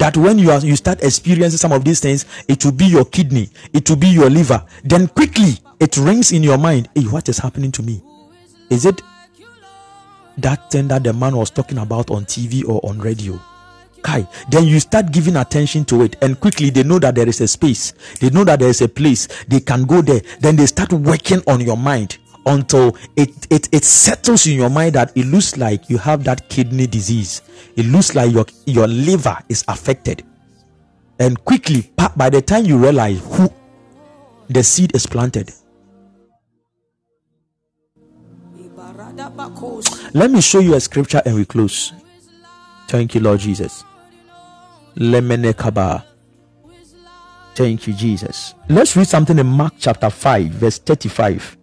that 0.00 0.16
when 0.16 0.38
you 0.38 0.50
are 0.50 0.58
you 0.60 0.76
start 0.76 1.02
experiencing 1.02 1.58
some 1.58 1.72
of 1.72 1.84
these 1.84 2.00
things, 2.00 2.24
it 2.48 2.64
will 2.64 2.72
be 2.72 2.86
your 2.86 3.04
kidney, 3.04 3.50
it 3.74 3.88
will 3.88 3.96
be 3.96 4.08
your 4.08 4.30
liver. 4.30 4.64
Then 4.82 5.06
quickly 5.08 5.58
it 5.78 5.96
rings 5.98 6.32
in 6.32 6.42
your 6.42 6.56
mind, 6.58 6.88
hey, 6.94 7.02
what 7.02 7.28
is 7.28 7.38
happening 7.38 7.70
to 7.72 7.82
me? 7.82 8.02
Is 8.70 8.86
it 8.86 9.02
that 10.38 10.70
thing 10.70 10.88
that 10.88 11.04
the 11.04 11.12
man 11.12 11.36
was 11.36 11.50
talking 11.50 11.78
about 11.78 12.10
on 12.10 12.24
TV 12.24 12.66
or 12.66 12.80
on 12.82 12.98
radio? 12.98 13.38
Kai, 14.02 14.26
then 14.48 14.64
you 14.64 14.80
start 14.80 15.12
giving 15.12 15.36
attention 15.36 15.84
to 15.84 16.00
it, 16.02 16.16
and 16.22 16.40
quickly 16.40 16.70
they 16.70 16.82
know 16.82 16.98
that 16.98 17.14
there 17.14 17.28
is 17.28 17.42
a 17.42 17.48
space, 17.48 17.92
they 18.20 18.30
know 18.30 18.44
that 18.44 18.60
there 18.60 18.70
is 18.70 18.80
a 18.80 18.88
place, 18.88 19.28
they 19.48 19.60
can 19.60 19.84
go 19.84 20.00
there. 20.00 20.22
Then 20.40 20.56
they 20.56 20.64
start 20.64 20.94
working 20.94 21.42
on 21.46 21.60
your 21.60 21.76
mind 21.76 22.16
until 22.50 22.96
it, 23.16 23.46
it 23.50 23.68
it 23.72 23.84
settles 23.84 24.46
in 24.46 24.54
your 24.54 24.68
mind 24.70 24.94
that 24.94 25.16
it 25.16 25.24
looks 25.26 25.56
like 25.56 25.88
you 25.88 25.98
have 25.98 26.24
that 26.24 26.48
kidney 26.48 26.86
disease, 26.86 27.42
it 27.76 27.86
looks 27.86 28.14
like 28.14 28.32
your 28.32 28.44
your 28.66 28.88
liver 28.88 29.38
is 29.48 29.64
affected, 29.68 30.24
and 31.18 31.42
quickly 31.44 31.90
by 32.16 32.28
the 32.28 32.42
time 32.42 32.66
you 32.66 32.76
realize 32.76 33.20
who 33.36 33.52
the 34.48 34.62
seed 34.62 34.94
is 34.94 35.06
planted. 35.06 35.52
Let 40.12 40.30
me 40.30 40.40
show 40.40 40.58
you 40.58 40.74
a 40.74 40.80
scripture 40.80 41.22
and 41.24 41.36
we 41.36 41.44
close. 41.44 41.92
Thank 42.88 43.14
you, 43.14 43.20
Lord 43.20 43.38
Jesus. 43.38 43.84
Lemene 44.96 45.56
kaba. 45.56 46.04
Thank 47.54 47.86
you, 47.86 47.92
Jesus. 47.92 48.54
Let's 48.68 48.96
read 48.96 49.06
something 49.06 49.38
in 49.38 49.46
Mark 49.46 49.74
chapter 49.78 50.10
5, 50.10 50.46
verse 50.50 50.78
35. 50.78 51.59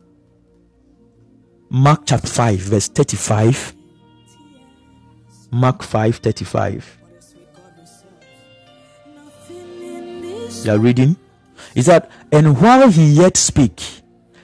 Mark 1.69 2.03
chapter 2.05 2.27
5, 2.27 2.59
verse 2.59 2.87
35. 2.87 3.75
Mark 5.51 5.83
5 5.83 6.15
35. 6.17 6.97
Nothing 9.13 10.23
You 10.63 10.71
are 10.71 10.79
reading? 10.79 11.17
Is 11.75 11.87
that, 11.87 12.09
and 12.31 12.59
while 12.61 12.89
he 12.89 13.05
yet 13.07 13.35
spake, 13.35 13.81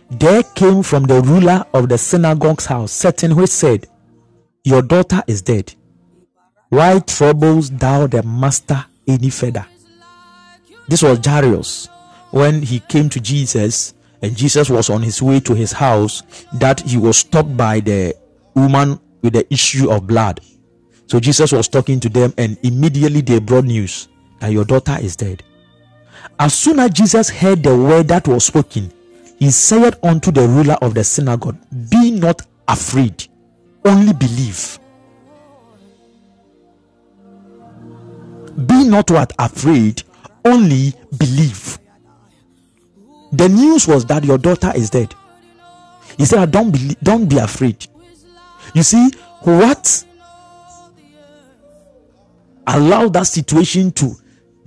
there 0.10 0.44
came 0.44 0.84
from 0.84 1.06
the 1.06 1.22
ruler 1.22 1.66
of 1.74 1.88
the 1.88 1.98
synagogue's 1.98 2.66
house 2.66 2.92
certain 2.92 3.32
who 3.32 3.48
said, 3.48 3.88
Your 4.66 4.82
daughter 4.82 5.24
is 5.26 5.42
dead. 5.42 5.74
Why 6.70 7.00
troubles 7.00 7.70
thou 7.70 8.08
the 8.08 8.24
master 8.24 8.86
any 9.08 9.30
further? 9.30 9.66
This 10.90 11.02
was 11.02 11.20
Jairus 11.26 11.88
when 12.32 12.62
he 12.64 12.80
came 12.82 13.08
to 13.10 13.22
Jesus 13.22 13.94
and 14.24 14.38
Jesus 14.38 14.70
was 14.70 14.90
on 14.90 15.04
his 15.04 15.22
way 15.22 15.42
to 15.42 15.54
his 15.54 15.74
house 15.74 16.24
that 16.54 16.80
he 16.80 16.98
was 16.98 17.18
stopped 17.18 17.56
by 17.58 17.82
the 17.82 18.16
woman 18.56 18.98
with 19.22 19.34
the 19.34 19.54
issue 19.54 19.92
of 19.92 20.08
blood. 20.08 20.40
So 21.08 21.20
Jesus 21.20 21.52
was 21.52 21.68
talking 21.68 22.00
to 22.00 22.10
them 22.10 22.34
and 22.38 22.58
immediately 22.64 23.20
they 23.20 23.40
brought 23.40 23.66
news 23.66 24.08
that 24.40 24.54
your 24.54 24.64
daughter 24.64 24.98
is 25.02 25.18
dead. 25.18 25.44
As 26.40 26.54
soon 26.54 26.80
as 26.80 26.92
Jesus 26.92 27.30
heard 27.30 27.64
the 27.64 27.78
word 27.78 28.08
that 28.08 28.26
was 28.26 28.46
spoken, 28.46 28.94
he 29.40 29.52
said 29.52 30.00
unto 30.02 30.32
the 30.32 30.48
ruler 30.48 30.78
of 30.82 30.94
the 30.94 31.04
synagogue, 31.04 31.58
Be 31.90 32.12
not 32.12 32.44
afraid, 32.70 33.28
only 33.84 34.14
believe. 34.14 34.80
Be 38.68 38.86
not 38.86 39.12
what 39.12 39.34
afraid, 39.38 40.02
only 40.46 40.94
believe. 41.18 41.78
The 43.34 43.50
news 43.50 43.88
was 43.88 44.06
that 44.06 44.24
your 44.24 44.38
daughter 44.38 44.72
is 44.76 44.92
dead. 44.92 45.16
He 46.18 46.26
said, 46.26 46.52
Don't 46.52 46.72
be, 46.72 46.96
don't 47.02 47.28
be 47.28 47.40
afraid. 47.40 47.88
You 48.76 48.84
see, 48.84 49.10
what 49.42 50.06
allowed 52.68 53.14
that 53.14 53.26
situation 53.26 53.92
to, 53.94 54.14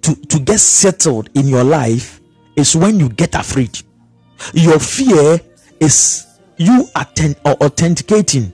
to, 0.02 0.14
to 0.16 0.38
get 0.40 0.58
settled 0.58 1.30
in 1.34 1.46
your 1.46 1.62
life 1.62 2.20
is 2.56 2.74
when 2.74 2.98
you 2.98 3.08
get 3.08 3.36
afraid. 3.36 3.78
Your 4.52 4.80
fear 4.80 5.40
is 5.78 6.26
you 6.56 6.88
attend 6.96 7.36
or 7.44 7.52
authenticating. 7.62 8.52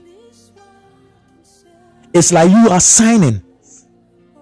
It's 2.13 2.31
like 2.31 2.51
you 2.51 2.69
are 2.69 2.79
signing, 2.79 3.41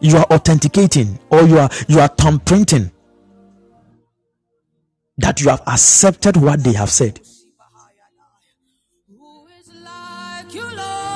you 0.02 0.18
are 0.18 0.26
authenticating, 0.26 1.18
or 1.30 1.44
you 1.44 1.58
are 1.60 1.70
you 1.88 2.02
are 2.02 2.10
thumbprinting 2.10 2.92
that 5.22 5.42
you 5.42 5.50
have 5.50 5.62
accepted 5.68 6.38
what 6.38 6.64
they 6.64 6.74
have 6.74 6.90
said. 6.90 7.20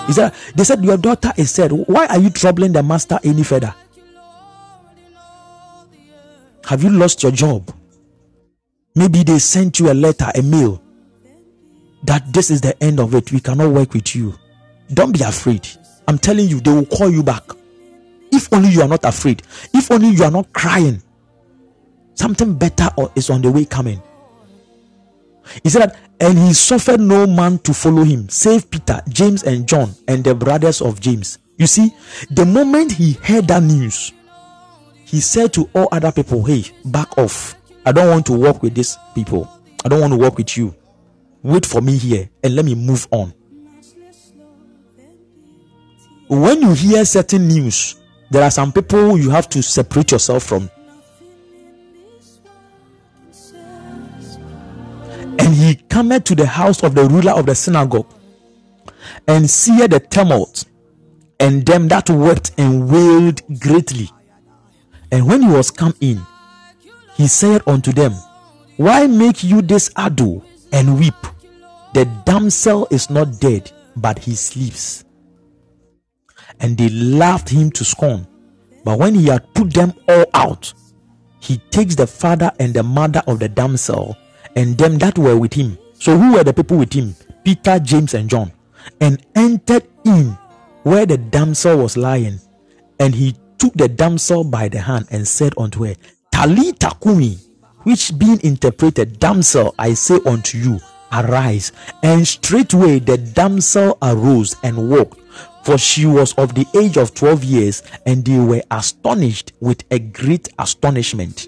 He 0.07 0.13
said, 0.13 0.33
they 0.55 0.63
said, 0.63 0.83
Your 0.83 0.97
daughter 0.97 1.31
is 1.37 1.49
said, 1.51 1.71
Why 1.71 2.05
are 2.07 2.19
you 2.19 2.29
troubling 2.29 2.73
the 2.73 2.83
master 2.83 3.19
any 3.23 3.43
further? 3.43 3.73
Have 6.65 6.83
you 6.83 6.89
lost 6.89 7.23
your 7.23 7.31
job? 7.31 7.71
Maybe 8.95 9.23
they 9.23 9.39
sent 9.39 9.79
you 9.79 9.91
a 9.91 9.93
letter, 9.93 10.31
a 10.33 10.41
mail 10.41 10.81
that 12.03 12.31
this 12.33 12.49
is 12.49 12.61
the 12.61 12.81
end 12.83 12.99
of 12.99 13.13
it. 13.15 13.31
We 13.31 13.39
cannot 13.39 13.71
work 13.71 13.93
with 13.93 14.15
you. 14.15 14.35
Don't 14.93 15.11
be 15.11 15.23
afraid. 15.23 15.67
I'm 16.07 16.17
telling 16.19 16.47
you, 16.47 16.59
they 16.61 16.71
will 16.71 16.85
call 16.85 17.09
you 17.09 17.23
back. 17.23 17.43
If 18.31 18.51
only 18.53 18.69
you 18.69 18.81
are 18.81 18.87
not 18.87 19.03
afraid. 19.03 19.41
If 19.73 19.91
only 19.91 20.09
you 20.09 20.23
are 20.23 20.31
not 20.31 20.51
crying. 20.53 21.01
Something 22.15 22.55
better 22.57 22.89
is 23.15 23.29
on 23.29 23.41
the 23.41 23.51
way 23.51 23.65
coming. 23.65 24.01
He 25.63 25.69
said 25.69 25.89
that, 25.89 25.97
and 26.19 26.37
he 26.37 26.53
suffered 26.53 26.99
no 26.99 27.27
man 27.27 27.59
to 27.59 27.73
follow 27.73 28.03
him, 28.03 28.29
save 28.29 28.69
Peter, 28.71 29.01
James, 29.09 29.43
and 29.43 29.67
John, 29.67 29.93
and 30.07 30.23
the 30.23 30.33
brothers 30.33 30.81
of 30.81 30.99
James. 30.99 31.37
You 31.57 31.67
see, 31.67 31.93
the 32.31 32.45
moment 32.45 32.91
he 32.93 33.13
heard 33.13 33.47
that 33.47 33.63
news, 33.63 34.11
he 35.05 35.21
said 35.21 35.53
to 35.53 35.69
all 35.73 35.87
other 35.91 36.11
people, 36.11 36.43
Hey, 36.43 36.63
back 36.83 37.17
off. 37.17 37.55
I 37.85 37.91
don't 37.91 38.09
want 38.09 38.25
to 38.25 38.33
work 38.33 38.63
with 38.63 38.73
these 38.73 38.97
people. 39.13 39.49
I 39.85 39.89
don't 39.89 40.01
want 40.01 40.13
to 40.13 40.17
work 40.17 40.37
with 40.37 40.57
you. 40.57 40.75
Wait 41.43 41.65
for 41.65 41.79
me 41.79 41.95
here 41.95 42.27
and 42.43 42.55
let 42.55 42.65
me 42.65 42.73
move 42.73 43.07
on. 43.11 43.31
When 46.27 46.63
you 46.63 46.73
hear 46.73 47.05
certain 47.05 47.47
news, 47.47 48.01
there 48.31 48.41
are 48.41 48.49
some 48.49 48.73
people 48.73 49.15
you 49.15 49.29
have 49.29 49.47
to 49.49 49.61
separate 49.61 50.11
yourself 50.11 50.43
from. 50.43 50.71
And 55.39 55.53
he 55.53 55.75
cometh 55.89 56.23
to 56.25 56.35
the 56.35 56.45
house 56.45 56.83
of 56.83 56.95
the 56.95 57.05
ruler 57.05 57.33
of 57.33 57.45
the 57.45 57.55
synagogue 57.55 58.11
and 59.27 59.49
seeth 59.49 59.89
the 59.89 59.99
tumult 59.99 60.65
and 61.39 61.65
them 61.65 61.87
that 61.89 62.09
wept 62.09 62.51
and 62.57 62.89
wailed 62.89 63.41
greatly. 63.59 64.09
And 65.11 65.27
when 65.27 65.41
he 65.41 65.47
was 65.47 65.71
come 65.71 65.95
in, 66.01 66.21
he 67.15 67.27
said 67.27 67.61
unto 67.67 67.91
them, 67.91 68.13
Why 68.77 69.07
make 69.07 69.43
you 69.43 69.61
this 69.61 69.91
ado 69.95 70.43
and 70.71 70.99
weep? 70.99 71.13
The 71.93 72.05
damsel 72.25 72.87
is 72.91 73.09
not 73.09 73.39
dead, 73.39 73.71
but 73.95 74.19
he 74.19 74.35
sleeps. 74.35 75.05
And 76.59 76.77
they 76.77 76.89
laughed 76.89 77.49
him 77.49 77.71
to 77.71 77.85
scorn. 77.85 78.27
But 78.83 78.99
when 78.99 79.15
he 79.15 79.27
had 79.27 79.53
put 79.53 79.73
them 79.73 79.93
all 80.07 80.25
out, 80.33 80.73
he 81.39 81.57
takes 81.57 81.95
the 81.95 82.07
father 82.07 82.51
and 82.59 82.73
the 82.73 82.83
mother 82.83 83.21
of 83.27 83.39
the 83.39 83.49
damsel 83.49 84.17
and 84.55 84.77
them 84.77 84.97
that 84.99 85.17
were 85.17 85.37
with 85.37 85.53
him. 85.53 85.77
So, 85.93 86.17
who 86.17 86.33
were 86.33 86.43
the 86.43 86.53
people 86.53 86.77
with 86.77 86.93
him? 86.93 87.15
Peter, 87.43 87.79
James, 87.79 88.13
and 88.13 88.29
John. 88.29 88.51
And 89.01 89.25
entered 89.35 89.87
in 90.05 90.37
where 90.83 91.05
the 91.05 91.17
damsel 91.17 91.77
was 91.77 91.97
lying. 91.97 92.39
And 92.99 93.13
he 93.13 93.35
took 93.57 93.73
the 93.73 93.87
damsel 93.87 94.43
by 94.43 94.67
the 94.69 94.79
hand 94.79 95.07
and 95.11 95.27
said 95.27 95.53
unto 95.57 95.85
her, 95.85 95.95
Talitha 96.31 96.91
cumi, 97.01 97.37
which 97.83 98.17
being 98.17 98.39
interpreted, 98.41 99.19
damsel, 99.19 99.73
I 99.79 99.93
say 99.93 100.19
unto 100.25 100.57
you, 100.57 100.79
arise. 101.11 101.71
And 102.03 102.27
straightway 102.27 102.99
the 102.99 103.17
damsel 103.17 103.97
arose 104.01 104.55
and 104.63 104.89
walked, 104.89 105.19
for 105.63 105.77
she 105.77 106.05
was 106.05 106.33
of 106.33 106.53
the 106.53 106.65
age 106.77 106.97
of 106.97 107.13
twelve 107.13 107.43
years, 107.43 107.83
and 108.05 108.23
they 108.23 108.39
were 108.39 108.61
astonished 108.71 109.53
with 109.59 109.83
a 109.91 109.99
great 109.99 110.49
astonishment. 110.59 111.47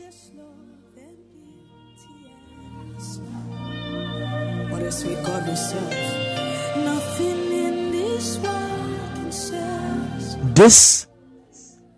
This 10.57 11.05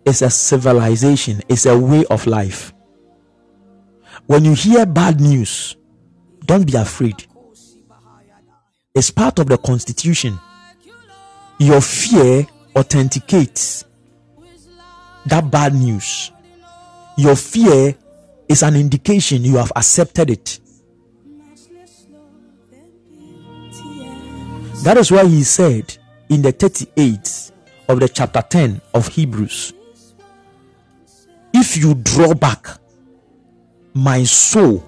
is 0.03 0.21
a 0.21 0.29
civilization, 0.29 1.41
it's 1.47 1.65
a 1.65 1.79
way 1.79 2.03
of 2.09 2.27
life. 2.27 2.73
When 4.25 4.43
you 4.43 4.53
hear 4.53 4.85
bad 4.85 5.21
news, 5.21 5.77
don't 6.45 6.69
be 6.69 6.75
afraid. 6.75 7.25
It's 8.93 9.11
part 9.11 9.39
of 9.39 9.47
the 9.47 9.57
constitution. 9.57 10.37
Your 11.57 11.79
fear 11.79 12.45
authenticates 12.75 13.85
that 15.27 15.49
bad 15.49 15.73
news. 15.73 16.33
Your 17.17 17.37
fear 17.37 17.95
is 18.49 18.61
an 18.61 18.75
indication 18.75 19.45
you 19.45 19.55
have 19.55 19.71
accepted 19.73 20.29
it. 20.29 20.59
That 24.83 24.97
is 24.97 25.09
why 25.13 25.25
he 25.27 25.43
said 25.43 25.97
in 26.27 26.41
the 26.41 26.51
38 26.51 27.53
of 27.89 27.99
the 27.99 28.07
chapter 28.07 28.41
10 28.41 28.79
of 28.93 29.07
Hebrews 29.07 29.73
if 31.53 31.77
you 31.77 31.95
draw 31.95 32.33
back, 32.33 32.67
my 33.93 34.23
soul 34.23 34.83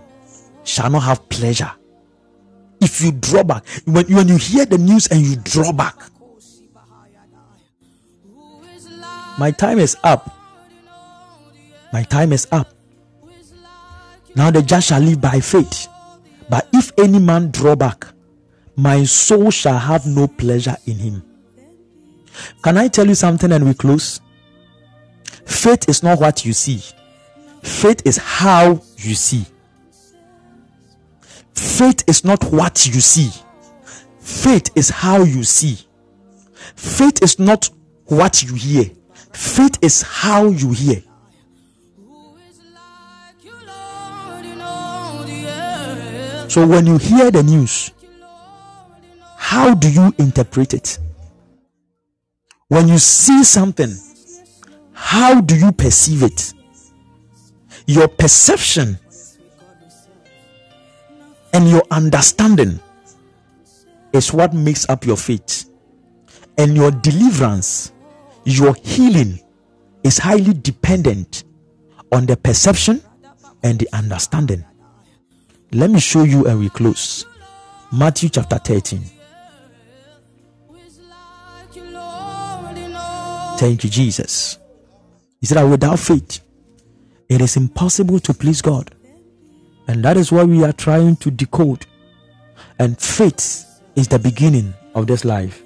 shall 0.64 0.90
not 0.90 1.02
have 1.04 1.28
pleasure. 1.30 1.72
If 2.80 3.02
you 3.02 3.12
draw 3.12 3.44
back, 3.44 3.66
when, 3.86 4.06
when 4.06 4.28
you 4.28 4.38
hear 4.38 4.66
the 4.66 4.78
news 4.78 5.08
and 5.08 5.22
you 5.22 5.36
draw 5.38 5.72
back, 5.72 5.96
my 9.38 9.52
time 9.52 9.80
is 9.80 9.98
up. 10.04 10.30
My 11.94 12.04
time 12.04 12.32
is 12.32 12.48
up. 12.52 12.70
Now 14.36 14.50
the 14.50 14.62
just 14.62 14.88
shall 14.88 15.02
live 15.02 15.20
by 15.20 15.40
faith. 15.40 15.88
But 16.50 16.68
if 16.74 16.92
any 16.98 17.20
man 17.20 17.52
draw 17.52 17.76
back, 17.76 18.08
my 18.76 19.04
soul 19.04 19.52
shall 19.52 19.78
have 19.78 20.06
no 20.06 20.28
pleasure 20.28 20.78
in 20.86 20.98
him. 20.98 21.31
Can 22.64 22.78
I 22.78 22.88
tell 22.88 23.08
you 23.08 23.16
something 23.16 23.52
and 23.52 23.66
we 23.66 23.74
close? 23.74 24.22
Faith 25.46 25.90
is 25.90 26.04
not 26.04 26.20
what 26.20 26.46
you 26.46 26.54
see, 26.54 26.82
faith 27.62 28.02
is 28.06 28.18
how 28.18 28.82
you 28.98 29.16
see. 29.16 29.46
Faith 31.54 32.04
is 32.08 32.24
not 32.24 32.44
what 32.46 32.86
you 32.88 33.02
see, 33.02 33.32
faith 34.20 34.70
is 34.76 34.90
how 34.90 35.24
you 35.24 35.44
see. 35.44 35.78
Faith 36.76 37.22
is 37.22 37.38
not 37.40 37.70
what 38.06 38.44
you 38.44 38.56
hear, 38.56 38.86
faith 39.34 39.78
is 39.82 40.02
how 40.02 40.48
you 40.48 40.72
hear. 40.72 41.04
So 46.48 46.68
when 46.68 46.86
you 46.86 46.98
hear 46.98 47.32
the 47.32 47.44
news, 47.44 47.92
how 49.38 49.74
do 49.74 49.90
you 49.90 50.14
interpret 50.18 50.74
it? 50.74 51.00
When 52.72 52.88
you 52.88 53.00
see 53.00 53.44
something, 53.44 53.94
how 54.94 55.42
do 55.42 55.58
you 55.58 55.74
perceive 55.74 56.24
it? 56.24 56.54
Your 57.86 58.08
perception 58.08 58.98
and 61.52 61.70
your 61.70 61.84
understanding 61.92 62.80
is 64.14 64.32
what 64.32 64.54
makes 64.54 64.88
up 64.88 65.06
your 65.06 65.18
faith. 65.18 65.70
And 66.58 66.74
your 66.78 66.92
deliverance, 66.92 67.92
your 68.46 68.74
healing 68.76 69.42
is 70.06 70.18
highly 70.18 70.54
dependent 70.54 71.44
on 72.14 72.26
the 72.26 72.38
perception 72.38 73.02
and 73.64 73.80
the 73.80 73.90
understanding. 73.92 74.64
Let 75.74 75.90
me 75.90 76.00
show 76.00 76.24
you 76.24 76.46
and 76.46 76.58
we 76.58 76.70
close. 76.70 77.26
Matthew 77.92 78.30
chapter 78.30 78.60
13. 78.60 79.21
Thank 83.62 83.82
Jesus. 83.82 84.58
He 85.40 85.46
said 85.46 85.58
that 85.58 85.70
without 85.70 86.00
faith, 86.00 86.42
it 87.30 87.42
is 87.42 87.58
impossible 87.58 88.20
to 88.22 88.34
please 88.34 88.60
God. 88.60 88.90
And 89.88 90.04
that 90.04 90.18
is 90.18 90.32
what 90.32 90.48
we 90.48 90.64
are 90.64 90.74
trying 90.74 91.16
to 91.18 91.30
decode. 91.30 91.86
And 92.80 93.00
faith 93.00 93.84
is 93.96 94.08
the 94.08 94.18
beginning 94.18 94.74
of 94.96 95.06
this 95.06 95.24
life. 95.24 95.62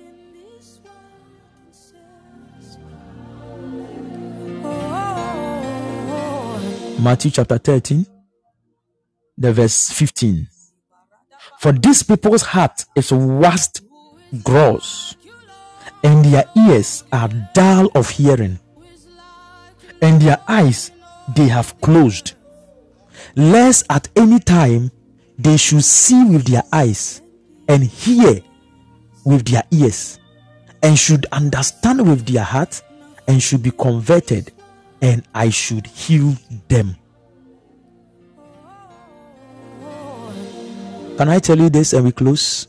Matthew 6.99 7.31
chapter 7.31 7.57
13, 7.57 8.05
the 9.37 9.53
verse 9.53 9.89
15. 9.91 10.49
For 11.61 11.71
these 11.71 12.03
people's 12.03 12.41
heart 12.41 12.83
is 12.93 13.11
vast 13.11 13.83
gross, 14.43 15.15
and 16.05 16.23
their 16.23 16.45
ears 16.55 17.03
are 17.11 17.27
dull 17.55 17.89
of 17.95 18.07
hearing, 18.11 18.59
and 20.03 20.21
their 20.21 20.39
eyes 20.47 20.91
they 21.35 21.47
have 21.47 21.81
closed, 21.81 22.33
lest 23.35 23.87
at 23.89 24.07
any 24.15 24.39
time 24.39 24.91
they 25.39 25.57
should 25.57 25.83
see 25.83 26.23
with 26.23 26.45
their 26.45 26.61
eyes 26.71 27.23
and 27.67 27.83
hear 27.83 28.39
with 29.25 29.45
their 29.47 29.63
ears 29.71 30.19
and 30.83 30.97
should 30.97 31.25
understand 31.31 32.07
with 32.07 32.23
their 32.27 32.43
heart 32.43 32.83
and 33.27 33.41
should 33.41 33.63
be 33.63 33.71
converted 33.71 34.51
and 35.01 35.23
I 35.33 35.49
should 35.49 35.87
heal 35.87 36.35
them. 36.67 36.95
Can 41.17 41.29
I 41.29 41.39
tell 41.39 41.57
you 41.57 41.71
this 41.71 41.93
and 41.93 42.05
we 42.05 42.11
close? 42.11 42.67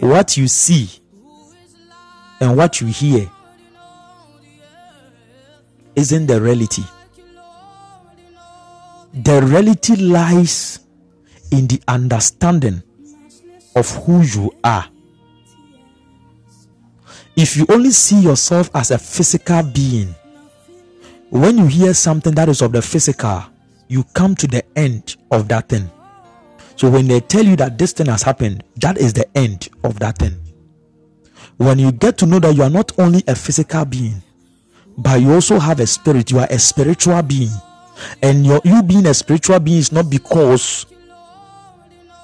What 0.00 0.36
you 0.36 0.46
see 0.48 0.90
and 2.40 2.56
what 2.56 2.80
you 2.80 2.88
hear 2.88 3.30
isn't 5.94 6.26
the 6.26 6.40
reality. 6.40 6.82
The 9.14 9.40
reality 9.42 9.96
lies 9.96 10.80
in 11.50 11.66
the 11.66 11.80
understanding 11.88 12.82
of 13.74 13.90
who 14.04 14.22
you 14.22 14.52
are. 14.62 14.86
If 17.34 17.56
you 17.56 17.66
only 17.68 17.90
see 17.90 18.20
yourself 18.20 18.70
as 18.74 18.90
a 18.90 18.98
physical 18.98 19.62
being, 19.62 20.14
when 21.30 21.58
you 21.58 21.66
hear 21.66 21.94
something 21.94 22.34
that 22.34 22.48
is 22.48 22.62
of 22.62 22.72
the 22.72 22.82
physical, 22.82 23.44
you 23.88 24.04
come 24.14 24.34
to 24.36 24.46
the 24.46 24.64
end 24.76 25.16
of 25.30 25.48
that 25.48 25.68
thing. 25.68 25.90
So 26.76 26.90
when 26.90 27.08
they 27.08 27.20
tell 27.20 27.44
you 27.44 27.56
that 27.56 27.78
this 27.78 27.92
thing 27.92 28.06
has 28.06 28.22
happened, 28.22 28.62
that 28.76 28.98
is 28.98 29.12
the 29.12 29.26
end 29.36 29.68
of 29.82 29.98
that 29.98 30.18
thing. 30.18 30.36
When 31.56 31.78
you 31.78 31.90
get 31.90 32.18
to 32.18 32.26
know 32.26 32.38
that 32.38 32.54
you 32.54 32.62
are 32.62 32.70
not 32.70 32.92
only 32.98 33.22
a 33.26 33.34
physical 33.34 33.84
being, 33.86 34.22
but 34.98 35.20
you 35.20 35.32
also 35.32 35.58
have 35.58 35.80
a 35.80 35.86
spirit, 35.86 36.30
you 36.30 36.38
are 36.38 36.48
a 36.50 36.58
spiritual 36.58 37.22
being. 37.22 37.50
And 38.22 38.44
your, 38.44 38.60
you 38.64 38.82
being 38.82 39.06
a 39.06 39.14
spiritual 39.14 39.58
being 39.60 39.78
is 39.78 39.90
not 39.90 40.10
because 40.10 40.84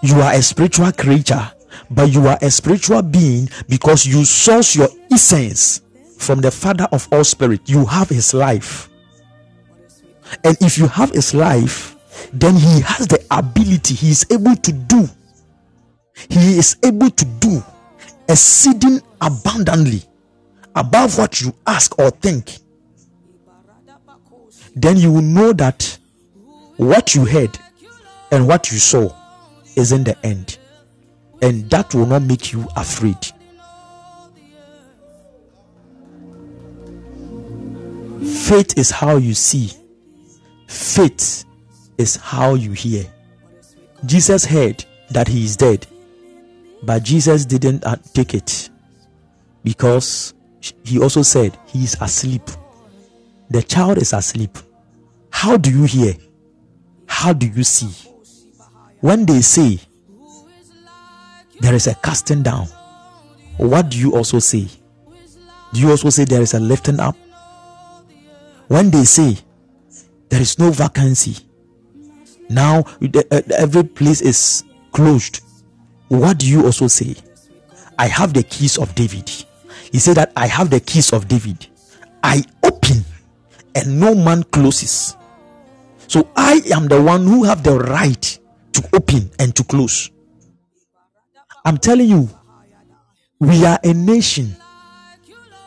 you 0.03 0.21
are 0.21 0.33
a 0.33 0.43
spiritual 0.43 0.93
creature, 0.93 1.51
but 1.91 2.13
you 2.13 2.27
are 2.27 2.39
a 2.43 2.51
spiritual 2.51 3.03
being 3.03 3.49
because 3.69 4.05
you 4.05 4.25
source 4.25 4.77
your 4.77 4.89
essence 5.11 5.81
from 6.19 6.41
the 6.41 6.51
Father 6.51 6.87
of 6.93 7.09
all 7.11 7.25
spirit. 7.25 7.69
You 7.71 7.87
have 7.87 8.11
his 8.11 8.35
life. 8.35 8.91
And 10.45 10.57
if 10.61 10.77
you 10.77 10.89
have 10.89 11.11
his 11.11 11.35
life, 11.35 11.92
then 12.33 12.55
he 12.55 12.81
has 12.81 13.07
the 13.07 13.25
ability, 13.31 13.95
he 13.95 14.11
is 14.11 14.27
able 14.31 14.57
to 14.57 14.73
do, 14.73 15.09
he 16.29 16.59
is 16.59 16.77
able 16.85 17.11
to 17.11 17.25
do 17.25 17.63
exceeding 18.29 19.01
abundantly 19.21 20.03
above 20.75 21.19
what 21.19 21.41
you 21.41 21.55
ask 21.67 21.99
or 21.99 22.11
think. 22.11 22.59
Then 24.75 24.97
you 24.97 25.13
will 25.13 25.23
know 25.23 25.53
that 25.53 25.99
what 26.77 27.15
you 27.15 27.25
heard 27.25 27.59
and 28.31 28.49
what 28.49 28.73
you 28.73 28.79
saw 28.79 29.15
isn't 29.77 30.05
the 30.05 30.27
end, 30.27 30.59
and 31.43 31.69
that 31.71 31.95
will 31.95 32.07
not 32.07 32.23
make 32.23 32.53
you 32.53 32.67
afraid. 32.77 33.19
Faith 38.23 38.79
is 38.79 38.91
how 38.91 39.17
you 39.17 39.35
see 39.35 39.73
Faith 40.73 41.45
is 42.03 42.17
how 42.17 42.55
you 42.55 42.73
hear. 42.73 43.05
Jesus 44.05 44.45
heard 44.45 44.85
that 45.11 45.29
he 45.29 45.45
is 45.45 45.57
dead, 45.57 45.87
but 46.83 47.03
Jesus 47.05 47.47
didn't 47.47 47.85
uh, 47.85 47.97
take 48.13 48.35
it 48.35 48.69
because 49.63 50.35
he 50.85 50.99
also 50.99 51.23
said 51.23 51.57
he 51.67 51.85
is 51.85 51.97
asleep. 52.01 52.43
The 53.51 53.63
child 53.63 53.99
is 53.99 54.13
asleep. 54.13 54.59
How 55.31 55.57
do 55.57 55.71
you 55.71 55.85
hear? 55.85 56.15
How 57.07 57.33
do 57.33 57.47
you 57.47 57.63
see? 57.63 58.11
When 59.01 59.25
they 59.25 59.41
say 59.41 59.79
there 61.61 61.75
is 61.75 61.87
a 61.87 61.95
casting 61.95 62.43
down, 62.43 62.67
what 63.57 63.91
do 63.91 63.99
you 63.99 64.17
also 64.17 64.41
say? 64.41 64.69
Do 65.73 65.81
you 65.81 65.91
also 65.91 66.11
say 66.11 66.25
there 66.25 66.43
is 66.43 66.55
a 66.55 66.61
lifting 66.61 66.99
up? 66.99 67.17
When 68.67 68.91
they 68.91 69.05
say 69.05 69.39
there 70.29 70.41
is 70.41 70.59
no 70.59 70.71
vacancy 70.71 71.37
now 72.55 72.85
uh, 73.03 73.43
every 73.57 73.85
place 73.85 74.21
is 74.21 74.65
closed. 74.93 75.41
What 76.09 76.39
do 76.39 76.49
you 76.49 76.65
also 76.65 76.89
say? 76.89 77.17
I 77.99 78.07
have 78.07 78.35
the 78.35 78.43
keys 78.43 78.79
of 78.79 78.95
david. 78.95 79.31
He 79.91 79.99
said 79.99 80.17
that 80.17 80.33
i 80.37 80.47
have 80.47 80.71
the 80.71 80.81
keys 80.81 81.13
of 81.13 81.29
david. 81.29 81.67
I 82.23 82.43
open 82.63 83.05
and 83.75 84.01
no 84.01 84.15
man 84.15 84.43
closes. 84.45 85.17
So 86.09 86.29
i 86.37 86.61
am 86.73 86.89
the 86.89 87.01
one 87.01 87.27
who 87.27 87.45
have 87.45 87.63
the 87.63 87.79
right 87.79 88.39
to 88.73 88.89
open 88.95 89.31
and 89.39 89.55
to 89.57 89.65
close. 89.65 90.11
I'm 91.65 91.79
telling 91.79 92.09
you 92.09 92.29
we 93.39 93.65
are 93.65 93.79
a 93.85 93.93
nation 93.93 94.57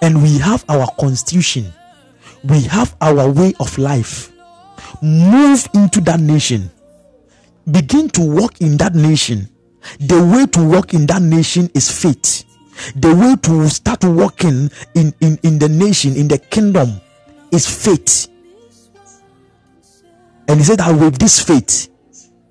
and 0.01 0.21
we 0.21 0.37
have 0.39 0.63
our 0.69 0.87
constitution. 0.99 1.71
We 2.43 2.61
have 2.63 2.95
our 3.01 3.29
way 3.29 3.53
of 3.59 3.77
life. 3.77 4.31
Move 5.01 5.67
into 5.73 5.99
that 6.01 6.19
nation 6.19 6.69
begin 7.69 8.09
to 8.09 8.21
walk 8.21 8.61
in 8.61 8.77
that 8.77 8.95
nation 8.95 9.49
the 9.99 10.23
way 10.23 10.45
to 10.47 10.63
walk 10.67 10.93
in 10.93 11.05
that 11.07 11.21
nation 11.21 11.69
is 11.73 11.89
faith. 11.89 12.43
The 12.95 13.15
way 13.15 13.35
to 13.43 13.69
start 13.69 14.03
walking 14.03 14.69
in, 14.95 15.13
in, 15.21 15.39
in 15.43 15.59
the 15.59 15.69
nation 15.69 16.15
in 16.15 16.27
the 16.27 16.37
kingdom 16.37 16.99
is 17.51 17.67
faith. 17.67 18.27
And 20.47 20.59
he 20.59 20.65
said 20.65 20.79
that 20.79 20.91
with 20.99 21.17
this 21.17 21.41
faith 21.41 21.89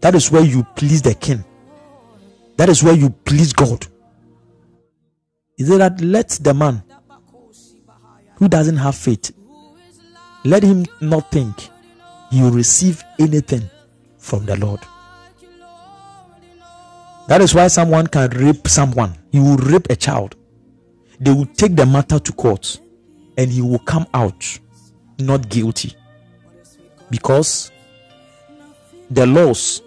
that 0.00 0.14
is 0.14 0.30
where 0.30 0.44
you 0.44 0.64
please 0.76 1.02
the 1.02 1.14
king. 1.14 1.44
That 2.56 2.68
is 2.68 2.82
where 2.82 2.94
you 2.94 3.10
please 3.10 3.52
god. 3.52 3.86
He 5.56 5.64
said 5.64 5.78
that 5.78 6.00
let 6.00 6.30
the 6.30 6.54
man 6.54 6.82
who 8.36 8.48
doesn't 8.48 8.76
have 8.76 8.96
faith 8.96 9.32
let 10.44 10.62
him 10.62 10.84
not 11.00 11.30
think 11.30 11.68
you 12.30 12.50
receive 12.50 13.02
anything 13.18 13.62
from 14.18 14.44
the 14.44 14.56
Lord. 14.56 14.80
That 17.26 17.40
is 17.40 17.54
why 17.54 17.68
someone 17.68 18.06
can 18.06 18.28
rape 18.30 18.68
someone. 18.68 19.16
He 19.32 19.38
will 19.38 19.56
rape 19.56 19.88
a 19.90 19.96
child. 19.96 20.36
They 21.20 21.32
will 21.32 21.46
take 21.46 21.74
the 21.74 21.86
matter 21.86 22.18
to 22.18 22.32
court 22.32 22.80
and 23.38 23.50
he 23.50 23.62
will 23.62 23.78
come 23.80 24.06
out 24.12 24.58
not 25.18 25.48
guilty 25.48 25.94
because 27.10 27.70
the 29.10 29.26
laws 29.26 29.82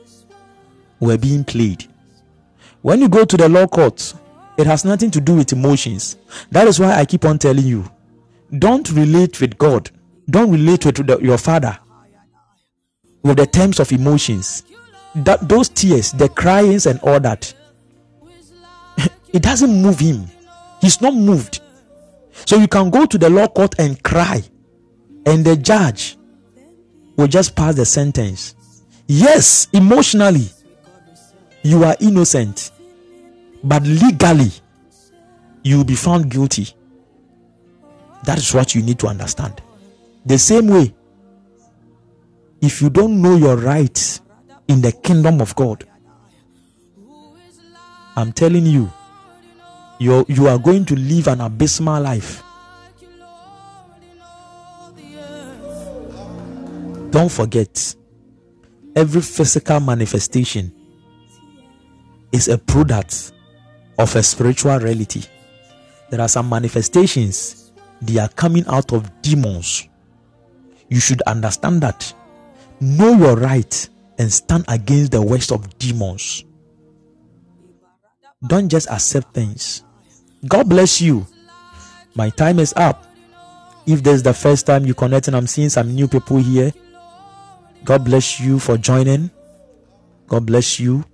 were 1.00 1.18
being 1.18 1.44
played. 1.44 1.86
When 2.82 3.02
you 3.02 3.10
go 3.10 3.26
to 3.26 3.38
the 3.38 3.50
law 3.50 3.68
court, 3.68 4.14
it 4.58 4.66
has 4.66 4.86
nothing 4.86 5.12
to 5.12 5.22
do 5.22 5.36
with 5.36 5.54
emotions. 5.54 6.18
That 6.50 6.68
is 6.68 6.80
why 6.80 6.94
I 6.94 7.06
keep 7.06 7.26
on 7.26 7.38
telling 7.38 7.66
you 7.66 7.90
don't 8.58 8.90
relate 8.92 9.42
with 9.42 9.58
God, 9.58 9.92
don't 10.30 10.52
relate 10.52 10.86
with 10.86 11.06
the, 11.06 11.18
your 11.20 11.38
father, 11.38 11.78
with 13.22 13.38
the 13.38 13.46
terms 13.46 13.80
of 13.80 13.92
emotions 13.92 14.64
that 15.16 15.48
those 15.48 15.70
tears 15.70 16.12
the 16.12 16.30
cryings 16.30 16.86
and 16.86 17.00
all 17.02 17.20
that 17.20 17.54
it 19.34 19.42
doesn't 19.42 19.82
move 19.82 20.00
him. 20.00 20.28
He's 20.82 21.02
not 21.02 21.14
moved. 21.14 21.62
So 22.46 22.58
you 22.58 22.68
can 22.68 22.90
go 22.90 23.06
to 23.06 23.18
the 23.18 23.30
law 23.30 23.48
court 23.48 23.76
and 23.80 24.02
cry 24.04 24.44
and 25.26 25.44
the 25.44 25.56
judge 25.56 26.18
will 27.16 27.28
just 27.28 27.56
pass 27.56 27.76
the 27.76 27.86
sentence. 27.86 28.56
Yes 29.08 29.68
emotionally 29.74 30.50
you 31.64 31.84
are 31.84 31.96
innocent 32.00 32.72
but 33.64 33.84
legally 33.84 34.52
you 35.64 35.78
will 35.78 35.84
be 35.86 35.96
found 35.96 36.30
guilty. 36.30 36.68
That 38.24 38.38
is 38.38 38.54
what 38.54 38.76
you 38.76 38.82
need 38.82 39.00
to 39.00 39.08
understand. 39.08 39.62
The 40.26 40.38
same 40.38 40.68
way 40.68 40.94
if 42.62 42.82
you 42.82 42.90
don't 42.90 43.22
know 43.22 43.36
your 43.36 43.56
rights 43.56 44.22
in 44.68 44.82
the 44.82 44.92
kingdom 44.92 45.42
of 45.42 45.56
God, 45.56 45.86
I'm 48.16 48.32
telling 48.34 48.66
you, 48.66 48.92
you 50.00 50.26
you 50.28 50.48
are 50.48 50.58
going 50.58 50.86
to 50.86 50.96
live 50.96 51.28
an 51.28 51.42
abysmal 51.42 52.02
life. 52.02 52.44
Don't 57.12 57.32
forget, 57.32 57.96
every 58.96 59.22
physical 59.22 59.80
manifestation 59.80 60.74
is 62.32 62.48
a 62.48 62.58
product 62.58 63.32
of 63.98 64.16
a 64.16 64.22
spiritual 64.22 64.78
reality. 64.80 65.24
There 66.10 66.22
are 66.22 66.28
some 66.28 66.50
manifestations, 66.50 67.72
they 68.02 68.20
are 68.20 68.30
coming 68.30 68.66
out 68.68 68.94
of 68.94 69.22
demons. 69.22 69.88
You 70.90 71.00
should 71.00 71.22
understand 71.24 71.82
that 71.82 72.14
know 72.80 73.14
your 73.18 73.36
right 73.36 73.90
and 74.18 74.32
stand 74.32 74.66
against 74.68 75.12
the 75.12 75.22
worst 75.22 75.52
of 75.52 75.78
demons. 75.78 76.44
Don't 78.48 78.70
just 78.70 78.90
accept 78.90 79.34
things. 79.34 79.84
God 80.48 80.70
bless 80.70 81.02
you. 81.02 81.26
My 82.16 82.30
time 82.30 82.60
is 82.60 82.74
up. 82.76 83.06
If 83.86 84.04
this 84.04 84.16
is 84.16 84.24
the 84.24 84.34
first 84.34 84.66
time 84.66 84.86
you 84.86 84.94
connect 84.94 85.28
and 85.28 85.36
I'm 85.36 85.48
seeing 85.48 85.70
some 85.70 85.94
new 85.96 86.08
people 86.08 86.38
here, 86.38 86.72
God 87.84 88.04
bless 88.04 88.40
you 88.40 88.60
for 88.60 88.78
joining. 88.78 89.32
God 90.28 90.46
bless 90.46 90.80
you. 90.80 91.06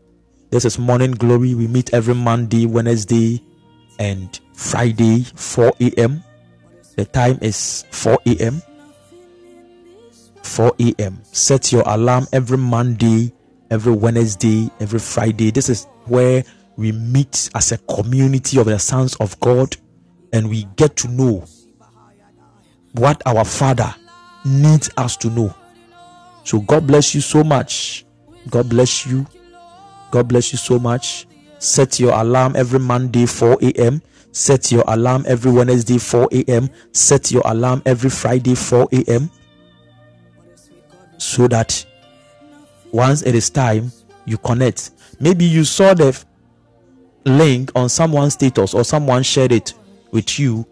This 0.49 0.65
is 0.65 0.79
Morning 0.79 1.11
Glory. 1.11 1.55
We 1.55 1.67
meet 1.67 1.93
every 1.93 2.15
Monday, 2.15 2.65
Wednesday, 2.65 3.43
and 3.99 4.39
Friday, 4.53 5.23
4 5.35 5.73
a.m. 5.79 6.23
The 6.95 7.05
time 7.05 7.37
is 7.41 7.85
4 7.91 8.17
a.m. 8.27 8.61
4 10.43 10.73
a.m. 10.79 11.19
Set 11.23 11.71
your 11.71 11.83
alarm 11.85 12.27
every 12.31 12.57
Monday, 12.57 13.33
every 13.71 13.93
Wednesday, 13.93 14.69
every 14.79 14.99
Friday. 14.99 15.51
This 15.51 15.69
is 15.69 15.85
where 16.05 16.43
we 16.75 16.91
meet 16.91 17.49
as 17.55 17.71
a 17.71 17.77
community 17.79 18.59
of 18.59 18.65
the 18.65 18.79
sons 18.79 19.15
of 19.15 19.39
God 19.39 19.75
and 20.31 20.49
we 20.49 20.65
get 20.75 20.95
to 20.97 21.07
know 21.07 21.45
what 22.93 23.21
our 23.25 23.45
Father 23.45 23.93
needs 24.45 24.89
us 24.97 25.17
to 25.17 25.29
know. 25.29 25.53
So, 26.43 26.59
God 26.59 26.85
bless 26.87 27.15
you 27.15 27.21
so 27.21 27.43
much. 27.43 28.05
God 28.49 28.69
bless 28.69 29.05
you. 29.05 29.25
God 30.11 30.27
bless 30.27 30.51
you 30.51 30.57
so 30.57 30.77
much. 30.77 31.25
Set 31.59 31.99
your 31.99 32.13
alarm 32.19 32.55
every 32.55 32.79
Monday, 32.79 33.25
4 33.25 33.57
a.m. 33.61 34.01
Set 34.33 34.71
your 34.71 34.83
alarm 34.87 35.23
every 35.27 35.51
Wednesday, 35.51 35.97
4 35.97 36.27
a.m. 36.31 36.69
Set 36.91 37.31
your 37.31 37.43
alarm 37.45 37.81
every 37.85 38.09
Friday, 38.09 38.55
4 38.55 38.89
a.m. 38.91 39.29
So 41.23 41.47
that 41.47 41.85
once 42.91 43.21
it 43.23 43.33
is 43.33 43.49
time, 43.49 43.91
you 44.25 44.37
connect. 44.37 44.91
Maybe 45.21 45.45
you 45.45 45.63
saw 45.63 45.93
the 45.93 46.21
link 47.25 47.71
on 47.75 47.87
someone's 47.87 48.33
status 48.33 48.73
or 48.73 48.83
someone 48.83 49.23
shared 49.23 49.53
it 49.53 49.73
with 50.11 50.37
you. 50.37 50.67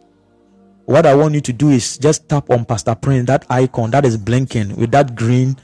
What 0.86 1.06
I 1.06 1.16
want 1.16 1.36
you 1.36 1.42
to 1.42 1.54
do 1.54 1.70
is 1.70 1.98
just 1.98 2.28
tap 2.28 2.50
on 2.50 2.66
Pastor 2.66 2.94
Prince, 2.96 3.28
that 3.28 3.46
icon 3.50 3.92
that 3.92 4.06
is 4.06 4.18
blinking 4.18 4.76
with 4.76 4.92
that 4.92 5.16
green 5.16 5.56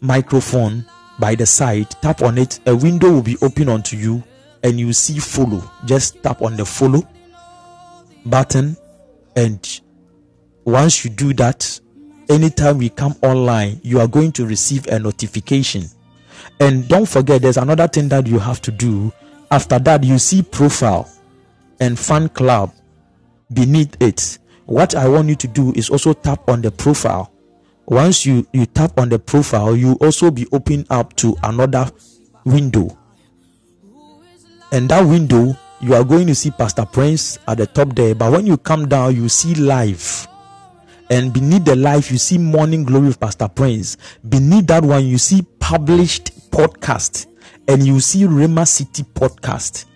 microphone 0.00 0.86
by 1.18 1.34
the 1.34 1.44
side. 1.44 1.90
Tap 2.00 2.22
on 2.22 2.38
it, 2.38 2.60
a 2.66 2.74
window 2.74 3.10
will 3.10 3.22
be 3.22 3.36
open 3.42 3.68
onto 3.68 3.96
you, 3.96 4.22
and 4.62 4.78
you 4.78 4.92
see 4.92 5.18
follow. 5.18 5.68
Just 5.84 6.22
tap 6.22 6.40
on 6.40 6.56
the 6.56 6.64
follow 6.64 7.02
button, 8.24 8.76
and 9.34 9.80
once 10.64 11.04
you 11.04 11.10
do 11.10 11.34
that, 11.34 11.80
anytime 12.30 12.78
we 12.78 12.88
come 12.88 13.14
online, 13.22 13.80
you 13.82 14.00
are 14.00 14.06
going 14.06 14.32
to 14.32 14.46
receive 14.46 14.86
a 14.86 14.98
notification. 14.98 15.84
And 16.60 16.88
don't 16.88 17.08
forget, 17.08 17.42
there's 17.42 17.56
another 17.56 17.88
thing 17.88 18.08
that 18.08 18.26
you 18.26 18.38
have 18.38 18.62
to 18.62 18.70
do. 18.70 19.12
After 19.50 19.78
that, 19.80 20.04
you 20.04 20.18
see 20.18 20.42
profile 20.42 21.10
and 21.80 21.98
fan 21.98 22.28
club 22.28 22.72
beneath 23.52 24.00
it. 24.00 24.38
What 24.66 24.94
I 24.94 25.08
want 25.08 25.28
you 25.28 25.34
to 25.34 25.48
do 25.48 25.72
is 25.72 25.90
also 25.90 26.12
tap 26.12 26.48
on 26.48 26.62
the 26.62 26.70
profile. 26.70 27.32
Once 27.86 28.24
you, 28.24 28.46
you 28.52 28.66
tap 28.66 28.96
on 28.98 29.08
the 29.08 29.18
profile, 29.18 29.74
you 29.74 29.94
also 29.94 30.30
be 30.30 30.46
open 30.52 30.86
up 30.90 31.16
to 31.16 31.36
another 31.42 31.90
window. 32.44 32.96
And 34.70 34.88
that 34.90 35.00
window, 35.00 35.56
you 35.80 35.94
are 35.94 36.04
going 36.04 36.28
to 36.28 36.34
see 36.34 36.52
Pastor 36.52 36.86
Prince 36.86 37.40
at 37.48 37.58
the 37.58 37.66
top 37.66 37.96
there. 37.96 38.14
But 38.14 38.30
when 38.30 38.46
you 38.46 38.56
come 38.56 38.86
down, 38.88 39.16
you 39.16 39.28
see 39.28 39.54
live. 39.54 40.28
And 41.10 41.32
beneath 41.32 41.64
the 41.64 41.76
life 41.76 42.10
you 42.10 42.18
see 42.18 42.38
Morning 42.38 42.84
Glory 42.84 43.08
of 43.08 43.20
Pastor 43.20 43.48
Prince. 43.48 43.96
Beneath 44.28 44.68
that 44.68 44.84
one, 44.84 45.06
you 45.06 45.18
see 45.18 45.42
published 45.58 46.50
podcast. 46.50 47.26
And 47.68 47.86
you 47.86 48.00
see 48.00 48.24
Rema 48.26 48.64
City 48.64 49.02
podcast. 49.02 49.86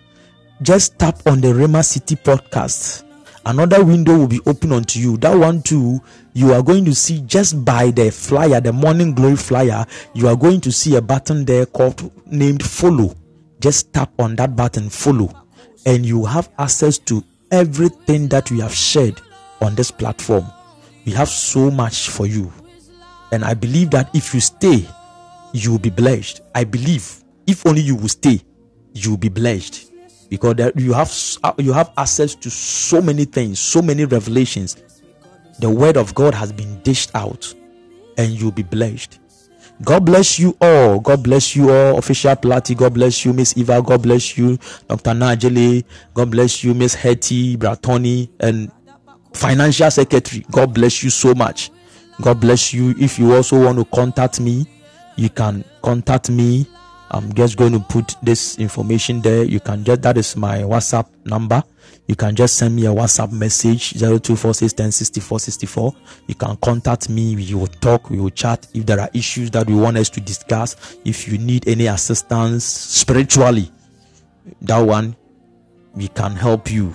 Just 0.61 0.99
tap 0.99 1.19
on 1.25 1.41
the 1.41 1.53
Rema 1.53 1.83
City 1.83 2.15
podcast 2.15 3.05
another 3.45 3.83
window 3.83 4.17
will 4.17 4.27
be 4.27 4.41
open 4.45 4.71
unto 4.71 4.99
you. 4.99 5.17
That 5.17 5.37
one 5.37 5.61
too, 5.61 6.01
you 6.33 6.53
are 6.53 6.61
going 6.61 6.85
to 6.85 6.95
see 6.95 7.21
just 7.21 7.63
by 7.63 7.91
the 7.91 8.11
flyer, 8.11 8.59
the 8.59 8.73
morning 8.73 9.13
glory 9.13 9.35
flyer, 9.35 9.85
you 10.13 10.27
are 10.27 10.35
going 10.35 10.61
to 10.61 10.71
see 10.71 10.95
a 10.95 11.01
button 11.01 11.45
there 11.45 11.65
called 11.65 12.11
named 12.25 12.63
follow. 12.63 13.15
Just 13.59 13.93
tap 13.93 14.11
on 14.19 14.35
that 14.35 14.55
button, 14.55 14.89
follow, 14.89 15.31
and 15.85 16.05
you 16.05 16.25
have 16.25 16.49
access 16.59 16.97
to 16.99 17.23
everything 17.51 18.27
that 18.29 18.51
we 18.51 18.59
have 18.59 18.73
shared 18.73 19.21
on 19.61 19.75
this 19.75 19.91
platform. 19.91 20.45
We 21.05 21.11
have 21.13 21.29
so 21.29 21.69
much 21.71 22.09
for 22.09 22.25
you. 22.25 22.51
And 23.31 23.43
I 23.43 23.53
believe 23.53 23.91
that 23.91 24.09
if 24.15 24.33
you 24.33 24.39
stay, 24.39 24.87
you 25.53 25.71
will 25.71 25.79
be 25.79 25.89
blessed. 25.89 26.41
I 26.53 26.63
believe 26.63 27.23
if 27.47 27.65
only 27.65 27.81
you 27.81 27.95
will 27.95 28.09
stay, 28.09 28.41
you 28.93 29.11
will 29.11 29.17
be 29.17 29.29
blessed 29.29 29.91
because 30.29 30.55
there, 30.55 30.71
you 30.75 30.93
have 30.93 31.13
uh, 31.43 31.53
you 31.57 31.73
have 31.73 31.91
access 31.97 32.35
to 32.35 32.49
so 32.49 33.01
many 33.01 33.25
things, 33.25 33.59
so 33.59 33.81
many 33.81 34.05
revelations. 34.05 34.77
The 35.59 35.69
word 35.69 35.97
of 35.97 36.13
God 36.15 36.33
has 36.33 36.51
been 36.51 36.81
dished 36.81 37.11
out, 37.15 37.53
and 38.17 38.31
you'll 38.31 38.51
be 38.51 38.63
blessed. 38.63 39.19
God 39.83 40.05
bless 40.05 40.39
you 40.39 40.57
all. 40.61 40.99
God 40.99 41.23
bless 41.23 41.55
you 41.55 41.69
all. 41.69 41.97
Official 41.97 42.35
Plati. 42.35 42.75
God 42.75 42.93
bless 42.93 43.25
you, 43.25 43.33
Miss 43.33 43.57
Eva. 43.57 43.81
God 43.81 44.01
bless 44.03 44.37
you, 44.37 44.57
Dr. 44.87 45.11
Najele. 45.11 45.83
God 46.13 46.31
bless 46.31 46.63
you, 46.63 46.73
Miss 46.73 46.95
Hetty, 46.95 47.57
Bratoni, 47.57 48.29
and 48.39 48.71
Financial 49.35 49.91
Secretary. 49.91 50.45
God 50.51 50.73
bless 50.73 51.03
you 51.03 51.09
so 51.09 51.33
much. 51.33 51.71
God 52.21 52.39
bless 52.39 52.73
you. 52.73 52.95
If 52.97 53.19
you 53.19 53.33
also 53.33 53.65
want 53.65 53.77
to 53.77 53.85
contact 53.85 54.39
me, 54.39 54.65
you 55.17 55.29
can 55.29 55.63
contact 55.81 56.29
me 56.29 56.65
I'm 57.11 57.33
just 57.33 57.57
going 57.57 57.73
to 57.73 57.79
put 57.79 58.15
this 58.21 58.57
information 58.57 59.21
there. 59.21 59.43
You 59.43 59.59
can 59.59 59.83
just 59.83 60.01
that 60.01 60.17
is 60.17 60.35
my 60.35 60.59
WhatsApp 60.59 61.07
number. 61.23 61.63
You 62.07 62.15
can 62.15 62.35
just 62.35 62.57
send 62.57 62.75
me 62.75 62.85
a 62.85 62.89
WhatsApp 62.89 63.31
message 63.31 63.93
0246106464. 63.93 65.95
You 66.27 66.35
can 66.35 66.55
contact 66.57 67.09
me. 67.09 67.35
We 67.35 67.53
will 67.53 67.67
talk. 67.67 68.09
We 68.09 68.19
will 68.19 68.31
chat. 68.31 68.67
If 68.73 68.85
there 68.85 68.99
are 68.99 69.09
issues 69.13 69.51
that 69.51 69.67
we 69.67 69.75
want 69.75 69.97
us 69.97 70.09
to 70.11 70.21
discuss, 70.21 70.97
if 71.05 71.27
you 71.27 71.37
need 71.37 71.67
any 71.67 71.87
assistance 71.87 72.65
spiritually, 72.65 73.71
that 74.61 74.79
one 74.79 75.15
we 75.95 76.07
can 76.09 76.33
help 76.33 76.71
you. 76.71 76.93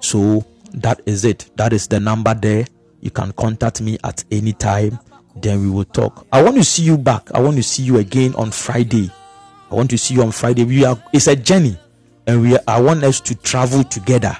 So 0.00 0.44
that 0.76 1.00
is 1.06 1.24
it. 1.24 1.50
That 1.56 1.72
is 1.72 1.88
the 1.88 2.00
number 2.00 2.34
there. 2.34 2.66
You 3.00 3.10
can 3.10 3.32
contact 3.32 3.80
me 3.80 3.98
at 4.04 4.24
any 4.30 4.52
time. 4.52 4.98
Then 5.36 5.60
we 5.60 5.70
will 5.70 5.84
talk. 5.84 6.26
I 6.32 6.42
want 6.42 6.56
to 6.56 6.64
see 6.64 6.82
you 6.82 6.96
back. 6.96 7.30
I 7.32 7.40
want 7.40 7.56
to 7.56 7.62
see 7.62 7.82
you 7.82 7.98
again 7.98 8.34
on 8.36 8.50
Friday. 8.50 9.10
I 9.70 9.74
want 9.74 9.90
to 9.90 9.98
see 9.98 10.14
you 10.14 10.22
on 10.22 10.32
Friday. 10.32 10.64
We 10.64 10.84
are 10.84 11.02
it's 11.12 11.26
a 11.26 11.36
journey, 11.36 11.76
and 12.26 12.40
we 12.40 12.54
are, 12.56 12.62
I 12.68 12.80
want 12.80 13.04
us 13.04 13.20
to 13.22 13.34
travel 13.34 13.84
together 13.84 14.36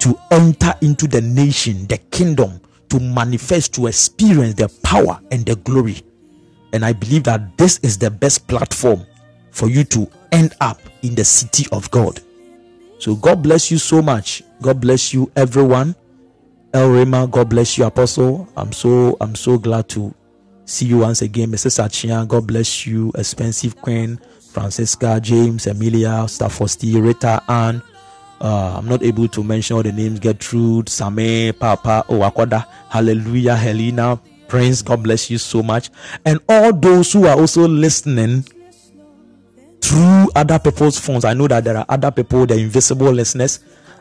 to 0.00 0.18
enter 0.30 0.74
into 0.80 1.06
the 1.06 1.20
nation, 1.20 1.86
the 1.86 1.98
kingdom, 1.98 2.60
to 2.88 3.00
manifest, 3.00 3.74
to 3.74 3.86
experience 3.88 4.54
the 4.54 4.68
power 4.82 5.20
and 5.30 5.44
the 5.44 5.56
glory. 5.56 6.00
And 6.72 6.84
I 6.84 6.92
believe 6.92 7.24
that 7.24 7.56
this 7.58 7.78
is 7.78 7.98
the 7.98 8.10
best 8.10 8.46
platform 8.46 9.04
for 9.50 9.68
you 9.68 9.84
to 9.84 10.10
end 10.32 10.54
up 10.60 10.80
in 11.02 11.14
the 11.14 11.24
city 11.24 11.66
of 11.72 11.90
God. 11.90 12.20
So 12.98 13.14
God 13.14 13.42
bless 13.42 13.70
you 13.70 13.78
so 13.78 14.02
much. 14.02 14.42
God 14.60 14.80
bless 14.80 15.14
you, 15.14 15.30
everyone. 15.36 15.94
El 16.74 16.90
Rema, 16.90 17.26
God 17.26 17.48
bless 17.48 17.78
you, 17.78 17.84
Apostle. 17.84 18.48
I'm 18.56 18.72
so 18.72 19.16
I'm 19.20 19.34
so 19.34 19.56
glad 19.58 19.88
to 19.90 20.14
see 20.64 20.86
you 20.86 20.98
once 20.98 21.22
again, 21.22 21.50
Mrs. 21.50 21.82
Achia. 21.82 22.26
God 22.26 22.46
bless 22.46 22.86
you, 22.86 23.10
expensive 23.14 23.76
Queen. 23.76 24.18
Francisca, 24.52 25.20
James, 25.20 25.66
Emilia, 25.66 26.26
Staffosti, 26.26 27.00
Rita, 27.00 27.42
Anne. 27.48 27.82
Uh, 28.40 28.74
I'm 28.78 28.86
not 28.88 29.02
able 29.02 29.28
to 29.28 29.42
mention 29.42 29.76
all 29.76 29.82
the 29.82 29.92
names 29.92 30.20
Gertrude, 30.20 30.88
Same, 30.88 31.52
Papa, 31.54 32.04
Owakoda, 32.08 32.66
Hallelujah, 32.88 33.56
Helena, 33.56 34.18
Prince. 34.48 34.82
God 34.82 35.02
bless 35.02 35.30
you 35.30 35.38
so 35.38 35.62
much. 35.62 35.90
And 36.24 36.40
all 36.48 36.72
those 36.72 37.12
who 37.12 37.26
are 37.26 37.38
also 37.38 37.66
listening 37.68 38.44
through 39.88 40.28
other 40.36 40.58
people's 40.58 40.98
phones. 40.98 41.24
I 41.24 41.32
know 41.32 41.48
that 41.48 41.64
there 41.64 41.76
are 41.78 41.86
other 41.88 42.10
people, 42.10 42.44
the 42.44 42.58
invisible 42.58 43.10
listeners. 43.10 43.60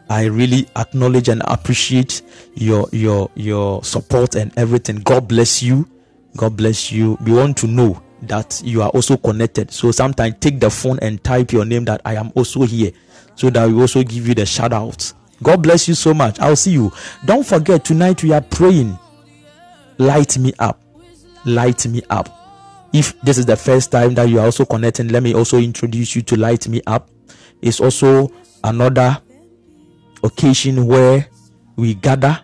I 0.09 0.25
really 0.25 0.67
acknowledge 0.75 1.29
and 1.29 1.41
appreciate 1.45 2.21
your 2.55 2.87
your 2.91 3.31
your 3.35 3.83
support 3.85 4.35
and 4.35 4.51
everything. 4.57 4.97
God 4.97 5.27
bless 5.29 5.63
you. 5.63 5.87
God 6.35 6.57
bless 6.57 6.91
you. 6.91 7.17
We 7.23 7.31
want 7.31 7.55
to 7.57 7.67
know 7.67 8.01
that 8.23 8.61
you 8.65 8.81
are 8.81 8.89
also 8.89 9.15
connected. 9.15 9.71
So 9.71 9.91
sometimes 9.91 10.35
take 10.41 10.59
the 10.59 10.69
phone 10.69 10.99
and 11.01 11.23
type 11.23 11.53
your 11.53 11.63
name 11.63 11.85
that 11.85 12.01
I 12.03 12.15
am 12.15 12.31
also 12.35 12.63
here 12.63 12.91
so 13.35 13.49
that 13.49 13.69
we 13.69 13.79
also 13.79 14.03
give 14.03 14.27
you 14.27 14.35
the 14.35 14.45
shout 14.45 14.73
out. 14.73 15.13
God 15.41 15.61
bless 15.63 15.87
you 15.87 15.93
so 15.93 16.13
much. 16.13 16.39
I'll 16.39 16.55
see 16.55 16.71
you. 16.71 16.91
Don't 17.25 17.45
forget, 17.45 17.85
tonight 17.85 18.23
we 18.23 18.33
are 18.33 18.41
praying. 18.41 18.97
Light 19.99 20.37
me 20.37 20.51
up. 20.59 20.81
Light 21.45 21.85
me 21.87 22.01
up. 22.09 22.36
If 22.93 23.19
this 23.21 23.37
is 23.37 23.45
the 23.45 23.57
first 23.57 23.91
time 23.91 24.13
that 24.15 24.29
you 24.29 24.39
are 24.39 24.45
also 24.45 24.65
connecting, 24.65 25.09
let 25.09 25.23
me 25.23 25.33
also 25.33 25.57
introduce 25.57 26.15
you 26.15 26.21
to 26.23 26.37
Light 26.37 26.67
Me 26.67 26.81
Up. 26.87 27.09
It's 27.61 27.79
also 27.79 28.31
another 28.63 29.21
occasion 30.23 30.85
where 30.87 31.27
we 31.75 31.93
gather 31.93 32.39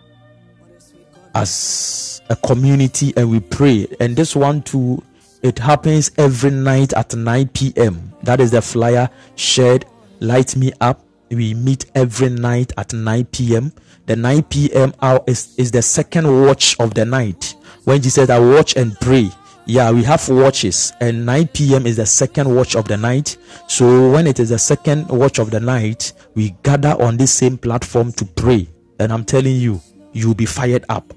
as 1.36 2.22
a 2.30 2.36
community 2.36 3.14
and 3.18 3.30
we 3.30 3.40
pray. 3.40 3.88
And 4.00 4.16
this 4.16 4.36
one 4.36 4.62
too 4.62 5.02
it 5.44 5.60
happens 5.60 6.10
every 6.18 6.52
night 6.52 6.94
at 6.94 7.14
9 7.14 7.50
p.m. 7.50 8.14
That 8.24 8.40
is 8.40 8.52
the 8.52 8.62
flyer 8.62 9.10
shared. 9.36 9.86
Light 10.22 10.56
me 10.56 10.72
up. 10.80 11.06
We 11.30 11.54
meet 11.54 11.86
every 11.96 12.30
night 12.30 12.72
at 12.78 12.94
9 12.94 13.26
p.m. 13.26 13.74
The 14.06 14.16
9 14.16 14.44
p.m. 14.44 14.94
hour 15.02 15.22
is, 15.28 15.54
is 15.58 15.72
the 15.72 15.82
second 15.82 16.46
watch 16.46 16.80
of 16.80 16.94
the 16.94 17.04
night. 17.04 17.56
When 17.84 17.98
Jesus 18.02 18.14
said, 18.16 18.30
I 18.30 18.40
watch 18.40 18.78
and 18.78 18.98
pray, 19.02 19.30
Yeah, 19.66 19.92
we 19.92 20.04
have 20.04 20.28
watches, 20.28 20.92
and 21.00 21.26
9 21.26 21.48
p.m. 21.48 21.88
is 21.88 21.96
the 21.96 22.06
second 22.06 22.54
watch 22.54 22.76
of 22.76 22.86
the 22.90 22.98
night. 22.98 23.38
So 23.68 24.12
when 24.12 24.28
it 24.28 24.42
is 24.42 24.50
the 24.50 24.60
second 24.60 25.08
watch 25.08 25.40
of 25.40 25.52
the 25.52 25.60
night, 25.62 26.12
we 26.36 26.50
gather 26.64 27.02
on 27.02 27.16
this 27.16 27.32
same 27.32 27.58
platform 27.58 28.12
to 28.14 28.26
pray. 28.26 28.68
And 29.00 29.14
I'm 29.14 29.24
telling 29.24 29.56
you, 29.56 29.82
you'll 30.12 30.36
be 30.36 30.46
fired 30.46 30.84
up. 30.90 31.14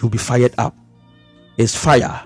You'll 0.00 0.10
be 0.10 0.18
fired 0.18 0.54
up. 0.56 0.74
It's 1.58 1.76
fire. 1.76 2.24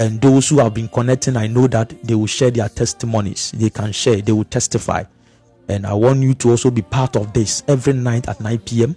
And 0.00 0.20
those 0.20 0.48
who 0.48 0.58
have 0.58 0.74
been 0.74 0.88
connecting, 0.88 1.36
I 1.36 1.46
know 1.46 1.68
that 1.68 1.90
they 2.02 2.16
will 2.16 2.26
share 2.26 2.50
their 2.50 2.68
testimonies. 2.68 3.52
They 3.52 3.70
can 3.70 3.92
share, 3.92 4.20
they 4.22 4.32
will 4.32 4.44
testify. 4.44 5.04
And 5.68 5.86
I 5.86 5.94
want 5.94 6.20
you 6.20 6.34
to 6.34 6.50
also 6.50 6.72
be 6.72 6.82
part 6.82 7.14
of 7.14 7.32
this 7.32 7.62
every 7.68 7.92
night 7.92 8.28
at 8.28 8.40
9 8.40 8.58
p.m. 8.60 8.96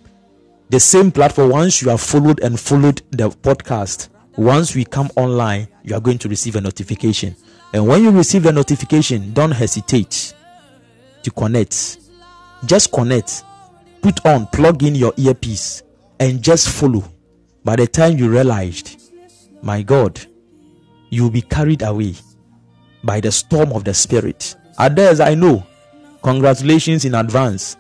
The 0.70 0.80
same 0.80 1.12
platform, 1.12 1.52
once 1.52 1.84
you 1.84 1.90
have 1.90 2.02
followed 2.02 2.40
and 2.40 2.60
followed 2.60 3.04
the 3.12 3.30
podcast, 3.30 4.10
once 4.38 4.76
we 4.76 4.84
come 4.86 5.10
online, 5.16 5.68
you 5.84 5.96
are 5.96 6.02
going 6.02 6.18
to 6.20 6.30
receive 6.30 6.56
a 6.56 6.62
notification. 6.62 7.36
And 7.74 7.88
when 7.88 8.04
you 8.04 8.12
receive 8.12 8.44
the 8.44 8.52
notification, 8.52 9.34
don't 9.34 9.52
hesitate 9.52 10.34
to 11.24 11.32
connect. 11.32 11.98
Just 12.66 12.92
connect, 12.92 13.44
put 14.02 14.26
on, 14.26 14.48
plug 14.48 14.84
in 14.84 14.96
your 14.96 15.14
earpiece, 15.18 15.84
and 16.20 16.42
just 16.42 16.70
follow. 16.70 17.04
By 17.64 17.76
the 17.76 17.88
time 17.88 18.18
you 18.18 18.30
realized, 18.30 19.12
my 19.62 19.82
God, 19.82 20.20
you 21.10 21.24
will 21.24 21.32
be 21.32 21.42
carried 21.42 21.82
away 21.82 22.16
by 23.04 23.20
the 23.20 23.32
storm 23.32 23.72
of 23.72 23.84
the 23.84 23.94
Spirit. 23.94 24.56
Others, 24.78 25.20
I 25.20 25.36
know. 25.36 25.66
Congratulations 26.22 27.06
in 27.06 27.16
advance. 27.16 27.78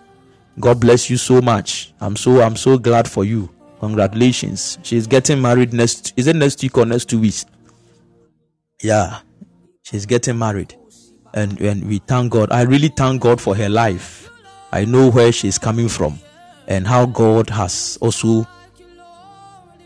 God 0.59 0.79
bless 0.79 1.09
you 1.09 1.17
so 1.17 1.41
much. 1.41 1.93
I'm 1.99 2.15
so 2.15 2.41
I'm 2.41 2.55
so 2.55 2.77
glad 2.77 3.09
for 3.09 3.25
you. 3.25 3.49
Congratulations. 3.85 4.79
She's 4.81 5.05
getting 5.05 5.39
married 5.39 5.71
next 5.71 6.11
is 6.17 6.25
it 6.25 6.35
next 6.35 6.63
week 6.63 6.75
or 6.75 6.87
next 6.87 7.05
two 7.07 7.19
weeks? 7.19 7.45
Yeah. 8.81 9.19
She's 9.83 10.07
getting 10.07 10.39
married. 10.39 10.73
And 11.35 11.61
and 11.61 11.87
we 11.87 11.99
thank 11.99 12.31
God. 12.31 12.51
I 12.51 12.63
really 12.63 12.87
thank 12.87 13.21
God 13.21 13.39
for 13.39 13.55
her 13.55 13.69
life. 13.69 14.27
I 14.71 14.85
know 14.85 15.11
where 15.11 15.31
she's 15.31 15.59
coming 15.59 15.87
from 15.87 16.17
and 16.67 16.87
how 16.87 17.05
God 17.05 17.51
has 17.51 17.99
also 18.01 18.47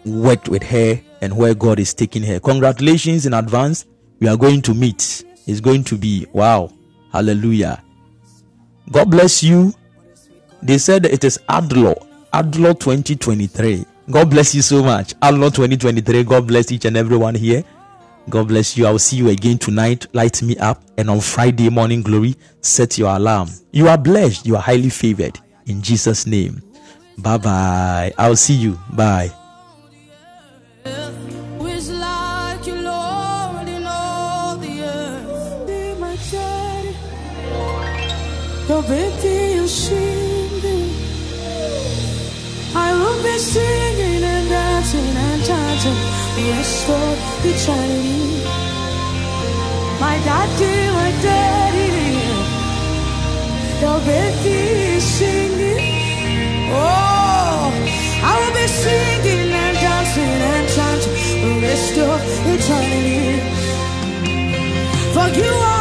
worked 0.05 0.47
with 0.47 0.63
her 0.63 1.01
and 1.19 1.35
where 1.35 1.53
God 1.53 1.77
is 1.77 1.93
taking 1.93 2.23
her. 2.23 2.39
Congratulations 2.39 3.25
in 3.25 3.33
advance. 3.33 3.85
We 4.21 4.29
are 4.29 4.37
going 4.37 4.61
to 4.61 4.73
meet. 4.73 5.25
It's 5.45 5.59
going 5.59 5.83
to 5.83 5.97
be 5.97 6.25
wow. 6.31 6.71
Hallelujah. 7.11 7.83
God 8.93 9.11
bless 9.11 9.43
you. 9.43 9.73
They 10.61 10.77
said 10.77 11.05
it 11.05 11.25
is 11.25 11.37
Adlo, 11.49 11.95
Adlo 12.31 12.79
2023. 12.79 13.85
God 14.11 14.31
bless 14.31 14.55
you 14.55 14.63
so 14.63 14.81
much. 14.81 15.13
Adlo 15.19 15.53
2023. 15.53 16.23
God 16.23 16.47
bless 16.47 16.71
each 16.71 16.85
and 16.85 16.97
everyone 16.97 17.35
here. 17.35 17.63
God 18.27 18.47
bless 18.47 18.75
you. 18.75 18.87
I'll 18.87 18.97
see 18.97 19.17
you 19.17 19.29
again 19.29 19.59
tonight. 19.59 20.07
Light 20.13 20.41
me 20.41 20.57
up. 20.57 20.81
And 20.97 21.11
on 21.11 21.19
Friday 21.19 21.69
morning 21.69 22.01
glory, 22.01 22.35
set 22.61 22.97
your 22.97 23.15
alarm. 23.15 23.49
You 23.71 23.87
are 23.87 23.97
blessed. 23.99 24.47
You 24.47 24.55
are 24.55 24.61
highly 24.61 24.89
favored. 24.89 25.39
In 25.67 25.83
Jesus' 25.83 26.25
name. 26.25 26.61
Bye 27.19 27.37
bye. 27.37 28.13
I'll 28.17 28.35
see 28.35 28.55
you. 28.55 28.79
Bye. 28.93 29.31
Who 30.83 31.67
is 31.67 31.91
like 31.91 32.65
you, 32.65 32.75
Will 43.19 43.25
be 43.25 43.37
singing 43.37 44.23
and 44.23 44.47
dancing 44.47 45.17
and 45.27 45.43
chanting. 45.43 45.99
Restore 46.37 47.15
eternity. 47.43 48.43
My 49.99 50.15
daddy, 50.23 50.75
my 50.99 51.11
daddy. 51.21 51.89
Baby 54.05 54.59
is 54.95 55.03
singing. 55.03 55.81
Oh, 56.71 57.73
I 58.23 58.33
will 58.39 58.53
be 58.55 58.67
singing 58.67 59.51
and 59.51 59.77
dancing 59.83 60.39
and 60.53 60.67
chanting. 60.75 61.61
Restore 61.61 62.19
eternity. 62.53 63.41
For 65.13 65.27
you 65.37 65.51
are 65.51 65.78